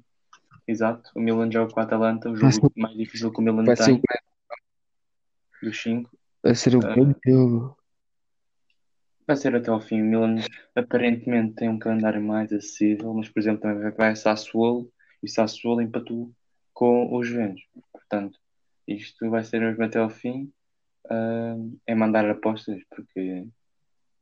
Exato. 0.68 1.12
O 1.16 1.20
Milan 1.20 1.52
joga 1.52 1.74
com 1.74 1.80
a 1.80 1.84
Atalanta, 1.84 2.30
o 2.30 2.36
jogo 2.36 2.72
mais 2.78 2.96
difícil 2.96 3.32
que 3.32 3.40
o 3.40 3.42
Milan 3.42 3.66
tem, 3.66 4.02
dos 5.62 5.82
5. 5.82 6.10
vai 6.44 6.56
ser 6.56 6.76
um 6.76 6.80
grande 6.80 7.16
jogo. 7.26 7.78
Vai 9.28 9.36
ser 9.38 9.56
até 9.56 9.70
ao 9.70 9.80
fim. 9.80 10.02
O 10.02 10.06
Milan 10.06 10.36
aparentemente 10.76 11.56
tem 11.56 11.70
um 11.70 11.80
calendário 11.80 12.22
mais 12.22 12.52
acessível, 12.52 13.14
mas 13.14 13.30
por 13.30 13.40
exemplo 13.40 13.62
também 13.62 13.92
vai- 13.92 14.12
a 14.12 14.16
Sassuolo 14.16 14.92
e 15.22 15.30
Sassuolo 15.30 15.82
empatou 15.82 16.32
com 16.74 17.16
os 17.16 17.28
Juventus. 17.28 17.64
Portanto, 17.92 18.40
isto 18.88 19.30
vai 19.30 19.44
ser 19.44 19.62
mesmo 19.62 19.84
até 19.84 20.00
ao 20.00 20.10
fim. 20.10 20.52
Ah, 21.10 21.56
é 21.86 21.94
mandar 21.96 22.28
apostas, 22.30 22.82
porque 22.90 23.48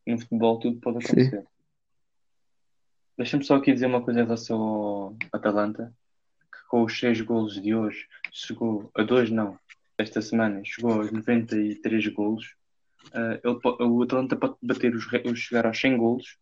no 0.06 0.20
futebol 0.20 0.60
tudo 0.60 0.80
pode 0.80 0.98
acontecer. 0.98 1.46
Deixa-me 3.18 3.44
só 3.44 3.56
aqui 3.56 3.74
dizer 3.74 3.86
uma 3.88 4.02
coisa 4.02 4.22
em 4.22 4.24
relação 4.24 4.62
ao 4.62 5.16
Atalanta, 5.32 5.94
que 6.52 6.68
com 6.70 6.84
os 6.84 6.98
6 6.98 7.20
golos 7.22 7.62
de 7.62 7.76
hoje 7.76 8.08
chegou 8.32 8.90
a 8.96 9.04
2 9.04 9.30
não, 9.30 9.58
esta 10.02 10.22
semana 10.22 10.62
chegou 10.64 10.94
aos 10.94 11.12
93 11.12 12.08
golos. 12.08 12.56
Ah, 13.14 13.40
ele 13.44 13.60
o 13.64 14.04
Atalanta 14.04 14.36
pode 14.36 14.56
bater 14.62 14.96
os, 14.96 15.06
os 15.26 15.40
chegar 15.40 15.66
aos 15.66 15.80
100 15.80 15.98
golos, 15.98 16.38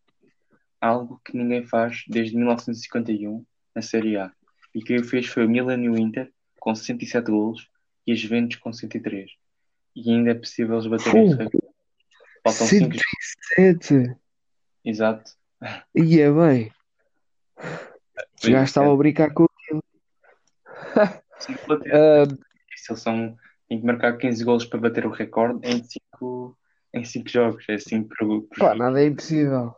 algo 0.80 1.20
que 1.24 1.36
ninguém 1.36 1.64
faz 1.64 2.04
desde 2.08 2.36
1951 2.36 3.44
na 3.74 3.82
Série 3.82 4.16
A. 4.16 4.32
E 4.74 4.82
quem 4.82 4.98
o 4.98 5.04
fez 5.04 5.26
foi 5.26 5.46
o 5.46 5.48
Milan 5.48 5.82
e 5.82 5.88
o 5.88 5.98
Inter 5.98 6.30
com 6.60 6.74
67 6.74 7.30
golos 7.30 7.68
e 8.06 8.12
a 8.12 8.14
Juventus 8.14 8.56
com 8.56 8.72
103. 8.72 9.30
E 9.94 10.10
ainda 10.10 10.30
é 10.30 10.34
possível 10.34 10.76
eles 10.76 10.86
baterem 10.86 11.26
esse 11.26 11.36
recorde. 11.36 11.68
Faltam 12.44 12.66
5 12.66 12.96
107. 13.56 14.16
Exato. 14.84 15.32
E 15.94 16.20
é 16.20 16.30
bem. 16.30 16.72
Já 18.42 18.62
estava 18.62 18.92
a 18.92 18.96
brincar 18.96 19.32
com 19.32 19.44
aquilo. 19.44 19.82
Ah, 21.92 22.24
Se 22.76 22.92
eles 22.92 23.02
são, 23.02 23.38
têm 23.68 23.80
que 23.80 23.86
marcar 23.86 24.16
15 24.16 24.44
golos 24.44 24.64
para 24.64 24.80
bater 24.80 25.06
o 25.06 25.10
recorde 25.10 25.60
em 25.68 25.82
5 25.82 26.56
em 26.94 27.04
cinco 27.04 27.28
jogos. 27.28 27.64
É 27.68 27.78
5 27.78 28.08
por, 28.08 28.42
por 28.42 28.58
pá, 28.58 28.74
nada 28.74 29.00
é 29.02 29.06
impossível. 29.06 29.74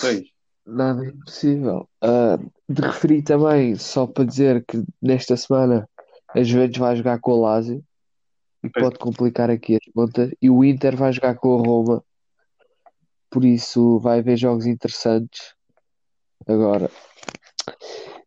Pois. 0.00 0.22
Nada 0.64 1.04
é 1.04 1.08
impossível. 1.08 1.88
Ah, 2.00 2.38
de 2.68 2.82
referir 2.82 3.22
também, 3.22 3.76
só 3.76 4.06
para 4.06 4.24
dizer 4.24 4.64
que 4.64 4.82
nesta 5.00 5.36
semana 5.36 5.88
a 6.34 6.42
Juventus 6.42 6.78
vai 6.78 6.96
jogar 6.96 7.18
com 7.20 7.32
o 7.32 7.40
Lazio 7.40 7.84
e 8.62 8.70
Pois. 8.70 8.84
pode 8.84 8.98
complicar 8.98 9.50
aqui 9.50 9.74
as 9.76 9.92
contas. 9.92 10.30
E 10.40 10.48
o 10.48 10.64
Inter 10.64 10.96
vai 10.96 11.12
jogar 11.12 11.34
com 11.34 11.58
a 11.58 11.66
Roma. 11.66 12.04
Por 13.28 13.44
isso 13.44 13.98
vai 13.98 14.20
haver 14.20 14.36
jogos 14.36 14.66
interessantes. 14.66 15.54
Agora, 16.46 16.90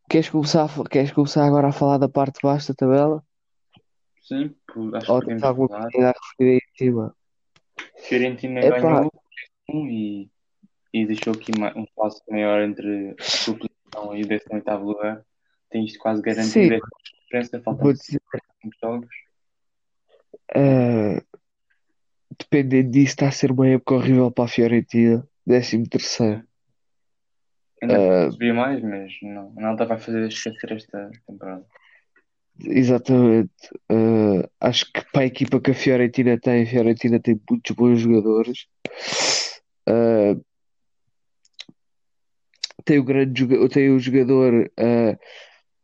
queres 0.09 0.29
começar, 0.29 0.69
queres 0.89 1.11
começar 1.11 1.45
agora 1.45 1.69
a 1.69 1.71
falar 1.71 1.97
da 1.97 2.09
parte 2.09 2.35
de 2.35 2.39
baixo 2.43 2.69
da 2.69 2.75
tabela? 2.75 3.23
Sim, 4.21 4.55
acho 4.95 5.11
Ou 5.11 5.19
que 5.19 5.25
podemos 5.25 5.43
alguma 5.43 5.67
falar. 5.69 5.91
coisa 5.91 6.09
a 6.09 6.13
referir 6.13 6.51
aí 6.51 6.57
em 6.57 6.77
cima? 6.77 7.15
Fiorentina 8.07 8.59
Epá. 8.61 8.79
ganhou 8.79 9.11
um 9.69 9.87
e, 9.87 10.29
e 10.93 11.05
deixou 11.05 11.33
aqui 11.33 11.51
um 11.75 11.85
passo 11.95 12.21
maior 12.29 12.61
entre 12.61 13.15
a 13.19 13.23
sua 13.23 13.55
posição 13.57 14.15
e 14.15 14.23
o 14.23 14.27
18 14.27 14.71
lugar. 14.83 15.25
Tem 15.69 15.83
isto 15.85 15.99
quase 15.99 16.21
garantido. 16.21 16.75
Sim. 16.75 16.81
diferença. 17.23 17.61
Faltam 17.61 17.83
Vou 17.83 17.93
dizer, 17.93 18.21
5 18.61 18.75
jogos. 18.81 19.09
eh, 20.55 21.21
dependendo 22.39 22.91
disso, 22.91 23.07
está 23.07 23.27
a 23.27 23.31
ser 23.31 23.51
uma 23.51 23.67
época 23.67 23.95
horrível 23.95 24.31
para 24.31 24.45
a 24.45 24.47
Fiorentina. 24.47 25.27
Décimo 25.45 25.87
terceiro. 25.89 26.43
Ainda 27.81 28.31
subia 28.31 28.53
mais, 28.53 28.81
mas 28.81 29.11
não, 29.21 29.53
nada 29.53 29.85
vai 29.85 29.97
fazer 29.99 30.27
esquecer 30.27 30.71
esta 30.71 31.11
temporada. 31.27 31.65
Exatamente. 32.63 33.51
Uh, 33.91 34.47
acho 34.61 34.91
que 34.91 35.03
para 35.11 35.23
a 35.23 35.25
equipa 35.25 35.59
que 35.59 35.71
a 35.71 35.75
Fiorentina 35.75 36.39
tem, 36.39 36.63
a 36.63 36.65
Fiorentina 36.65 37.19
tem 37.19 37.39
muitos 37.49 37.75
bons 37.75 37.99
jogadores. 37.99 38.67
Uh, 39.87 40.43
tem 42.83 42.99
o 42.99 43.03
grande 43.03 43.47
tem 43.69 43.89
o 43.89 43.99
jogador 43.99 44.71
uh, 44.79 45.17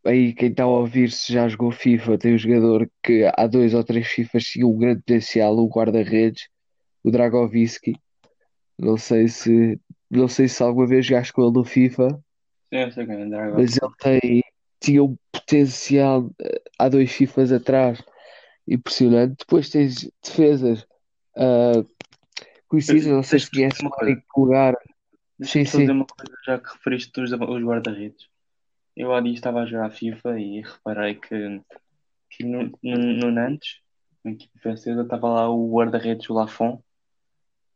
aí 0.04 0.32
quem 0.32 0.50
está 0.50 0.64
a 0.64 0.68
ouvir 0.68 1.10
se 1.10 1.32
já 1.32 1.48
jogou 1.48 1.70
FIFA, 1.70 2.18
tem 2.18 2.34
o 2.34 2.38
jogador 2.38 2.90
que 3.02 3.30
há 3.36 3.46
dois 3.46 3.74
ou 3.74 3.84
três 3.84 4.06
FIFAs 4.08 4.44
tinha 4.44 4.66
um 4.66 4.76
grande 4.76 5.00
potencial, 5.00 5.56
o 5.56 5.68
guarda-redes, 5.68 6.48
o 7.02 7.10
Dragovski. 7.10 7.94
Não 8.78 8.96
sei 8.96 9.28
se 9.28 9.78
não 10.10 10.28
sei 10.28 10.48
se 10.48 10.62
alguma 10.62 10.86
vez 10.86 11.06
jogaste 11.06 11.32
com 11.32 11.42
ele 11.42 11.52
no 11.52 11.64
FIFA. 11.64 12.08
Sim, 12.72 12.80
eu 12.80 12.92
sei 12.92 13.04
é 13.04 13.26
Dragon. 13.26 13.56
Mas 13.56 13.76
ele 13.76 13.92
tem, 13.98 14.42
tinha 14.82 15.02
um 15.02 15.16
potencial 15.30 16.30
eh, 16.40 16.62
há 16.78 16.88
dois 16.88 17.10
FIFAs 17.12 17.52
atrás 17.52 18.02
impressionante. 18.66 19.38
Depois 19.38 19.70
tens 19.70 20.10
defesas 20.22 20.86
ah, 21.36 21.84
conhecidas, 22.68 23.06
não 23.06 23.22
sei 23.22 23.38
se 23.38 23.50
conheces 23.50 23.80
o 23.80 23.82
uma 23.82 23.90
coisa. 23.90 24.10
Eric 24.10 24.26
Pulgar. 24.32 24.76
Deixa-me 25.38 25.66
Sim, 25.66 25.86
sim. 25.86 25.90
uma 25.90 26.06
coisa, 26.06 26.36
já 26.44 26.58
que 26.58 26.72
referiste 26.72 27.20
os, 27.20 27.32
os 27.32 27.62
guarda-redes. 27.62 28.28
Eu 28.96 29.12
há 29.14 29.20
dias 29.20 29.36
estava 29.36 29.60
a 29.60 29.66
jogar 29.66 29.90
FIFA 29.90 30.38
e 30.38 30.60
reparei 30.60 31.14
que, 31.14 31.60
que 32.30 32.44
no, 32.44 32.70
no, 32.82 32.96
no 32.96 33.30
Nantes, 33.30 33.80
na 34.22 34.32
equipe 34.32 34.58
francesa, 34.60 35.02
estava 35.02 35.28
lá 35.28 35.48
o 35.48 35.72
guarda-redes, 35.72 36.28
o 36.28 36.34
Lafont, 36.34 36.82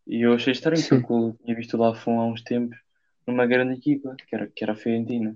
e 0.07 0.22
eu 0.22 0.34
achei 0.34 0.52
estranho 0.52 0.86
porque 0.88 1.12
eu 1.12 1.36
tinha 1.42 1.57
visto 1.57 1.74
o 1.74 1.80
Lafont 1.80 2.18
há 2.18 2.24
uns 2.24 2.42
tempos 2.42 2.78
numa 3.26 3.46
grande 3.46 3.74
equipa, 3.74 4.14
que 4.14 4.34
era, 4.34 4.46
que 4.46 4.62
era 4.62 4.74
a 4.74 4.76
Fiorentina. 4.76 5.34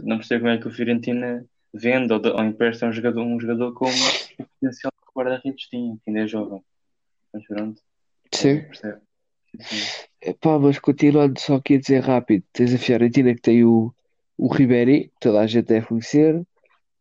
Não 0.00 0.18
percebo 0.18 0.44
como 0.44 0.54
é 0.54 0.58
que 0.58 0.68
o 0.68 0.70
Fiorentina 0.70 1.44
vende 1.72 2.12
ou, 2.12 2.20
ou 2.24 2.44
empresta 2.44 2.86
um 2.86 2.92
jogador, 2.92 3.22
um 3.22 3.40
jogador 3.40 3.72
com 3.74 3.86
o 3.86 4.46
potencial 4.46 4.92
que 4.92 5.10
o 5.10 5.20
guarda-redes 5.20 5.68
tinha, 5.68 5.96
que 5.96 6.10
ainda 6.10 6.20
é 6.20 6.26
jovem. 6.26 6.62
Mas 7.32 7.46
pronto, 7.46 7.82
Sim. 8.32 8.62
percebe. 8.62 9.00
Sim, 9.60 9.76
sim. 9.78 10.04
Epá, 10.20 10.58
mas 10.58 10.78
continuando 10.78 11.38
só 11.38 11.56
aqui 11.56 11.74
a 11.74 11.80
dizer 11.80 12.00
rápido, 12.00 12.44
tens 12.52 12.74
a 12.74 12.78
Fiorentina 12.78 13.34
que 13.34 13.42
tem 13.42 13.64
o, 13.64 13.94
o 14.38 14.48
Ribéry, 14.48 15.08
que 15.08 15.12
toda 15.20 15.40
a 15.40 15.46
gente 15.46 15.66
deve 15.66 15.86
conhecer. 15.86 16.42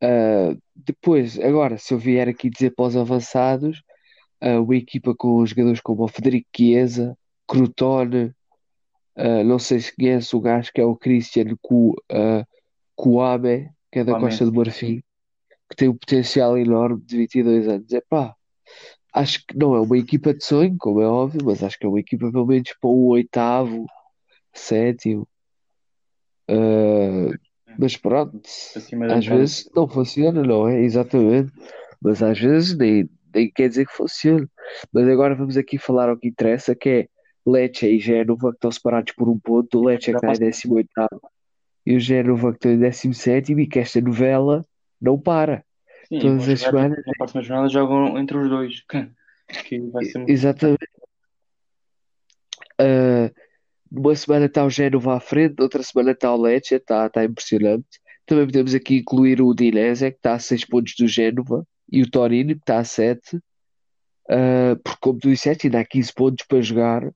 Ah, 0.02 0.56
depois, 0.76 1.40
agora, 1.40 1.78
se 1.78 1.94
eu 1.94 1.98
vier 1.98 2.28
aqui 2.28 2.50
dizer 2.50 2.72
para 2.72 2.86
os 2.86 2.98
avançados, 2.98 3.82
ah, 4.42 4.60
uma 4.60 4.76
equipa 4.76 5.16
com 5.16 5.46
jogadores 5.46 5.80
como 5.80 6.04
o 6.04 6.08
Federico 6.08 6.50
Chiesa, 6.56 7.18
Crotone, 7.48 8.34
ah, 9.16 9.44
não 9.44 9.60
sei 9.60 9.80
se 9.80 9.96
conhece 9.96 10.36
o 10.36 10.42
gajo 10.42 10.72
que 10.74 10.82
é 10.82 10.86
o 10.86 10.96
Christian 10.96 11.56
Cu, 11.62 11.96
ah, 12.12 12.46
Kouamé, 12.96 13.72
que 13.92 14.00
é 14.00 14.04
da 14.04 14.14
Kouamé, 14.14 14.30
Costa 14.30 14.46
do. 14.46 14.54
Marfim, 14.54 15.04
que 15.70 15.76
tem 15.76 15.90
um 15.90 15.96
potencial 15.96 16.58
enorme 16.58 17.02
de 17.06 17.18
22 17.18 17.68
anos. 17.68 17.92
Epá, 17.92 18.36
acho 19.14 19.46
que 19.46 19.58
não 19.58 19.76
é 19.76 19.82
uma 19.82 19.98
equipa 19.98 20.34
de 20.34 20.44
sonho, 20.44 20.76
como 20.78 21.02
é 21.02 21.08
óbvio, 21.08 21.42
mas 21.46 21.64
acho 21.64 21.78
que 21.78 21.86
é 21.86 21.90
uma 21.90 22.00
equipa 22.00 22.32
pelo 22.32 22.46
menos 22.46 22.74
para 22.80 22.90
o 22.90 23.08
oitavo, 23.08 23.86
sétimo. 24.54 25.28
Ah, 26.48 27.32
mas 27.78 27.98
pronto, 27.98 28.40
às 29.12 29.26
vezes 29.26 29.70
não 29.76 29.88
funciona, 29.88 30.44
não 30.44 30.68
é? 30.68 30.82
Exatamente. 30.82 31.52
Mas 32.02 32.22
às 32.22 32.40
vezes 32.40 32.78
nem, 32.78 33.10
nem 33.34 33.52
quer 33.52 33.70
dizer 33.70 33.88
que 33.88 33.94
funcione. 33.94 34.48
Mas 34.92 35.08
agora 35.08 35.36
vamos 35.36 35.58
aqui 35.58 35.78
falar 35.78 36.12
o 36.12 36.18
que 36.18 36.28
interessa, 36.28 36.76
que 36.76 36.90
é 36.90 37.08
Lecce 37.46 37.88
e 37.88 38.00
Génova, 38.00 38.52
que 38.52 38.58
estão 38.58 38.72
separados 38.72 39.14
por 39.14 39.30
um 39.30 39.40
ponto. 39.40 39.80
O 39.80 39.86
Lecce 39.86 40.12
que 40.12 40.18
está 40.18 40.28
em 40.28 40.52
posso 40.52 40.68
18 40.68 40.90
e 41.86 41.96
o 41.96 42.00
Génova 42.00 42.52
que 42.52 42.58
está 42.58 42.70
em 42.70 42.80
17 42.80 43.54
e 43.54 43.68
que 43.68 43.80
esta 43.80 44.00
novela 44.02 44.66
não 45.02 45.20
para. 45.20 45.64
Sim, 46.08 46.20
Todas 46.20 46.50
as 46.50 46.60
semanas, 46.62 47.04
na 47.06 47.14
próxima 47.18 47.42
jornada 47.42 47.70
jogam 47.70 48.18
entre 48.18 48.38
os 48.38 48.50
dois. 48.50 48.84
Que 49.68 49.78
vai 49.78 50.06
ser 50.06 50.20
muito 50.20 50.32
exatamente. 50.32 50.88
Ah, 52.80 53.32
numa 53.92 54.16
semana 54.16 54.46
está 54.46 54.66
o 54.66 54.70
Génova 54.70 55.18
à 55.18 55.20
frente, 55.20 55.62
outra 55.62 55.84
semana 55.84 56.12
está 56.12 56.34
o 56.34 56.42
Lecce, 56.42 56.76
está, 56.76 57.06
está 57.06 57.24
impressionante. 57.24 57.86
Também 58.26 58.46
podemos 58.46 58.74
aqui 58.74 58.98
incluir 58.98 59.42
o 59.42 59.48
Udinese, 59.48 60.10
que 60.10 60.18
está 60.18 60.34
a 60.34 60.40
6 60.40 60.66
pontos 60.66 60.96
do 60.98 61.08
Génova, 61.08 61.68
e 61.92 62.02
o 62.02 62.10
Torino, 62.10 62.56
que 62.56 62.62
está 62.62 62.80
a 62.80 62.84
7. 62.84 63.40
Ah, 64.30 64.76
porque, 64.84 65.00
como 65.02 65.20
tu 65.20 65.30
disseste, 65.30 65.68
ainda 65.68 65.82
há 65.82 65.86
15 65.86 66.14
pontos 66.14 66.46
para 66.48 66.62
jogar. 66.62 67.12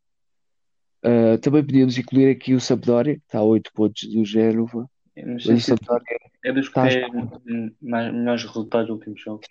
Ah, 1.03 1.37
também 1.39 1.63
podíamos 1.63 1.97
incluir 1.97 2.29
aqui 2.31 2.53
o 2.53 2.59
Sampdoria, 2.59 3.15
que 3.15 3.21
está 3.25 3.39
a 3.39 3.43
8 3.43 3.71
pontos 3.73 4.03
do 4.09 4.25
Génova. 4.25 4.89
Não 5.15 5.35
o 5.35 5.39
se 5.39 5.59
Sampdoria 5.61 6.17
é 6.43 6.51
dos 6.51 6.69
que 6.69 6.79
a 6.79 6.87
têm 6.87 7.73
mais, 7.81 8.13
melhores 8.13 8.43
resultados 8.43 8.87
dos 8.87 8.97
últimos 8.97 9.21
jogos. 9.21 9.47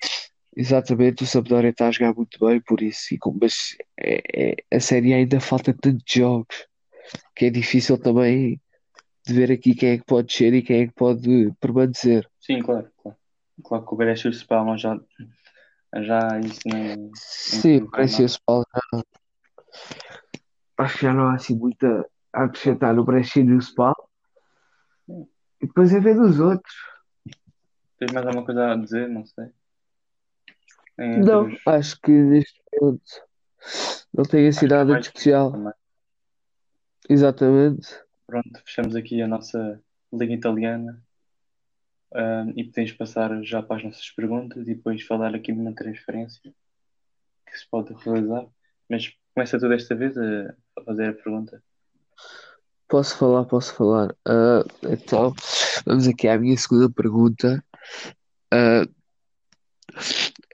Exatamente, 0.57 1.23
o 1.23 1.27
Sampdoria 1.27 1.71
está 1.71 1.89
a 1.89 1.91
jogar 1.91 2.15
muito 2.15 2.39
bem, 2.45 2.61
por 2.61 2.81
isso, 2.81 3.15
e 3.15 3.19
como- 3.19 3.39
mas 3.43 3.77
é, 3.99 4.23
é- 4.35 4.77
a 4.77 4.81
Série 4.81 5.13
ainda 5.13 5.39
falta 5.41 5.75
tantos 5.75 6.05
jogos 6.11 6.67
que 7.35 7.47
é 7.47 7.51
difícil 7.51 7.99
também 7.99 8.61
de 9.27 9.35
ver 9.35 9.53
aqui 9.53 9.75
quem 9.75 9.91
é 9.91 9.99
que 9.99 10.05
pode 10.05 10.29
descer 10.29 10.55
e 10.55 10.63
quem 10.63 10.83
é 10.83 10.87
que 10.87 10.95
pode 10.95 11.53
permanecer. 11.61 12.27
Sim, 12.41 12.63
claro, 12.63 12.89
claro. 13.03 13.19
Claro 13.63 13.87
que 13.87 13.95
o 13.95 13.97
Brescia 13.97 14.29
e 14.29 14.31
o 14.31 14.35
Spal 14.35 14.79
já, 14.79 14.99
já 16.03 16.39
isso 16.41 16.61
nem, 16.67 17.11
Sim, 17.15 17.81
nem 17.81 17.91
parece 17.91 18.23
esse 18.23 18.39
Paulo. 18.47 18.65
Acho 18.73 19.89
que 19.89 20.06
já 20.06 20.06
não 21.15 21.29
há 21.29 21.35
assim 21.35 21.57
muito 21.57 21.85
a 22.33 22.45
acrescentar 22.45 22.95
no 22.95 23.05
Brescia 23.05 23.43
e 23.43 23.45
no 23.45 23.59
Spal. 23.61 23.95
E 25.09 25.67
depois 25.67 25.93
é 25.93 26.01
ver 26.01 26.15
dos 26.17 26.39
outros. 26.39 26.75
Tens 27.99 28.13
mais 28.13 28.27
alguma 28.27 28.45
coisa 28.45 28.73
a 28.73 28.77
dizer? 28.77 29.09
Não 29.09 29.25
sei. 29.25 29.47
Em 30.99 31.23
Não, 31.25 31.43
outros- 31.45 31.63
acho 31.67 32.01
que 32.01 32.11
neste 32.11 32.61
momento 32.81 33.03
não 34.13 34.25
tem 34.25 34.49
assim 34.49 34.67
nada 34.67 34.95
de 34.95 35.07
especial. 35.07 35.53
também. 35.53 35.73
Exatamente. 37.09 37.89
Pronto, 38.27 38.63
fechamos 38.65 38.97
aqui 38.97 39.23
a 39.23 39.29
nossa 39.29 39.81
Liga 40.13 40.35
Italiana. 40.35 41.03
Ahm, 42.15 42.53
e 42.57 42.65
podemos 42.65 42.93
passar 42.93 43.43
já 43.43 43.63
para 43.63 43.77
as 43.77 43.85
nossas 43.85 44.11
perguntas 44.11 44.63
e 44.69 44.75
depois 44.75 45.03
falar 45.03 45.35
aqui 45.35 45.53
de 45.53 45.59
uma 45.59 45.75
transferência 45.75 46.55
que 47.47 47.59
se 47.59 47.69
pode 47.69 47.93
realizar. 47.95 48.47
Mas 48.89 49.13
começa 49.35 49.59
tu 49.59 49.69
desta 49.69 49.95
vez 49.95 50.17
a, 50.17 50.55
a 50.77 50.83
fazer 50.83 51.09
a 51.09 51.13
pergunta. 51.13 51.63
Posso 52.89 53.17
falar, 53.17 53.45
posso 53.45 53.75
falar. 53.75 54.15
Ah, 54.25 54.65
então, 54.85 55.35
vamos 55.85 56.07
aqui 56.07 56.29
à 56.29 56.39
minha 56.39 56.57
segunda 56.57 56.89
pergunta. 56.91 57.65
Ah, 58.53 58.87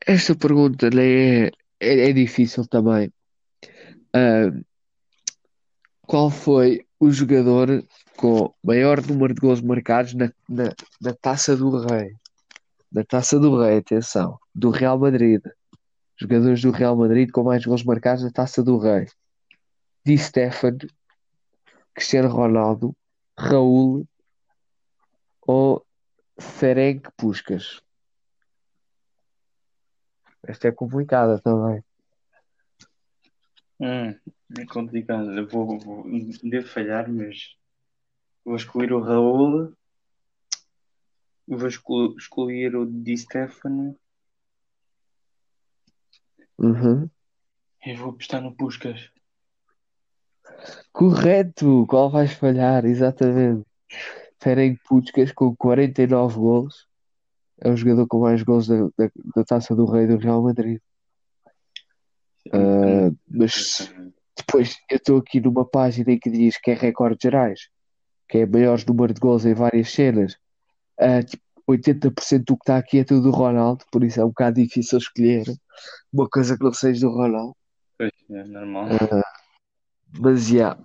esta 0.07 0.35
pergunta 0.35 0.89
nem 0.91 1.47
é, 1.47 1.51
é, 1.81 2.11
é 2.11 2.12
difícil 2.12 2.66
também. 2.66 3.12
Ah, 4.14 4.51
qual 6.07 6.31
foi 6.31 6.87
o 6.99 7.11
jogador 7.11 7.85
com 8.16 8.55
maior 8.62 9.05
número 9.07 9.35
de 9.35 9.41
gols 9.41 9.61
marcados 9.61 10.14
na, 10.14 10.33
na, 10.49 10.73
na 11.01 11.14
Taça 11.14 11.57
do 11.57 11.70
Rei? 11.87 12.14
Na 12.91 13.05
Taça 13.05 13.39
do 13.39 13.59
Rei, 13.59 13.79
atenção, 13.79 14.39
do 14.55 14.70
Real 14.70 14.99
Madrid. 14.99 15.43
Jogadores 16.16 16.62
do 16.62 16.70
Real 16.70 16.97
Madrid 16.97 17.31
com 17.31 17.43
mais 17.43 17.64
gols 17.64 17.85
marcados 17.85 18.23
na 18.25 18.31
Taça 18.31 18.62
do 18.62 18.79
Rei. 18.79 19.07
Di 20.05 20.18
Stefano, 20.18 20.78
Cristiano 21.94 22.28
Ronaldo, 22.28 22.94
Raul 23.38 24.05
ou 25.46 25.86
Ferenc 26.40 27.09
Puskás? 27.16 27.80
Esta 30.42 30.68
é 30.68 30.72
complicada 30.72 31.38
também. 31.40 31.84
Hum, 33.78 34.11
é 34.59 34.66
complicado. 34.66 35.30
Eu 35.38 35.46
vou, 35.48 35.78
vou- 35.78 36.05
devo 36.42 36.66
falhar, 36.68 37.09
mas 37.09 37.57
vou 38.44 38.57
escolher 38.57 38.92
o 38.92 39.00
Raul. 39.00 39.72
Vou 41.46 41.68
esco- 41.68 42.14
escolher 42.16 42.74
o 42.76 42.86
Di 42.86 43.16
Stefano 43.16 43.96
Uhum. 46.59 47.09
e 47.84 47.94
vou 47.94 48.11
apostar 48.11 48.40
no 48.40 48.55
Puskas. 48.55 49.11
Correto! 50.92 51.86
Qual 51.88 52.10
vais 52.10 52.32
falhar? 52.32 52.84
Exatamente. 52.84 53.64
Ferenc 54.40 54.80
Puskás 54.84 55.32
com 55.32 55.54
49 55.54 56.36
gols. 56.36 56.86
É 57.60 57.70
o 57.70 57.76
jogador 57.76 58.06
com 58.06 58.20
mais 58.20 58.42
gols 58.42 58.66
da, 58.66 58.76
da, 58.98 59.10
da 59.36 59.44
Taça 59.44 59.74
do 59.74 59.86
Rei 59.86 60.06
do 60.06 60.16
Real 60.16 60.42
Madrid. 60.42 60.80
Ah, 62.52 63.10
mas 63.28 63.92
depois 64.36 64.76
eu 64.90 64.96
estou 64.96 65.18
aqui 65.18 65.40
numa 65.40 65.64
página 65.64 66.12
em 66.12 66.18
que 66.18 66.30
diz 66.30 66.58
que 66.58 66.72
é 66.72 66.74
recorde 66.74 67.18
gerais, 67.22 67.68
que 68.28 68.38
é 68.38 68.46
maior 68.46 68.78
número 68.86 69.14
de 69.14 69.20
gols 69.20 69.44
em 69.44 69.54
várias 69.54 69.92
cenas. 69.92 70.36
Ah, 70.98 71.22
tipo, 71.22 71.42
80% 71.68 72.44
do 72.44 72.56
que 72.56 72.62
está 72.62 72.76
aqui 72.76 72.98
é 72.98 73.04
tudo 73.04 73.22
do 73.22 73.30
Ronaldo, 73.30 73.84
por 73.92 74.02
isso 74.02 74.20
é 74.20 74.24
um 74.24 74.28
bocado 74.28 74.60
difícil 74.60 74.98
escolher 74.98 75.44
uma 76.12 76.28
coisa 76.28 76.56
que 76.56 76.64
não 76.64 76.72
seja 76.72 77.06
do 77.06 77.12
Ronaldo. 77.12 77.56
Pois, 77.96 78.10
é 78.30 78.44
normal. 78.44 78.88
Mas 80.18 80.48
já, 80.48 80.78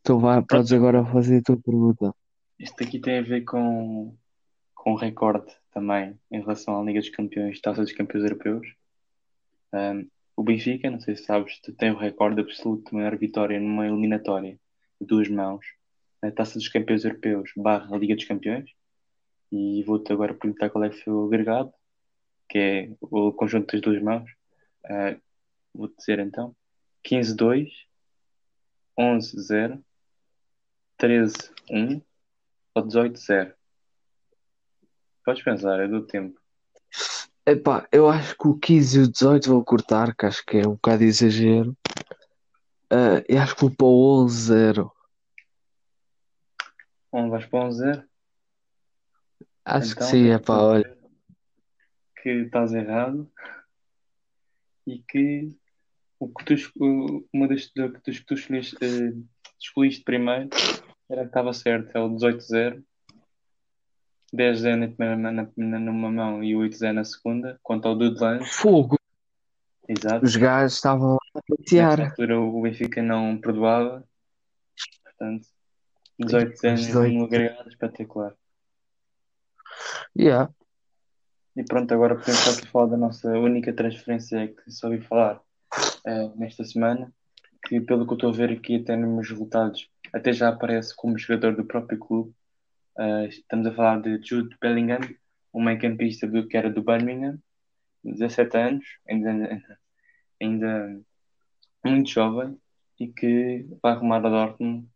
então 0.00 0.20
vá, 0.20 0.40
podes 0.40 0.72
agora 0.72 1.04
fazer 1.04 1.38
a 1.38 1.42
tua 1.42 1.60
pergunta. 1.60 2.14
Este 2.58 2.84
aqui 2.84 2.98
tem 2.98 3.18
a 3.18 3.22
ver 3.22 3.42
com, 3.42 4.16
com 4.74 4.92
o 4.92 4.96
recorde 4.96 5.52
também 5.72 6.18
em 6.30 6.40
relação 6.40 6.80
à 6.80 6.84
Liga 6.84 7.00
dos 7.00 7.10
Campeões, 7.10 7.60
Taça 7.60 7.82
dos 7.82 7.92
Campeões 7.92 8.24
Europeus. 8.24 8.66
Um, 9.74 10.08
o 10.36 10.42
Benfica, 10.42 10.90
não 10.90 11.00
sei 11.00 11.16
se 11.16 11.24
sabes, 11.24 11.60
tem 11.76 11.90
o 11.90 11.98
recorde 11.98 12.40
absoluto 12.40 12.90
de 12.90 12.94
maior 12.94 13.16
vitória 13.16 13.60
numa 13.60 13.86
eliminatória 13.86 14.58
de 15.00 15.06
duas 15.06 15.28
mãos 15.28 15.66
na 16.22 16.30
Taça 16.30 16.54
dos 16.58 16.68
Campeões 16.68 17.04
Europeus 17.04 17.50
barra 17.56 17.96
Liga 17.96 18.14
dos 18.14 18.24
Campeões. 18.24 18.70
E 19.52 19.82
vou-te 19.84 20.12
agora 20.12 20.34
perguntar 20.34 20.70
qual 20.70 20.84
é 20.84 20.90
que 20.90 21.02
foi 21.02 21.12
o 21.12 21.26
agregado, 21.26 21.72
que 22.48 22.58
é 22.58 22.90
o 23.00 23.32
conjunto 23.32 23.72
das 23.72 23.80
duas 23.80 24.02
mãos. 24.02 24.30
Uh, 24.84 25.20
vou-te 25.74 25.96
dizer 25.96 26.18
então: 26.20 26.54
15-2, 27.04 27.68
11-0, 28.98 29.82
13-1 30.98 32.02
ou 32.74 32.82
18-0. 32.82 33.54
Podes 35.24 35.42
pensar, 35.42 35.80
é 35.80 35.88
do 35.88 36.06
tempo. 36.06 36.40
Epá, 37.44 37.86
eu 37.92 38.08
acho 38.08 38.36
que 38.36 38.48
o 38.48 38.58
15 38.58 38.98
e 38.98 39.02
o 39.02 39.10
18 39.10 39.48
vou 39.50 39.64
cortar, 39.64 40.14
que 40.14 40.26
acho 40.26 40.44
que 40.44 40.58
é 40.58 40.66
um 40.66 40.72
bocado 40.72 41.04
exagero. 41.04 41.76
Ah, 42.90 43.22
eu 43.28 43.40
acho 43.40 43.54
que 43.54 43.60
vou 43.62 43.70
para 43.70 43.86
o 43.86 44.26
11-0. 44.26 44.90
11 47.12 47.30
vais 47.30 47.46
para 47.46 47.68
11-0. 47.68 48.08
Acho 49.64 49.88
que 49.88 49.94
Então, 49.94 50.08
sim, 50.08 50.28
é 50.28 50.38
pá, 50.38 50.58
olha. 50.58 50.96
Que 52.22 52.30
estás 52.30 52.72
errado 52.72 53.30
e 54.86 54.98
que 55.00 55.56
o 56.18 56.28
que 56.28 56.44
tu, 56.44 57.28
uma 57.32 57.46
das 57.48 57.70
do- 57.74 57.92
que 57.92 58.00
tu, 58.24 58.34
escolheste, 58.34 58.76
escolhiste 59.60 60.02
primeiro 60.04 60.48
era 61.08 61.22
que 61.22 61.28
estava 61.28 61.52
certo, 61.52 61.94
é 61.96 62.00
o 62.00 62.08
18-0. 62.10 62.82
10-0 64.34 64.76
na 64.76 64.88
primeira 64.88 65.16
mão- 65.16 65.32
na- 65.32 65.48
na- 65.56 65.78
numa 65.78 66.10
mão 66.10 66.42
e 66.44 66.56
8-0 66.56 66.92
na 66.94 67.04
segunda, 67.04 67.58
quanto 67.62 67.86
ao 67.86 67.94
Dudelange. 67.96 68.44
Fogo! 68.50 68.98
Exato. 69.88 70.24
Os 70.26 70.34
gajos 70.34 70.74
estavam 70.74 71.12
lá 71.12 71.18
a 71.36 71.38
Nessa 71.38 71.62
passear. 71.62 72.00
altura 72.10 72.40
o 72.40 72.60
Benfica 72.62 73.00
não 73.02 73.38
perdoava. 73.40 74.04
Portanto, 75.04 75.46
18-0 76.18 76.74
Os 76.74 76.80
18. 76.86 77.14
no 77.14 77.24
agregado, 77.24 77.68
espetacular. 77.68 78.34
Yeah. 80.18 80.50
E 81.56 81.62
pronto, 81.64 81.92
agora 81.94 82.16
podemos 82.16 82.40
só 82.40 82.50
aqui 82.50 82.66
falar 82.68 82.86
da 82.86 82.96
nossa 82.96 83.28
única 83.38 83.72
transferência 83.72 84.48
que 84.48 84.70
só 84.70 84.88
ouvi 84.88 85.00
falar 85.00 85.40
eh, 86.06 86.30
nesta 86.36 86.64
semana, 86.64 87.12
que 87.66 87.80
pelo 87.80 88.06
que 88.06 88.12
eu 88.12 88.16
estou 88.16 88.30
a 88.30 88.32
ver 88.32 88.50
aqui 88.50 88.76
até 88.76 88.96
nos 88.96 89.10
meus 89.10 89.30
resultados, 89.30 89.90
até 90.12 90.32
já 90.32 90.48
aparece 90.48 90.94
como 90.94 91.18
jogador 91.18 91.56
do 91.56 91.64
próprio 91.64 91.98
clube. 91.98 92.34
Eh, 92.98 93.26
estamos 93.28 93.66
a 93.66 93.74
falar 93.74 94.00
de 94.00 94.20
Jude 94.22 94.56
Bellingham, 94.60 95.00
um 95.52 95.62
meio-campista 95.62 96.28
que 96.48 96.56
era 96.56 96.70
do 96.70 96.82
Birmingham, 96.82 97.38
17 98.04 98.56
anos, 98.56 98.84
ainda, 99.08 99.62
ainda 100.40 101.00
muito 101.84 102.10
jovem, 102.10 102.58
e 102.98 103.08
que 103.08 103.66
vai 103.82 103.92
arrumar 103.92 104.24
a 104.24 104.30
Dortmund 104.30 104.88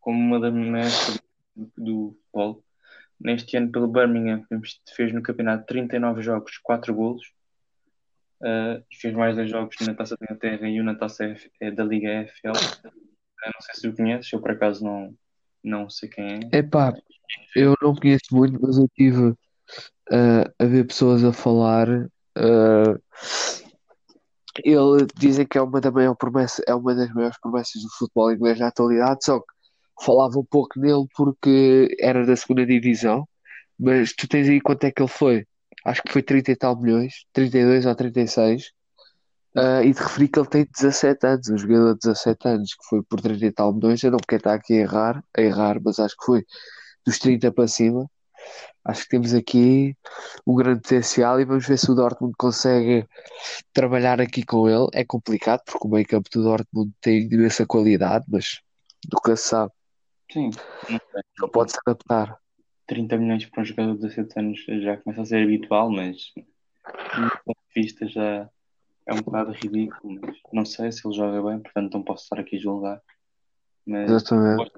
como 0.00 0.18
uma 0.18 0.40
das 0.40 0.52
maiores 0.52 1.20
do, 1.54 1.72
do 1.76 2.18
futebol. 2.32 2.64
Neste 3.18 3.56
ano, 3.56 3.72
pelo 3.72 3.88
Birmingham, 3.88 4.44
fez 4.94 5.12
no 5.12 5.22
campeonato 5.22 5.66
39 5.66 6.22
jogos, 6.22 6.58
4 6.58 6.94
golos. 6.94 7.32
Uh, 8.40 8.84
fez 9.00 9.14
mais 9.14 9.34
dois 9.34 9.50
jogos 9.50 9.76
na 9.80 9.94
Taça 9.94 10.16
da 10.18 10.26
Inglaterra 10.26 10.68
e 10.68 10.80
um 10.80 10.84
na 10.84 10.94
Taça 10.94 11.24
F- 11.24 11.50
eh, 11.60 11.70
da 11.70 11.84
Liga 11.84 12.08
EFL. 12.08 12.52
Eu 13.44 13.52
não 13.54 13.60
sei 13.60 13.74
se 13.74 13.88
o 13.88 13.96
conheces, 13.96 14.32
eu 14.32 14.40
por 14.40 14.50
acaso 14.50 14.84
não, 14.84 15.14
não 15.64 15.88
sei 15.88 16.08
quem 16.08 16.24
é. 16.52 16.58
Epá, 16.58 16.94
eu 17.54 17.74
não 17.80 17.94
conheço 17.94 18.26
muito, 18.32 18.60
mas 18.60 18.76
eu 18.76 18.88
tive 18.94 19.34
ah, 20.10 20.50
a 20.58 20.64
ver 20.66 20.86
pessoas 20.86 21.24
a 21.24 21.32
falar. 21.32 21.88
ah, 22.36 22.98
ele 24.64 25.06
dizem 25.16 25.46
que 25.46 25.58
é 25.58 25.62
uma 25.62 25.80
da 25.80 25.90
maior 25.90 26.14
promessa, 26.14 26.62
é 26.66 26.74
uma 26.74 26.94
das 26.94 27.12
maiores 27.12 27.38
promessas 27.40 27.82
do 27.82 27.88
futebol 27.98 28.32
inglês 28.32 28.58
na 28.58 28.68
atualidade, 28.68 29.20
só 29.22 29.38
que 29.38 29.46
falava 30.02 30.38
um 30.38 30.44
pouco 30.44 30.78
nele 30.78 31.06
porque 31.14 31.94
era 32.00 32.24
da 32.24 32.36
segunda 32.36 32.64
divisão, 32.64 33.28
mas 33.78 34.14
tu 34.14 34.28
tens 34.28 34.48
aí 34.48 34.60
quanto 34.60 34.84
é 34.84 34.90
que 34.90 35.02
ele 35.02 35.08
foi? 35.08 35.46
Acho 35.84 36.02
que 36.02 36.12
foi 36.12 36.22
30 36.22 36.52
e 36.52 36.56
tal 36.56 36.80
milhões, 36.80 37.24
32 37.32 37.86
ou 37.86 37.94
36. 37.94 38.72
Ah, 39.56 39.82
e 39.82 39.92
de 39.92 40.00
referir 40.00 40.28
que 40.28 40.38
ele 40.38 40.48
tem 40.48 40.66
17 40.66 41.26
anos, 41.26 41.48
um 41.48 41.56
jogador 41.56 41.94
de 41.94 42.00
17 42.00 42.48
anos 42.48 42.74
que 42.74 42.86
foi 42.88 43.02
por 43.02 43.20
30 43.20 43.46
e 43.46 43.52
tal 43.52 43.72
milhões. 43.72 44.02
Eu 44.02 44.10
não 44.10 44.18
quero 44.18 44.40
estar 44.40 44.54
aqui 44.54 44.74
a 44.74 44.76
errar, 44.76 45.24
a 45.36 45.40
errar, 45.40 45.80
mas 45.82 45.98
acho 45.98 46.16
que 46.16 46.26
foi 46.26 46.44
dos 47.06 47.18
30 47.18 47.50
para 47.52 47.66
cima. 47.66 48.06
Acho 48.84 49.02
que 49.04 49.08
temos 49.08 49.32
aqui 49.34 49.96
um 50.46 50.54
grande 50.54 50.82
potencial 50.82 51.40
e 51.40 51.44
vamos 51.44 51.66
ver 51.66 51.78
se 51.78 51.90
o 51.90 51.94
Dortmund 51.94 52.34
consegue 52.38 53.06
trabalhar 53.72 54.20
aqui 54.20 54.44
com 54.44 54.68
ele. 54.68 54.88
É 54.92 55.04
complicado 55.04 55.62
porque 55.64 55.86
o 55.86 55.90
meio 55.90 56.06
campo 56.06 56.28
do 56.30 56.42
Dortmund 56.42 56.92
tem 57.00 57.22
imensa 57.22 57.66
qualidade, 57.66 58.26
mas 58.28 58.60
nunca 59.10 59.34
se 59.36 59.48
sabe. 59.48 59.72
Sim, 60.30 60.50
não 61.40 61.48
pode 61.48 61.72
se 61.72 61.78
adaptar. 61.84 62.38
30 62.86 63.16
milhões 63.18 63.44
para 63.46 63.62
um 63.62 63.64
jogador 63.64 63.94
de 63.94 64.00
17 64.02 64.38
anos 64.38 64.64
já 64.82 64.96
começa 64.98 65.22
a 65.22 65.26
ser 65.26 65.42
habitual, 65.42 65.90
mas 65.90 66.32
do 66.36 67.30
ponto 67.44 67.58
de 67.74 67.82
vista 67.82 68.06
já 68.06 68.48
é 69.06 69.14
um 69.14 69.22
bocado 69.22 69.52
ridículo. 69.52 70.18
Mas 70.22 70.36
não 70.52 70.64
sei 70.64 70.92
se 70.92 71.06
ele 71.06 71.16
joga 71.16 71.42
bem, 71.42 71.60
portanto 71.60 71.94
não 71.94 72.02
posso 72.02 72.24
estar 72.24 72.40
aqui 72.40 72.56
a 72.56 72.60
julgar. 72.60 73.02
Mas 73.86 74.10
Exatamente. 74.10 74.72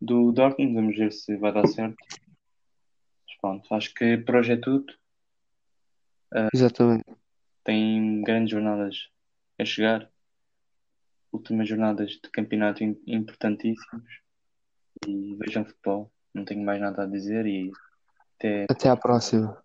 do 0.00 0.32
Dortmund, 0.32 0.74
vamos 0.74 0.96
ver 0.96 1.12
se 1.12 1.36
vai 1.36 1.52
dar 1.52 1.66
certo. 1.66 1.96
Mas 3.26 3.36
pronto, 3.40 3.74
acho 3.74 3.92
que 3.94 4.18
por 4.18 4.36
hoje 4.36 4.52
é 4.52 4.56
tudo. 4.56 4.92
Exatamente. 6.52 7.04
Tem 7.62 8.22
grandes 8.22 8.50
jornadas 8.50 9.08
a 9.58 9.64
chegar. 9.64 10.10
Últimas 11.32 11.68
jornadas 11.68 12.10
de 12.12 12.30
campeonato 12.30 12.84
im- 12.84 13.00
importantíssimos. 13.06 14.20
E 15.06 15.34
vejam 15.36 15.64
futebol. 15.64 16.12
Não 16.34 16.44
tenho 16.44 16.64
mais 16.64 16.80
nada 16.80 17.04
a 17.04 17.06
dizer 17.06 17.46
e 17.46 17.72
até 18.36 18.66
Até 18.68 18.88
à 18.88 18.96
próxima. 18.96 19.56